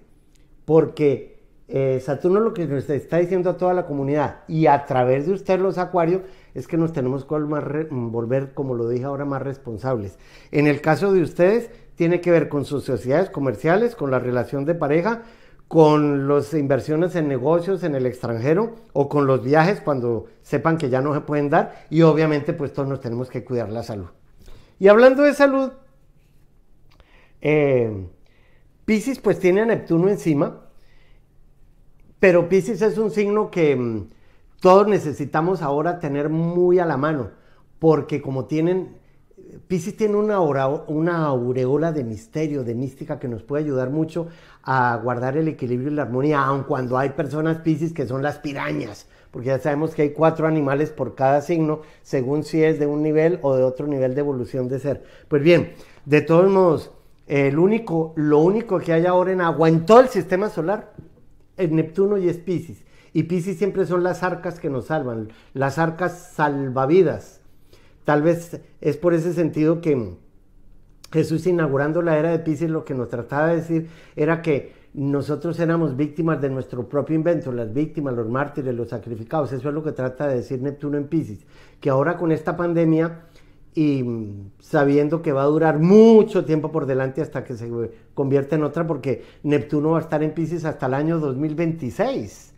porque 0.65 1.30
eh, 1.73 2.01
Saturno 2.01 2.41
lo 2.41 2.53
que 2.53 2.67
nos 2.67 2.91
está 2.91 3.19
diciendo 3.19 3.51
a 3.51 3.57
toda 3.57 3.75
la 3.75 3.87
comunidad 3.87 4.41
y 4.49 4.67
a 4.67 4.85
través 4.87 5.27
de 5.27 5.33
ustedes 5.33 5.61
los 5.61 5.79
acuarios 5.79 6.23
es 6.55 6.67
que 6.67 6.77
nos 6.77 6.93
tenemos 6.93 7.25
que 7.25 7.35
volver, 7.35 8.55
como 8.55 8.75
lo 8.75 8.89
dije 8.89 9.05
ahora, 9.05 9.25
más 9.25 9.43
responsables. 9.43 10.19
En 10.51 10.67
el 10.67 10.81
caso 10.81 11.13
de 11.13 11.23
ustedes, 11.23 11.71
tiene 11.95 12.21
que 12.21 12.31
ver 12.31 12.49
con 12.49 12.65
sus 12.65 12.85
sociedades 12.85 13.31
comerciales, 13.31 13.95
con 13.95 14.11
la 14.11 14.19
relación 14.19 14.65
de 14.65 14.75
pareja, 14.75 15.23
con 15.69 16.27
las 16.27 16.53
inversiones 16.55 17.15
en 17.15 17.29
negocios 17.29 17.85
en 17.85 17.95
el 17.95 18.05
extranjero 18.07 18.75
o 18.93 19.09
con 19.09 19.27
los 19.27 19.45
viajes 19.45 19.81
cuando 19.81 20.27
sepan 20.43 20.79
que 20.79 20.91
ya 20.91 21.01
no 21.01 21.15
se 21.15 21.21
pueden 21.21 21.51
dar 21.51 21.85
y 21.91 22.03
obviamente 22.03 22.53
pues 22.53 22.73
todos 22.73 22.89
nos 22.89 23.01
tenemos 23.01 23.31
que 23.31 23.45
cuidar 23.45 23.71
la 23.71 23.85
salud. 23.85 24.09
Y 24.81 24.89
hablando 24.89 25.23
de 25.23 25.35
salud, 25.35 25.71
eh, 27.41 28.09
Pisces 28.85 29.21
pues 29.21 29.39
tiene 29.39 29.61
a 29.61 29.67
Neptuno 29.67 30.09
encima, 30.09 30.70
pero 32.21 32.49
Pisces 32.49 32.83
es 32.83 32.99
un 32.99 33.11
signo 33.11 33.51
que 33.51 33.75
mm, 33.75 34.09
todos 34.61 34.87
necesitamos 34.87 35.63
ahora 35.63 35.99
tener 35.99 36.29
muy 36.29 36.79
a 36.79 36.87
la 36.87 36.97
mano, 36.97 37.31
porque 37.79 38.23
como 38.23 38.45
tienen 38.45 39.01
Pisces 39.67 39.97
tiene 39.97 40.17
una, 40.17 40.39
una 40.41 41.27
aureola 41.27 41.93
de 41.93 42.05
misterio, 42.05 42.63
de 42.63 42.75
mística 42.75 43.19
que 43.19 43.29
nos 43.29 43.43
puede 43.43 43.65
ayudar 43.65 43.91
mucho 43.91 44.29
a 44.63 44.99
guardar 45.03 45.37
el 45.37 45.49
equilibrio 45.49 45.91
y 45.91 45.95
la 45.95 46.03
armonía, 46.03 46.43
aun 46.43 46.65
cuando 46.65 46.99
hay 46.99 47.11
personas 47.11 47.59
Pisces 47.59 47.93
que 47.93 48.07
son 48.07 48.23
las 48.23 48.39
pirañas, 48.39 49.09
porque 49.31 49.49
ya 49.49 49.59
sabemos 49.59 49.95
que 49.95 50.03
hay 50.03 50.11
cuatro 50.11 50.47
animales 50.47 50.91
por 50.91 51.15
cada 51.15 51.41
signo, 51.41 51.81
según 52.03 52.45
si 52.45 52.63
es 52.63 52.79
de 52.79 52.87
un 52.87 53.03
nivel 53.03 53.39
o 53.43 53.57
de 53.57 53.63
otro 53.63 53.87
nivel 53.87 54.15
de 54.15 54.21
evolución 54.21 54.69
de 54.69 54.79
ser. 54.79 55.05
Pues 55.29 55.43
bien, 55.43 55.73
de 56.05 56.21
todos 56.21 56.51
modos, 56.51 56.91
el 57.27 57.59
único, 57.59 58.13
lo 58.17 58.39
único 58.39 58.79
que 58.79 58.93
hay 58.93 59.07
ahora 59.07 59.33
en 59.33 59.41
agua 59.41 59.69
en 59.69 59.87
todo 59.87 60.01
el 60.01 60.09
sistema 60.09 60.49
solar 60.49 60.93
es 61.61 61.71
Neptuno 61.71 62.19
y 62.19 62.29
es 62.29 62.39
Pisces. 62.39 62.85
Y 63.13 63.25
Pisces 63.25 63.59
siempre 63.59 63.87
son 63.87 64.03
las 64.03 64.23
arcas 64.23 64.61
que 64.61 64.71
nos 64.71 64.87
salvan, 64.87 65.29
las 65.53 65.79
arcas 65.79 66.33
salvavidas 66.35 67.41
Tal 68.05 68.23
vez 68.23 68.61
es 68.81 68.97
por 68.97 69.15
ese 69.15 69.33
sentido 69.33 69.81
que 69.81 70.17
Jesús 71.13 71.47
inaugurando 71.47 72.03
la 72.03 72.19
era 72.19 72.31
de 72.31 72.39
Pisces 72.39 72.71
lo 72.71 72.85
que 72.85 72.95
nos 72.95 73.09
trataba 73.09 73.49
de 73.49 73.57
decir 73.57 73.89
era 74.17 74.43
que 74.43 74.73
nosotros 74.95 75.61
éramos 75.61 75.97
víctimas 75.97 76.41
de 76.41 76.51
nuestro 76.51 76.89
propio 76.89 77.15
invento, 77.15 77.53
las 77.53 77.73
víctimas, 77.73 78.15
los 78.15 78.29
mártires, 78.29 78.75
los 78.75 78.89
sacrificados. 78.89 79.53
Eso 79.53 79.69
es 79.69 79.75
lo 79.75 79.85
que 79.85 79.93
trata 79.93 80.27
de 80.27 80.37
decir 80.37 80.61
Neptuno 80.61 80.97
en 80.97 81.07
Pisces. 81.07 81.47
Que 81.81 81.91
ahora 81.91 82.17
con 82.17 82.33
esta 82.33 82.57
pandemia 82.57 83.27
y 83.75 84.05
sabiendo 84.59 85.23
que 85.23 85.33
va 85.33 85.43
a 85.43 85.47
durar 85.47 85.79
mucho 85.79 86.45
tiempo 86.45 86.73
por 86.73 86.87
delante 86.87 87.23
hasta 87.23 87.45
que 87.45 87.55
se 87.55 87.71
convierta 88.15 88.57
en 88.57 88.65
otra, 88.65 88.87
porque 88.87 89.23
Neptuno 89.43 89.93
va 89.93 89.99
a 89.99 90.03
estar 90.03 90.23
en 90.23 90.33
Pisces 90.33 90.65
hasta 90.65 90.87
el 90.87 90.95
año 90.95 91.21
2026, 91.21 92.53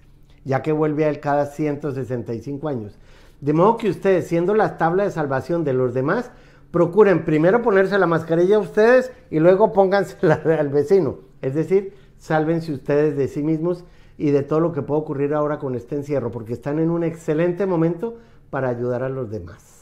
ya 0.45 0.63
que 0.63 0.73
vuelve 0.73 1.05
a 1.05 1.11
él 1.11 1.21
cada 1.21 1.47
165 1.47 2.69
años. 2.69 2.99
De 3.41 3.53
modo 3.53 3.77
que 3.77 3.91
ustedes, 3.91 4.29
siendo 4.29 4.55
la 4.55 4.79
tabla 4.79 5.05
de 5.05 5.11
salvación 5.11 5.65
de 5.65 5.75
los 5.75 5.93
demás, 5.93 6.31
procuren 6.71 7.25
primero 7.25 7.61
ponerse 7.61 7.99
la 7.99 8.07
mascarilla 8.07 8.57
a 8.57 8.61
ustedes 8.61 9.13
y 9.31 9.41
luego 9.41 9.73
póngansela 9.73 10.41
al 10.59 10.69
vecino. 10.71 11.19
Es 11.43 11.55
decir, 11.55 11.93
sálvense 12.19 12.73
ustedes 12.73 13.17
de 13.17 13.29
sí 13.29 13.43
mismos 13.43 13.85
y 14.17 14.31
de 14.31 14.43
todo 14.43 14.61
lo 14.61 14.73
que 14.73 14.83
puede 14.83 15.01
ocurrir 15.01 15.35
ahora 15.35 15.59
con 15.59 15.75
este 15.75 15.97
encierro, 15.97 16.31
porque 16.31 16.53
están 16.55 16.79
en 16.79 16.91
un 16.91 17.05
excelente 17.05 17.67
momento 17.67 18.17
para 18.49 18.69
ayudar 18.69 19.03
a 19.03 19.09
los 19.09 19.31
demás. 19.31 19.82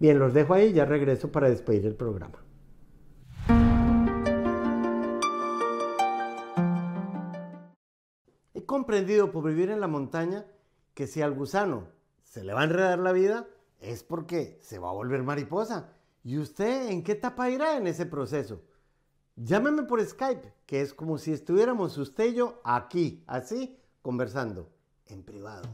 Bien, 0.00 0.18
los 0.18 0.32
dejo 0.32 0.54
ahí 0.54 0.68
y 0.68 0.72
ya 0.72 0.86
regreso 0.86 1.30
para 1.30 1.50
despedir 1.50 1.84
el 1.84 1.94
programa. 1.94 2.42
He 8.54 8.64
comprendido 8.64 9.30
por 9.30 9.44
vivir 9.44 9.68
en 9.68 9.78
la 9.78 9.88
montaña 9.88 10.46
que 10.94 11.06
si 11.06 11.20
al 11.20 11.34
gusano 11.34 11.88
se 12.24 12.42
le 12.42 12.54
va 12.54 12.62
a 12.62 12.64
enredar 12.64 12.98
la 12.98 13.12
vida, 13.12 13.46
es 13.78 14.02
porque 14.02 14.58
se 14.62 14.78
va 14.78 14.88
a 14.88 14.94
volver 14.94 15.22
mariposa. 15.22 15.92
¿Y 16.24 16.38
usted 16.38 16.88
en 16.88 17.04
qué 17.04 17.12
etapa 17.12 17.50
irá 17.50 17.76
en 17.76 17.86
ese 17.86 18.06
proceso? 18.06 18.62
Llámeme 19.36 19.82
por 19.82 20.02
Skype, 20.02 20.54
que 20.64 20.80
es 20.80 20.94
como 20.94 21.18
si 21.18 21.32
estuviéramos 21.32 21.98
usted 21.98 22.28
y 22.30 22.34
yo 22.36 22.62
aquí, 22.64 23.22
así, 23.26 23.78
conversando, 24.00 24.70
en 25.06 25.22
privado. 25.22 25.68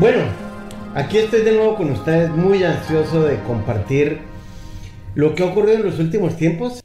Bueno, 0.00 0.20
aquí 0.94 1.18
estoy 1.18 1.42
de 1.42 1.50
nuevo 1.50 1.74
con 1.74 1.90
ustedes, 1.90 2.30
muy 2.30 2.62
ansioso 2.62 3.26
de 3.26 3.36
compartir 3.38 4.18
lo 5.16 5.34
que 5.34 5.42
ha 5.42 5.46
ocurrido 5.46 5.78
en 5.78 5.86
los 5.86 5.98
últimos 5.98 6.36
tiempos. 6.36 6.84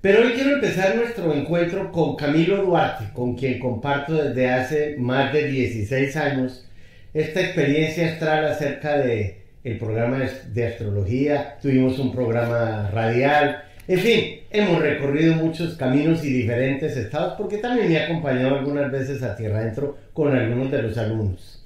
Pero 0.00 0.22
hoy 0.22 0.32
quiero 0.32 0.54
empezar 0.54 0.96
nuestro 0.96 1.32
encuentro 1.32 1.92
con 1.92 2.16
Camilo 2.16 2.64
Duarte, 2.64 3.04
con 3.12 3.36
quien 3.36 3.60
comparto 3.60 4.14
desde 4.14 4.48
hace 4.48 4.96
más 4.98 5.32
de 5.32 5.46
16 5.46 6.16
años 6.16 6.68
esta 7.14 7.40
experiencia 7.40 8.08
astral 8.08 8.44
acerca 8.46 8.98
de 8.98 9.44
el 9.62 9.78
programa 9.78 10.18
de 10.52 10.66
astrología, 10.66 11.56
tuvimos 11.62 12.00
un 12.00 12.10
programa 12.10 12.90
radial, 12.90 13.62
en 13.86 13.98
fin, 14.00 14.40
hemos 14.50 14.80
recorrido 14.80 15.34
muchos 15.36 15.76
caminos 15.76 16.24
y 16.24 16.32
diferentes 16.32 16.96
estados 16.96 17.34
porque 17.38 17.58
también 17.58 17.88
me 17.88 17.98
ha 17.98 18.06
acompañado 18.06 18.56
algunas 18.56 18.90
veces 18.90 19.22
a 19.22 19.36
Tierra 19.36 19.60
Adentro 19.60 19.96
con 20.12 20.36
algunos 20.36 20.68
de 20.72 20.82
los 20.82 20.98
alumnos. 20.98 21.59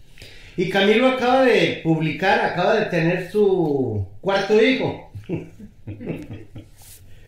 Y 0.57 0.71
Camilo 0.71 1.09
acaba 1.09 1.43
de 1.45 1.81
publicar, 1.83 2.41
acaba 2.45 2.79
de 2.79 2.87
tener 2.87 3.31
su 3.31 4.07
cuarto 4.21 4.63
hijo. 4.63 5.11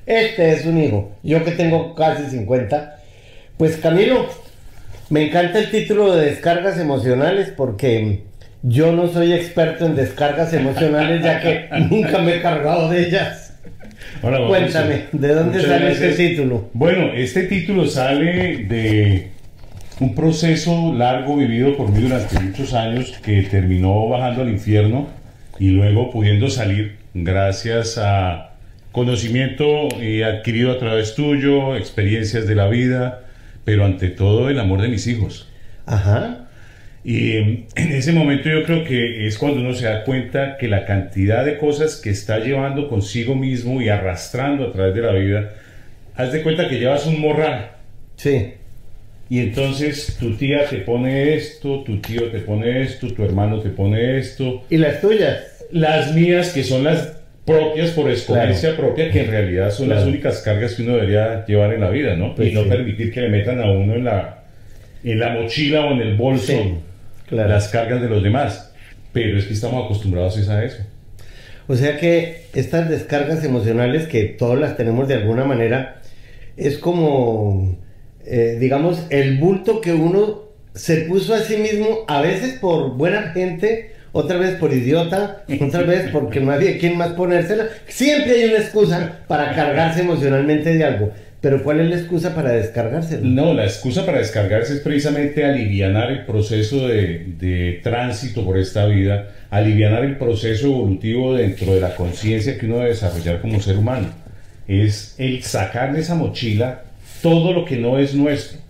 Este 0.07 0.53
es 0.53 0.64
un 0.64 0.81
hijo. 0.81 1.12
Yo 1.24 1.45
que 1.45 1.51
tengo 1.51 1.95
casi 1.95 2.31
50. 2.31 3.01
Pues 3.57 3.77
Camilo, 3.79 4.29
me 5.11 5.27
encanta 5.27 5.59
el 5.59 5.70
título 5.70 6.14
de 6.14 6.27
descargas 6.27 6.79
emocionales 6.79 7.53
porque 7.57 8.22
yo 8.62 8.93
no 8.93 9.09
soy 9.09 9.33
experto 9.33 9.87
en 9.87 9.97
descargas 9.97 10.53
emocionales 10.53 11.22
ya 11.22 11.41
que 11.41 11.68
nunca 11.91 12.18
me 12.18 12.37
he 12.37 12.43
cargado 12.43 12.89
de 12.89 13.09
ellas. 13.09 13.55
Cuéntame, 14.20 15.07
¿de 15.12 15.35
dónde 15.35 15.62
sale 15.62 15.93
este 15.93 16.12
título? 16.12 16.70
Bueno, 16.72 17.12
este 17.14 17.45
título 17.45 17.87
sale 17.87 18.64
de 18.64 19.31
un 19.99 20.14
proceso 20.14 20.92
largo 20.92 21.36
vivido 21.36 21.76
por 21.76 21.90
mí 21.90 22.03
durante 22.03 22.38
muchos 22.38 22.74
años 22.74 23.18
que 23.22 23.42
terminó 23.42 24.09
bajando 24.09 24.42
al 24.42 24.51
infierno 24.51 25.09
y 25.59 25.70
luego 25.70 26.11
pudiendo 26.11 26.51
salir 26.51 26.97
gracias 27.14 27.97
a 27.97 28.53
conocimiento 28.92 29.88
eh, 30.01 30.24
adquirido 30.24 30.72
a 30.72 30.78
través 30.78 31.14
tuyo, 31.14 31.76
experiencias 31.76 32.47
de 32.47 32.55
la 32.55 32.68
vida, 32.68 33.24
pero 33.64 33.84
ante 33.84 34.09
todo 34.09 34.51
el 34.51 34.59
amor 34.59 34.82
de 34.82 34.88
mis 34.88 35.07
hijos. 35.07 35.51
Ajá. 35.86 36.49
Y 37.03 37.36
em, 37.36 37.64
en 37.74 37.92
ese 37.92 38.12
momento 38.12 38.49
yo 38.51 38.64
creo 38.64 38.84
que 38.84 39.26
es 39.26 39.38
cuando 39.38 39.61
uno 39.61 39.74
se 39.74 39.86
da 39.86 40.05
cuenta 40.05 40.59
que 40.59 40.68
la 40.68 40.84
cantidad 40.84 41.44
de 41.44 41.57
cosas 41.57 41.97
que 41.97 42.11
está 42.11 42.38
llevando 42.40 42.88
consigo 42.88 43.34
mismo 43.34 43.80
y 43.80 43.88
arrastrando 43.88 44.66
a 44.66 44.72
través 44.72 44.94
de 44.94 45.03
la 45.03 45.12
vida, 45.12 45.55
haz 46.16 46.32
de 46.32 46.42
cuenta 46.42 46.68
que 46.68 46.78
llevas 46.78 47.07
un 47.07 47.20
morral. 47.20 47.70
Sí. 48.16 48.55
Y 49.29 49.41
entonces 49.41 50.16
tu 50.20 50.37
tía 50.37 50.66
te 50.66 50.79
pone 50.79 51.35
esto, 51.35 51.83
tu 51.83 52.01
tío 52.01 52.31
te 52.31 52.39
pone 52.41 52.83
esto, 52.83 53.09
tu 53.09 53.24
hermano 53.24 53.61
te 53.61 53.70
pone 53.70 54.18
esto. 54.18 54.64
¿Y 54.70 54.77
las 54.77 55.01
tuyas? 55.01 55.64
Las 55.72 56.14
mías, 56.14 56.53
que 56.53 56.62
son 56.62 56.85
las 56.85 57.16
propias 57.45 57.91
por 57.91 58.11
experiencia 58.11 58.77
propia, 58.77 59.11
que 59.11 59.22
en 59.22 59.31
realidad 59.31 59.70
son 59.70 59.89
las 59.89 60.05
únicas 60.05 60.43
cargas 60.43 60.74
que 60.74 60.83
uno 60.83 60.95
debería 60.95 61.45
llevar 61.47 61.72
en 61.72 61.81
la 61.81 61.91
vida, 61.91 62.16
¿no? 62.16 62.35
y 62.39 62.53
no 62.53 62.64
permitir 62.64 63.12
que 63.12 63.20
le 63.20 63.29
metan 63.29 63.61
a 63.61 63.70
uno 63.70 63.95
en 63.95 64.05
la, 64.05 64.45
en 65.03 65.18
la 65.18 65.31
mochila 65.31 65.87
o 65.87 65.93
en 65.93 66.01
el 66.01 66.16
bolso 66.16 66.83
las 67.31 67.68
cargas 67.68 68.01
de 68.03 68.09
los 68.09 68.22
demás. 68.22 68.72
Pero 69.12 69.39
es 69.39 69.47
que 69.47 69.55
estamos 69.55 69.85
acostumbrados 69.85 70.37
a 70.49 70.64
eso. 70.64 70.83
O 71.68 71.74
sea 71.74 71.99
que 71.99 72.43
estas 72.55 72.89
descargas 72.89 73.45
emocionales 73.45 74.07
que 74.07 74.24
todas 74.24 74.59
las 74.59 74.77
tenemos 74.77 75.09
de 75.09 75.14
alguna 75.14 75.45
manera, 75.45 76.01
es 76.57 76.79
como, 76.79 77.77
eh, 78.27 78.57
digamos, 78.59 79.07
el 79.11 79.39
bulto 79.39 79.81
que 79.81 79.93
uno 79.93 80.43
se 80.74 80.97
puso 81.03 81.35
a 81.35 81.41
sí 81.41 81.57
mismo, 81.57 82.05
a 82.09 82.20
veces 82.20 82.59
por 82.59 82.97
buena 82.97 83.33
gente, 83.33 83.93
otra 84.12 84.37
vez 84.37 84.57
por 84.57 84.72
idiota, 84.72 85.45
otra 85.61 85.83
vez 85.83 86.11
porque 86.12 86.41
no 86.41 86.53
había 86.53 86.79
quien 86.79 86.97
más 86.97 87.11
ponérsela. 87.11 87.66
Siempre 87.87 88.33
hay 88.33 88.45
una 88.51 88.59
excusa 88.59 89.20
para 89.27 89.55
cargarse 89.55 90.01
emocionalmente 90.01 90.74
de 90.74 90.85
algo. 90.85 91.12
Pero 91.41 91.62
¿cuál 91.62 91.81
es 91.81 91.91
la 91.91 91.97
excusa 91.97 92.35
para 92.35 92.51
descargarse? 92.51 93.20
No, 93.22 93.55
la 93.55 93.64
excusa 93.64 94.05
para 94.05 94.18
descargarse 94.18 94.74
es 94.74 94.81
precisamente 94.81 95.45
aliviar 95.45 96.11
el 96.11 96.24
proceso 96.24 96.89
de, 96.89 97.35
de 97.39 97.81
tránsito 97.85 98.45
por 98.45 98.59
esta 98.59 98.87
vida, 98.87 99.29
aliviar 99.51 100.03
el 100.05 100.16
proceso 100.16 100.66
evolutivo 100.66 101.35
dentro 101.35 101.74
de 101.74 101.81
la 101.81 101.95
conciencia 101.95 102.59
que 102.59 102.66
uno 102.66 102.79
debe 102.79 102.89
desarrollar 102.89 103.41
como 103.41 103.61
ser 103.61 103.77
humano. 103.77 104.09
Es 104.66 105.14
el 105.18 105.43
sacar 105.45 105.93
de 105.93 106.01
esa 106.01 106.16
mochila 106.16 106.86
todo 107.27 107.53
lo 107.53 107.64
que 107.64 107.77
no 107.77 107.99
es 107.99 108.14
nuestro 108.14 108.61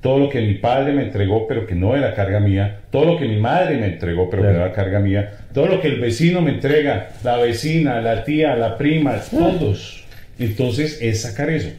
todo 0.00 0.18
lo 0.18 0.28
que 0.28 0.40
mi 0.42 0.56
padre 0.56 0.92
me 0.92 1.04
entregó, 1.04 1.48
pero 1.48 1.66
que 1.66 1.74
no 1.74 1.96
era 1.96 2.14
carga 2.14 2.38
mía, 2.38 2.82
todo 2.90 3.06
lo 3.06 3.18
que 3.18 3.26
mi 3.26 3.38
madre 3.38 3.78
me 3.78 3.86
entregó, 3.86 4.28
pero 4.28 4.42
que 4.42 4.50
no 4.50 4.56
era 4.56 4.70
carga 4.70 5.00
mía, 5.00 5.38
todo 5.54 5.64
lo 5.64 5.80
que 5.80 5.88
el 5.88 5.98
vecino 5.98 6.42
me 6.42 6.50
entrega, 6.50 7.08
la 7.24 7.38
vecina, 7.38 8.02
la 8.02 8.22
tía, 8.22 8.54
la 8.54 8.76
prima, 8.76 9.18
todos. 9.30 10.04
Entonces 10.38 11.00
es 11.00 11.22
sacar 11.22 11.48
eso. 11.48 11.70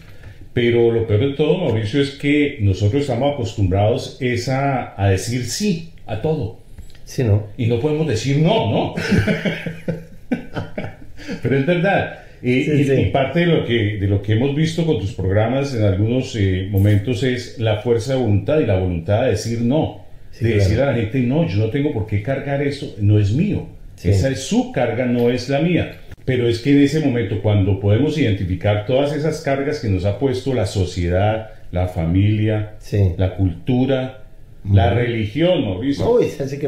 Pero 0.54 0.92
lo 0.92 1.06
peor 1.06 1.20
de 1.20 1.34
todo, 1.34 1.60
Mauricio, 1.60 2.02
es 2.02 2.12
que 2.12 2.58
nosotros 2.62 3.04
estamos 3.04 3.36
acostumbrados 3.36 4.20
a, 4.50 4.96
a 4.98 5.10
decir 5.10 5.46
sí 5.46 5.92
a 6.08 6.20
todo. 6.20 6.58
Sí, 7.04 7.24
¿no? 7.24 7.50
Y 7.58 7.68
no 7.68 7.80
podemos 7.80 8.08
decir 8.08 8.40
no, 8.40 8.72
¿no? 8.72 8.96
Pero 11.44 11.60
es 11.60 11.66
verdad. 11.68 12.25
Y, 12.46 13.10
parte 13.12 13.40
de 13.40 13.46
lo, 13.48 13.66
que, 13.66 13.98
de 13.98 14.08
lo 14.08 14.22
que 14.22 14.34
hemos 14.34 14.56
visto 14.56 14.86
con 14.86 15.00
tus 15.00 15.14
programas 15.14 15.74
en 15.74 15.84
algunos 15.84 16.36
eh, 16.36 16.68
momentos 16.70 17.24
es 17.24 17.58
la 17.58 17.78
fuerza 17.78 18.14
de 18.14 18.20
voluntad 18.20 18.60
y 18.60 18.66
la 18.66 18.78
voluntad 18.78 19.24
de 19.24 19.32
decir 19.32 19.62
no. 19.62 20.06
de 20.40 20.56
decir 20.56 20.80
a 20.82 20.92
la 20.92 20.94
gente, 20.94 21.20
no, 21.22 21.48
yo 21.48 21.58
no 21.58 21.70
tengo 21.72 21.92
por 21.92 22.06
qué 22.06 22.22
cargar 22.22 22.62
eso, 22.62 22.96
no 23.00 23.20
es 23.20 23.32
mío. 23.32 23.68
Esa 24.04 24.30
es 24.30 24.42
su 24.42 24.72
carga, 24.72 25.06
no 25.06 25.32
es 25.32 25.50
la 25.50 25.60
mía. 25.60 25.98
Pero 26.26 26.48
es 26.48 26.60
que 26.60 26.72
en 26.72 26.84
ese 26.84 27.00
momento, 27.00 27.42
cuando 27.42 27.80
podemos 27.80 28.18
identificar 28.18 28.86
todas 28.86 29.16
esas 29.16 29.42
cargas 29.42 29.80
que 29.80 29.88
nos 29.88 30.06
ha 30.06 30.20
puesto 30.20 30.54
la 30.54 30.66
sociedad, 30.66 31.52
la 31.72 31.88
familia, 31.88 32.76
la 33.18 33.36
cultura, 33.36 34.24
la 34.72 34.94
religión, 34.94 35.66
Mauricio, 35.66 36.20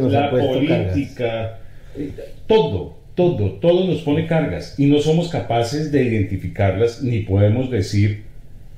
la 0.10 0.30
política, 0.32 1.60
eh, 1.98 2.12
todo, 2.46 2.97
todo, 3.18 3.54
todo 3.54 3.88
nos 3.88 4.02
pone 4.02 4.28
cargas 4.28 4.76
y 4.78 4.86
no 4.86 5.00
somos 5.00 5.30
capaces 5.30 5.92
de 5.92 6.04
identificarlas 6.04 7.02
ni 7.02 7.22
podemos 7.22 7.72
decir 7.72 8.24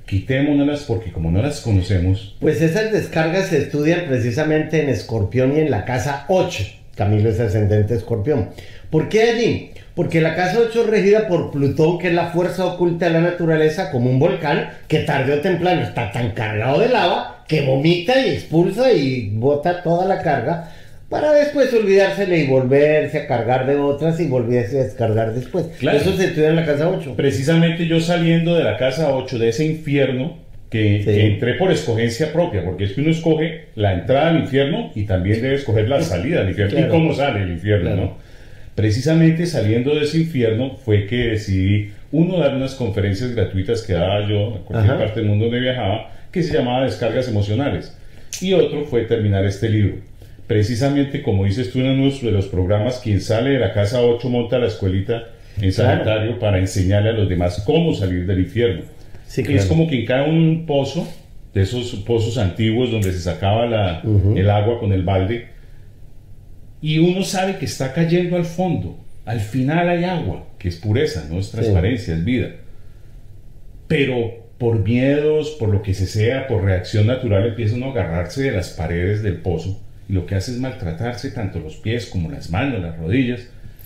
quitémonos 0.07 0.83
porque 0.83 1.11
como 1.11 1.29
no 1.29 1.41
las 1.41 1.59
conocemos. 1.59 2.37
Pues 2.39 2.61
esas 2.61 2.91
descargas 2.91 3.47
se 3.47 3.59
estudian 3.59 4.05
precisamente 4.07 4.81
en 4.81 4.89
Escorpión 4.89 5.55
y 5.55 5.59
en 5.59 5.69
la 5.69 5.83
casa 5.83 6.25
8. 6.29 6.63
Camilo 6.95 7.29
es 7.29 7.39
ascendente 7.39 7.93
Escorpión. 7.93 8.49
¿Por 8.89 9.09
qué 9.09 9.23
allí? 9.23 9.71
Porque 9.93 10.21
la 10.21 10.35
casa 10.35 10.59
8 10.67 10.83
es 10.83 10.87
regida 10.87 11.27
por 11.27 11.51
Plutón, 11.51 11.99
que 11.99 12.07
es 12.07 12.13
la 12.13 12.31
fuerza 12.31 12.65
oculta 12.65 13.07
de 13.07 13.11
la 13.11 13.21
naturaleza, 13.21 13.91
como 13.91 14.09
un 14.09 14.19
volcán 14.19 14.69
que 14.87 14.99
tarde 14.99 15.33
o 15.33 15.41
temprano 15.41 15.81
está 15.81 16.13
tan 16.13 16.31
cargado 16.31 16.79
de 16.79 16.87
lava 16.87 17.43
que 17.45 17.61
vomita 17.61 18.25
y 18.25 18.29
expulsa 18.29 18.93
y 18.93 19.31
bota 19.33 19.83
toda 19.83 20.05
la 20.05 20.21
carga 20.21 20.71
para 21.09 21.33
después 21.33 21.73
olvidársele 21.73 22.37
y 22.37 22.47
volverse 22.47 23.19
a 23.19 23.27
cargar 23.27 23.65
de 23.65 23.75
otras 23.77 24.19
y 24.19 24.27
volverse 24.27 24.79
a 24.79 24.83
descargar 24.83 25.33
después. 25.33 25.65
Eso 25.81 26.15
se 26.15 26.25
estudia 26.25 26.49
en 26.49 26.55
la 26.55 26.65
casa 26.65 26.87
8. 26.87 27.15
Precisamente 27.15 27.87
yo 27.87 27.99
saliendo 27.99 28.55
de 28.55 28.63
la 28.63 28.77
casa 28.77 29.13
8, 29.15 29.39
de 29.39 29.49
ese 29.49 29.65
infierno, 29.65 30.37
que, 30.69 31.31
entré 31.31 31.55
por 31.55 31.71
escogencia 31.71 32.31
propia, 32.31 32.63
porque 32.63 32.83
es 32.83 32.91
que 32.91 33.01
uno 33.01 33.09
escoge 33.09 33.65
la 33.75 33.93
entrada 33.93 34.29
al 34.29 34.39
infierno 34.41 34.91
y 34.93 35.05
también 35.05 35.41
debe 35.41 35.55
escoger 35.55 35.89
la 35.89 35.99
salida 36.03 36.41
al 36.41 36.49
infierno. 36.49 36.79
Y 36.79 36.89
cómo 36.89 37.15
sale 37.15 37.41
el 37.41 37.49
infierno, 37.49 37.95
¿no? 37.95 38.17
Precisamente 38.75 39.47
saliendo 39.47 39.95
de 39.95 40.05
ese 40.05 40.19
infierno 40.19 40.75
fue 40.75 41.07
que 41.07 41.29
decidí, 41.29 41.91
uno, 42.11 42.37
dar 42.37 42.55
unas 42.55 42.75
conferencias 42.75 43.33
gratuitas 43.35 43.81
que 43.81 43.93
daba 43.93 44.29
yo 44.29 44.55
a 44.55 44.65
cualquier 44.65 44.97
parte 44.97 45.19
del 45.19 45.29
mundo 45.29 45.45
donde 45.45 45.59
viajaba, 45.59 46.11
que 46.31 46.43
se 46.43 46.53
llamaba 46.53 46.83
Descargas 46.83 47.27
Emocionales, 47.27 47.97
y 48.39 48.53
otro 48.53 48.85
fue 48.85 49.01
terminar 49.01 49.43
este 49.45 49.69
libro 49.69 50.08
precisamente 50.49 51.21
como 51.21 51.45
dices 51.45 51.71
tú 51.71 51.79
en 51.79 51.99
uno 51.99 52.09
de 52.09 52.31
los 52.31 52.47
programas, 52.47 52.97
quien 53.03 53.21
sale 53.21 53.51
de 53.51 53.59
la 53.59 53.71
casa 53.71 54.01
8 54.01 54.29
monta 54.29 54.57
la 54.57 54.65
escuelita 54.65 55.25
en 55.61 55.71
sanitario 55.71 56.39
para 56.39 56.57
enseñarle 56.57 57.09
a 57.09 57.13
los 57.13 57.29
demás 57.29 57.61
cómo 57.67 57.93
salir 57.93 58.25
del 58.25 58.39
infierno. 58.39 58.81
Es 59.37 59.65
como 59.67 59.87
quien 59.87 60.07
cae 60.07 60.27
en 60.27 60.33
un 60.33 60.65
pozo, 60.65 61.07
de 61.53 61.61
esos 61.61 61.93
pozos 61.97 62.39
antiguos 62.39 62.89
donde 62.89 63.11
se 63.11 63.19
sacaba 63.19 63.67
la, 63.67 64.01
el 64.35 64.49
agua 64.49 64.79
con 64.79 64.91
el 64.91 65.03
balde, 65.03 65.49
y 66.81 66.97
uno 66.97 67.21
sabe 67.21 67.57
que 67.57 67.65
está 67.65 67.93
cayendo 67.93 68.35
al 68.35 68.45
fondo. 68.45 68.97
Al 69.25 69.41
final 69.41 69.87
hay 69.87 70.03
agua, 70.03 70.47
que 70.57 70.69
es 70.69 70.77
pureza, 70.77 71.27
no 71.29 71.37
es 71.37 71.51
transparencia, 71.51 72.15
es 72.15 72.25
vida. 72.25 72.55
Pero 73.87 74.47
por 74.57 74.79
miedos, 74.79 75.51
por 75.59 75.69
lo 75.69 75.83
que 75.83 75.93
se 75.93 76.07
sea, 76.07 76.47
por 76.47 76.63
reacción 76.63 77.05
natural, 77.05 77.49
empieza 77.49 77.75
uno 77.75 77.89
a 77.89 77.91
agarrarse 77.91 78.41
de 78.41 78.51
las 78.51 78.71
paredes 78.71 79.21
del 79.21 79.35
pozo 79.41 79.79
y 80.09 80.13
lo 80.13 80.25
que 80.25 80.35
hace 80.35 80.51
es 80.51 80.59
maltratarse 80.59 81.29
tanto 81.31 81.59
los 81.59 81.75
pies 81.75 82.07
como 82.07 82.31
las 82.31 82.49
manos, 82.49 82.81
las 82.81 82.97
rodillas, 82.97 83.41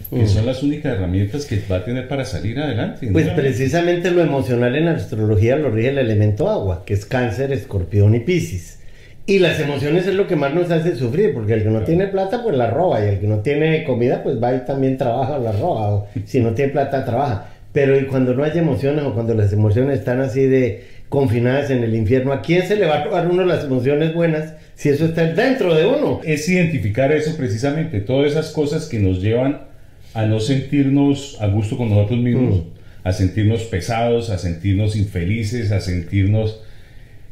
que 0.09 0.26
son 0.28 0.45
las 0.45 0.63
únicas 0.63 0.95
herramientas 0.95 1.45
que 1.45 1.61
va 1.69 1.78
a 1.78 1.86
tener 1.86 2.07
para 2.07 2.24
salir 2.24 2.59
adelante. 2.59 3.09
Pues 3.11 3.30
precisamente 3.30 4.09
lo 4.11 4.21
emocional 4.21 4.76
en 4.76 4.86
la 4.86 4.91
astrología 4.91 5.55
lo 5.57 5.69
rige 5.69 5.89
el 5.89 5.97
elemento 5.97 6.49
agua, 6.49 6.84
que 6.86 6.93
es 6.93 7.05
cáncer, 7.05 7.51
escorpión 7.51 8.15
y 8.15 8.21
piscis. 8.21 8.80
Y 9.26 9.39
las 9.39 9.59
emociones 9.59 10.05
es 10.05 10.15
lo 10.15 10.28
que 10.28 10.36
más 10.36 10.53
nos 10.53 10.69
hace 10.69 10.95
sufrir, 10.95 11.34
porque 11.34 11.53
el 11.53 11.63
que 11.63 11.69
no 11.69 11.82
tiene 11.82 12.07
plata, 12.07 12.43
pues 12.43 12.55
la 12.55 12.69
roba, 12.69 13.03
y 13.03 13.09
el 13.09 13.19
que 13.19 13.28
no 13.28 13.39
tiene 13.39 13.84
comida, 13.86 14.21
pues 14.21 14.41
va 14.41 14.53
y 14.53 14.65
también 14.65 14.97
trabaja 14.97 15.38
la 15.39 15.53
roba, 15.53 15.93
o 15.93 16.07
si 16.26 16.41
no 16.41 16.53
tiene 16.53 16.71
plata, 16.74 17.05
trabaja. 17.05 17.53
Pero 17.74 17.99
y 17.99 18.05
cuando 18.05 18.34
no 18.36 18.43
hay 18.43 18.57
emociones, 18.57 19.03
o 19.03 19.13
cuando 19.13 19.34
las 19.34 19.51
emociones 19.51 19.99
están 19.99 20.21
así 20.21 20.45
de 20.45 20.86
confinadas 21.09 21.71
en 21.71 21.84
el 21.84 21.95
infierno, 21.95 22.32
¿a 22.32 22.41
quién 22.41 22.65
se 22.65 22.76
le 22.76 22.86
va 22.86 22.99
a 22.99 23.03
robar 23.03 23.28
uno 23.28 23.43
las 23.43 23.65
emociones 23.65 24.13
buenas 24.13 24.53
si 24.76 24.89
eso 24.89 25.05
está 25.05 25.26
dentro 25.34 25.76
de 25.76 25.86
uno? 25.86 26.21
Es 26.24 26.47
identificar 26.47 27.11
eso 27.11 27.36
precisamente, 27.36 27.99
todas 27.99 28.32
esas 28.32 28.51
cosas 28.51 28.88
que 28.88 28.99
nos 28.99 29.21
llevan 29.21 29.61
a 30.13 30.26
no 30.26 30.39
sentirnos 30.39 31.38
a 31.41 31.47
gusto 31.47 31.76
con 31.76 31.89
nosotros 31.89 32.19
mismos, 32.19 32.59
mm. 32.59 33.07
a 33.07 33.11
sentirnos 33.11 33.63
pesados, 33.63 34.30
a 34.30 34.38
sentirnos 34.38 34.95
infelices, 34.95 35.71
a 35.71 35.82
sentirnos 35.82 36.61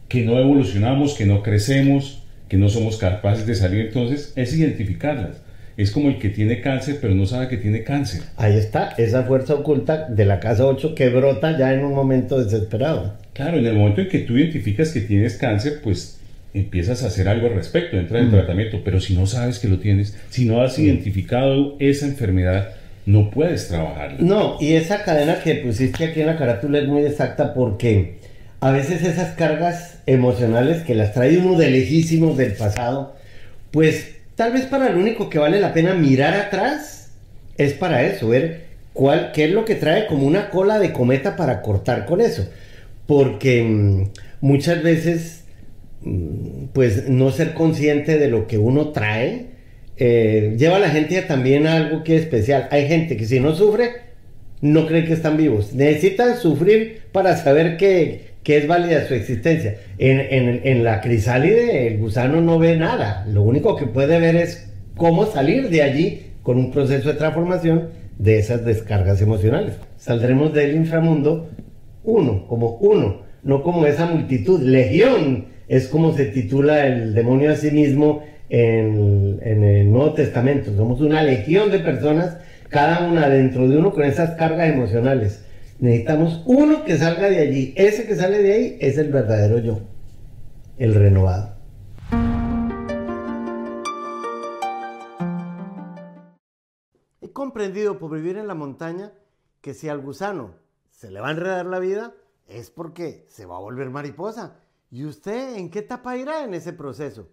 que 0.07 0.23
no 0.23 0.39
evolucionamos, 0.39 1.13
que 1.13 1.25
no 1.25 1.43
crecemos, 1.43 2.23
que 2.49 2.57
no 2.57 2.67
somos 2.67 2.97
capaces 2.97 3.45
de 3.45 3.55
salir. 3.55 3.85
Entonces, 3.85 4.33
es 4.35 4.53
identificarlas. 4.55 5.37
Es 5.78 5.91
como 5.91 6.09
el 6.09 6.19
que 6.19 6.30
tiene 6.30 6.61
cáncer, 6.61 6.97
pero 7.01 7.15
no 7.15 7.26
sabe 7.26 7.47
que 7.47 7.57
tiene 7.57 7.84
cáncer. 7.84 8.22
Ahí 8.38 8.57
está, 8.57 8.93
esa 8.97 9.24
fuerza 9.24 9.55
oculta 9.55 10.07
de 10.09 10.26
la 10.26 10.39
casa 10.39 10.65
8 10.65 10.95
que 10.95 11.09
brota 11.09 11.57
ya 11.57 11.74
en 11.74 11.84
un 11.84 11.93
momento 11.93 12.43
desesperado. 12.43 13.13
Claro, 13.34 13.57
en 13.57 13.65
el 13.65 13.74
momento 13.74 14.01
en 14.01 14.09
que 14.09 14.19
tú 14.19 14.38
identificas 14.38 14.91
que 14.91 15.01
tienes 15.01 15.38
cáncer, 15.38 15.80
pues 15.84 16.19
empiezas 16.53 17.03
a 17.03 17.07
hacer 17.07 17.30
algo 17.30 17.47
al 17.47 17.55
respecto, 17.55 17.97
entra 17.97 18.19
en 18.19 18.30
tratamiento, 18.30 18.82
pero 18.84 18.99
si 18.99 19.15
no 19.15 19.26
sabes 19.26 19.59
que 19.59 19.69
lo 19.69 19.80
tienes, 19.80 20.17
si 20.30 20.45
no 20.45 20.61
has 20.61 20.78
identificado 20.78 21.78
esa 21.80 22.05
enfermedad, 22.05 22.72
no 23.05 23.32
puedes 23.32 23.67
trabajar. 23.67 24.22
No, 24.22 24.57
y 24.59 24.74
esa 24.74 25.03
cadena 25.03 25.41
que 25.41 25.55
pusiste 25.55 26.05
aquí 26.05 26.22
en 26.22 26.28
la 26.28 26.38
carátula 26.38 26.80
es 26.80 26.88
muy 26.88 27.03
exacta 27.03 27.53
porque 27.53 28.15
a 28.59 28.72
veces 28.72 29.03
esas 29.03 29.36
cargas 29.36 29.99
emocionales 30.05 30.84
que 30.84 30.93
las 30.93 31.13
trae 31.13 31.38
uno 31.38 31.57
de 31.57 31.72
lejísimos 31.72 32.38
del 32.38 32.53
pasado, 32.53 33.15
pues 33.72 34.20
tal 34.36 34.53
vez 34.53 34.65
para 34.65 34.89
lo 34.89 34.99
único 34.99 35.29
que 35.29 35.39
vale 35.39 35.59
la 35.59 35.73
pena 35.73 35.93
mirar 35.93 36.34
atrás 36.34 37.11
es 37.57 37.73
para 37.73 38.03
eso, 38.03 38.29
ver 38.29 38.65
cuál, 38.93 39.32
qué 39.34 39.45
es 39.45 39.51
lo 39.51 39.65
que 39.65 39.75
trae 39.75 40.07
como 40.07 40.25
una 40.25 40.49
cola 40.49 40.79
de 40.79 40.93
cometa 40.93 41.36
para 41.36 41.61
cortar 41.61 42.05
con 42.05 42.21
eso 42.21 42.47
porque 43.11 43.61
mm, 43.61 44.03
muchas 44.39 44.82
veces, 44.82 45.43
mm, 46.01 46.67
pues 46.73 47.09
no 47.09 47.29
ser 47.32 47.53
consciente 47.53 48.17
de 48.17 48.29
lo 48.29 48.47
que 48.47 48.57
uno 48.57 48.93
trae, 48.93 49.47
eh, 49.97 50.55
lleva 50.57 50.77
a 50.77 50.79
la 50.79 50.89
gente 50.89 51.21
también 51.23 51.67
a 51.67 51.75
algo 51.75 52.05
que 52.05 52.15
es 52.15 52.23
especial. 52.23 52.69
Hay 52.71 52.88
gente 52.88 53.17
que 53.17 53.25
si 53.25 53.41
no 53.41 53.53
sufre, 53.53 53.91
no 54.61 54.88
cree 54.88 55.03
que 55.03 55.11
están 55.11 55.36
vivos. 55.36 55.73
Necesitan 55.73 56.38
sufrir 56.38 57.01
para 57.11 57.36
saber 57.36 57.75
que, 57.75 58.30
es 58.45 58.67
válida 58.67 59.07
su 59.07 59.13
existencia. 59.13 59.75
En, 59.97 60.61
en, 60.63 60.83
la 60.83 61.01
crisálide 61.01 61.87
el 61.87 61.99
gusano 61.99 62.41
no 62.41 62.59
ve 62.59 62.75
nada. 62.75 63.25
Lo 63.27 63.43
único 63.43 63.75
que 63.75 63.85
puede 63.85 64.19
ver 64.19 64.35
es 64.35 64.71
cómo 64.95 65.25
salir 65.25 65.69
de 65.69 65.83
allí 65.83 66.27
con 66.43 66.57
un 66.57 66.71
proceso 66.71 67.09
de 67.09 67.15
transformación 67.15 67.89
de 68.17 68.39
esas 68.39 68.65
descargas 68.65 69.21
emocionales. 69.21 69.75
Saldremos 69.97 70.53
del 70.53 70.75
inframundo 70.75 71.49
uno, 72.03 72.47
como 72.47 72.77
uno, 72.77 73.21
no 73.43 73.63
como 73.63 73.85
esa 73.85 74.05
multitud. 74.05 74.61
Legión 74.61 75.45
es 75.67 75.87
como 75.87 76.13
se 76.13 76.25
titula 76.25 76.87
el 76.87 77.13
demonio 77.13 77.51
a 77.51 77.55
sí 77.55 77.71
mismo 77.71 78.23
en, 78.49 79.39
el 79.41 79.91
Nuevo 79.91 80.13
Testamento. 80.13 80.75
Somos 80.75 81.01
una 81.01 81.23
legión 81.23 81.71
de 81.71 81.79
personas, 81.79 82.37
cada 82.69 83.07
una 83.07 83.29
dentro 83.29 83.67
de 83.67 83.77
uno 83.77 83.91
con 83.91 84.03
esas 84.03 84.31
cargas 84.31 84.69
emocionales. 84.69 85.45
Necesitamos 85.82 86.43
uno 86.45 86.86
que 86.86 86.95
salga 86.95 87.27
de 87.27 87.39
allí. 87.39 87.73
Ese 87.75 88.05
que 88.05 88.15
sale 88.15 88.43
de 88.43 88.53
ahí 88.53 88.77
es 88.79 88.99
el 88.99 89.11
verdadero 89.11 89.57
yo, 89.57 89.79
el 90.77 90.93
renovado. 90.93 91.55
He 97.19 97.32
comprendido 97.34 97.97
por 97.97 98.11
vivir 98.11 98.38
en 98.38 98.47
la 98.47 98.53
montaña 98.53 99.11
que 99.59 99.73
si 99.73 99.89
al 99.89 100.01
gusano 100.01 100.53
se 100.91 101.09
le 101.09 101.19
va 101.19 101.29
a 101.29 101.32
enredar 101.32 101.65
la 101.65 101.79
vida, 101.79 102.13
es 102.47 102.69
porque 102.69 103.25
se 103.27 103.47
va 103.47 103.55
a 103.55 103.61
volver 103.61 103.89
mariposa. 103.89 104.59
¿Y 104.91 105.05
usted 105.05 105.55
en 105.55 105.71
qué 105.71 105.79
etapa 105.79 106.15
irá 106.15 106.43
en 106.43 106.53
ese 106.53 106.73
proceso? 106.73 107.27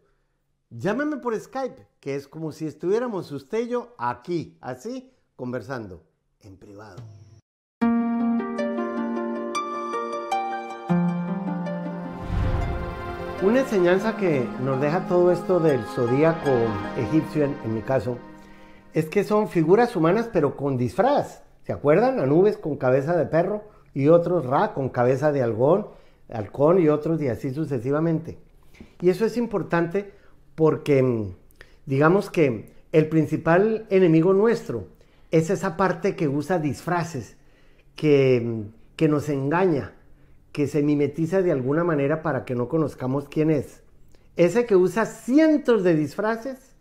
Llámeme 0.71 1.19
por 1.19 1.39
Skype, 1.39 1.87
que 2.01 2.15
es 2.15 2.27
como 2.27 2.53
si 2.53 2.67
estuviéramos 2.67 3.31
usted 3.31 3.67
y 3.67 3.69
yo 3.69 3.95
aquí, 3.99 4.57
así, 4.63 5.13
conversando, 5.37 6.03
en 6.41 6.57
privado. 6.57 6.97
Una 13.41 13.61
enseñanza 13.61 14.17
que 14.17 14.45
nos 14.65 14.81
deja 14.81 15.07
todo 15.07 15.31
esto 15.31 15.61
del 15.61 15.81
zodíaco 15.95 16.51
egipcio, 16.97 17.45
en, 17.45 17.73
mi 17.73 17.83
caso, 17.83 18.19
es 18.93 19.05
que 19.09 19.23
son 19.23 19.49
figuras 19.49 19.95
humanas 19.95 20.29
pero 20.33 20.57
con 20.57 20.77
disfraz. 20.77 21.45
¿Se 21.63 21.73
acuerdan? 21.73 22.19
Anubis 22.19 22.57
con 22.57 22.77
cabeza 22.77 23.17
de 23.17 23.27
perro 23.27 23.63
y 23.95 24.09
otros 24.09 24.45
Ra 24.45 24.75
con 24.75 24.89
cabeza 24.89 25.31
de 25.31 25.43
halcón, 25.43 25.87
halcón 26.29 26.81
y 26.81 26.89
otros 26.89 27.23
y 27.23 27.29
así 27.29 27.55
sucesivamente. 27.55 28.39
Y 29.01 29.09
eso 29.09 29.25
es 29.25 29.37
importante 29.37 30.13
porque 30.57 31.01
mm, 31.01 31.37
digamos 31.87 32.31
que 32.31 32.73
el 32.91 33.09
principal 33.09 33.87
enemigo 33.89 34.35
nuestro 34.35 34.89
es 35.31 35.49
esa 35.51 35.77
parte 35.77 36.17
que 36.17 36.27
usa 36.27 36.59
disfraces, 36.59 37.37
que, 37.95 38.65
que 38.97 39.07
nos 39.07 39.29
engaña, 39.29 39.93
que 40.59 40.67
se 40.67 40.83
mimetiza 40.83 41.41
de 41.41 41.53
alguna 41.53 41.85
manera 41.85 42.21
para 42.21 42.45
que 42.45 42.57
no 42.57 42.67
conozcamos 42.67 43.29
quién 43.29 43.49
es. 43.49 43.85
Ese 44.35 44.67
que 44.67 44.75
usa 44.75 45.07
cientos 45.07 45.85
de 45.85 45.95
disfraces 45.95 46.75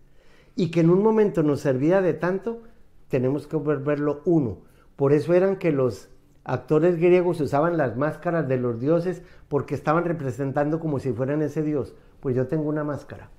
y 0.55 0.71
que 0.71 0.79
en 0.79 0.89
un 0.89 1.03
momento 1.03 1.43
nos 1.43 1.59
servía 1.59 2.01
de 2.01 2.15
tanto, 2.15 2.63
tenemos 3.07 3.45
que 3.45 3.55
verlo 3.55 4.23
uno. 4.25 4.63
Por 4.95 5.13
eso 5.13 5.35
eran 5.35 5.57
que 5.57 5.71
los 5.71 6.09
actores 6.43 6.97
griegos 6.97 7.39
usaban 7.39 7.77
las 7.77 7.95
máscaras 7.95 8.47
de 8.47 8.57
los 8.57 8.79
dioses 8.79 9.21
porque 9.47 9.75
estaban 9.75 10.05
representando 10.05 10.79
como 10.79 10.97
si 10.97 11.11
fueran 11.13 11.43
ese 11.43 11.61
dios. 11.61 11.93
Pues 12.19 12.35
yo 12.35 12.47
tengo 12.47 12.67
una 12.69 12.83
máscara. 12.83 13.29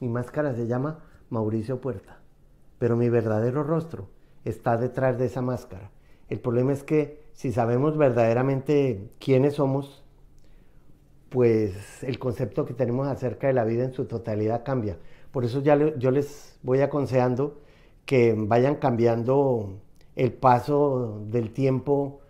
Mi 0.00 0.08
máscara 0.08 0.54
se 0.54 0.66
llama 0.66 1.00
Mauricio 1.28 1.82
Puerta. 1.82 2.22
Pero 2.78 2.96
mi 2.96 3.10
verdadero 3.10 3.62
rostro 3.62 4.08
está 4.46 4.78
detrás 4.78 5.18
de 5.18 5.26
esa 5.26 5.42
máscara. 5.42 5.90
El 6.30 6.40
problema 6.40 6.72
es 6.72 6.82
que 6.82 7.23
si 7.34 7.52
sabemos 7.52 7.98
verdaderamente 7.98 9.10
quiénes 9.18 9.54
somos, 9.54 10.02
pues 11.28 12.02
el 12.04 12.18
concepto 12.18 12.64
que 12.64 12.74
tenemos 12.74 13.08
acerca 13.08 13.48
de 13.48 13.52
la 13.52 13.64
vida 13.64 13.84
en 13.84 13.92
su 13.92 14.06
totalidad 14.06 14.64
cambia. 14.64 14.98
Por 15.32 15.44
eso 15.44 15.60
ya 15.60 15.76
yo 15.98 16.10
les 16.12 16.58
voy 16.62 16.80
aconsejando 16.80 17.60
que 18.06 18.34
vayan 18.38 18.76
cambiando 18.76 19.80
el 20.14 20.32
paso 20.32 21.24
del 21.26 21.52
tiempo 21.52 22.20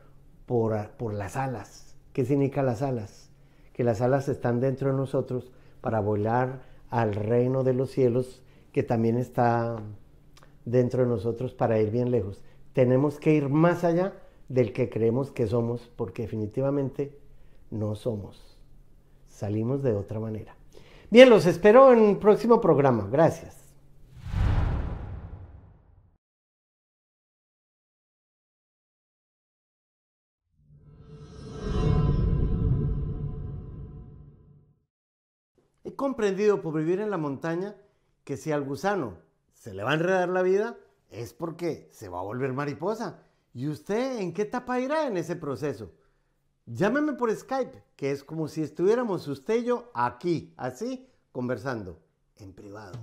por, 0.46 0.88
por 0.92 1.12
las 1.12 1.36
alas. 1.36 1.94
¿Qué 2.14 2.24
significa 2.24 2.62
las 2.62 2.80
alas? 2.80 3.30
Que 3.74 3.84
las 3.84 4.00
alas 4.00 4.28
están 4.28 4.60
dentro 4.60 4.90
de 4.90 4.96
nosotros 4.96 5.52
para 5.82 6.00
volar 6.00 6.62
al 6.88 7.14
reino 7.14 7.62
de 7.62 7.74
los 7.74 7.90
cielos, 7.90 8.42
que 8.72 8.82
también 8.82 9.18
está 9.18 9.76
dentro 10.64 11.02
de 11.02 11.08
nosotros 11.10 11.52
para 11.52 11.78
ir 11.78 11.90
bien 11.90 12.10
lejos. 12.10 12.42
Tenemos 12.72 13.18
que 13.18 13.34
ir 13.34 13.50
más 13.50 13.84
allá 13.84 14.14
del 14.48 14.72
que 14.72 14.90
creemos 14.90 15.30
que 15.30 15.46
somos, 15.46 15.90
porque 15.96 16.22
definitivamente 16.22 17.18
no 17.70 17.94
somos. 17.94 18.58
Salimos 19.28 19.82
de 19.82 19.94
otra 19.94 20.20
manera. 20.20 20.54
Bien, 21.10 21.30
los 21.30 21.46
espero 21.46 21.92
en 21.92 22.10
el 22.10 22.16
próximo 22.18 22.60
programa. 22.60 23.08
Gracias. 23.10 23.64
He 35.84 35.94
comprendido 35.94 36.62
por 36.62 36.74
vivir 36.74 37.00
en 37.00 37.10
la 37.10 37.18
montaña 37.18 37.76
que 38.24 38.36
si 38.36 38.50
al 38.50 38.64
gusano 38.64 39.18
se 39.52 39.74
le 39.74 39.84
va 39.84 39.92
a 39.92 39.94
enredar 39.94 40.28
la 40.28 40.42
vida, 40.42 40.76
es 41.10 41.32
porque 41.32 41.88
se 41.92 42.08
va 42.08 42.20
a 42.20 42.22
volver 42.22 42.52
mariposa. 42.52 43.22
¿Y 43.54 43.68
usted 43.68 44.18
en 44.18 44.34
qué 44.34 44.42
etapa 44.42 44.80
irá 44.80 45.06
en 45.06 45.16
ese 45.16 45.36
proceso? 45.36 45.92
Llámeme 46.66 47.12
por 47.12 47.34
Skype, 47.34 47.84
que 47.94 48.10
es 48.10 48.24
como 48.24 48.48
si 48.48 48.62
estuviéramos 48.62 49.28
usted 49.28 49.60
y 49.60 49.64
yo 49.66 49.92
aquí, 49.94 50.52
así, 50.56 51.08
conversando, 51.30 52.02
en 52.36 52.52
privado. 52.52 52.98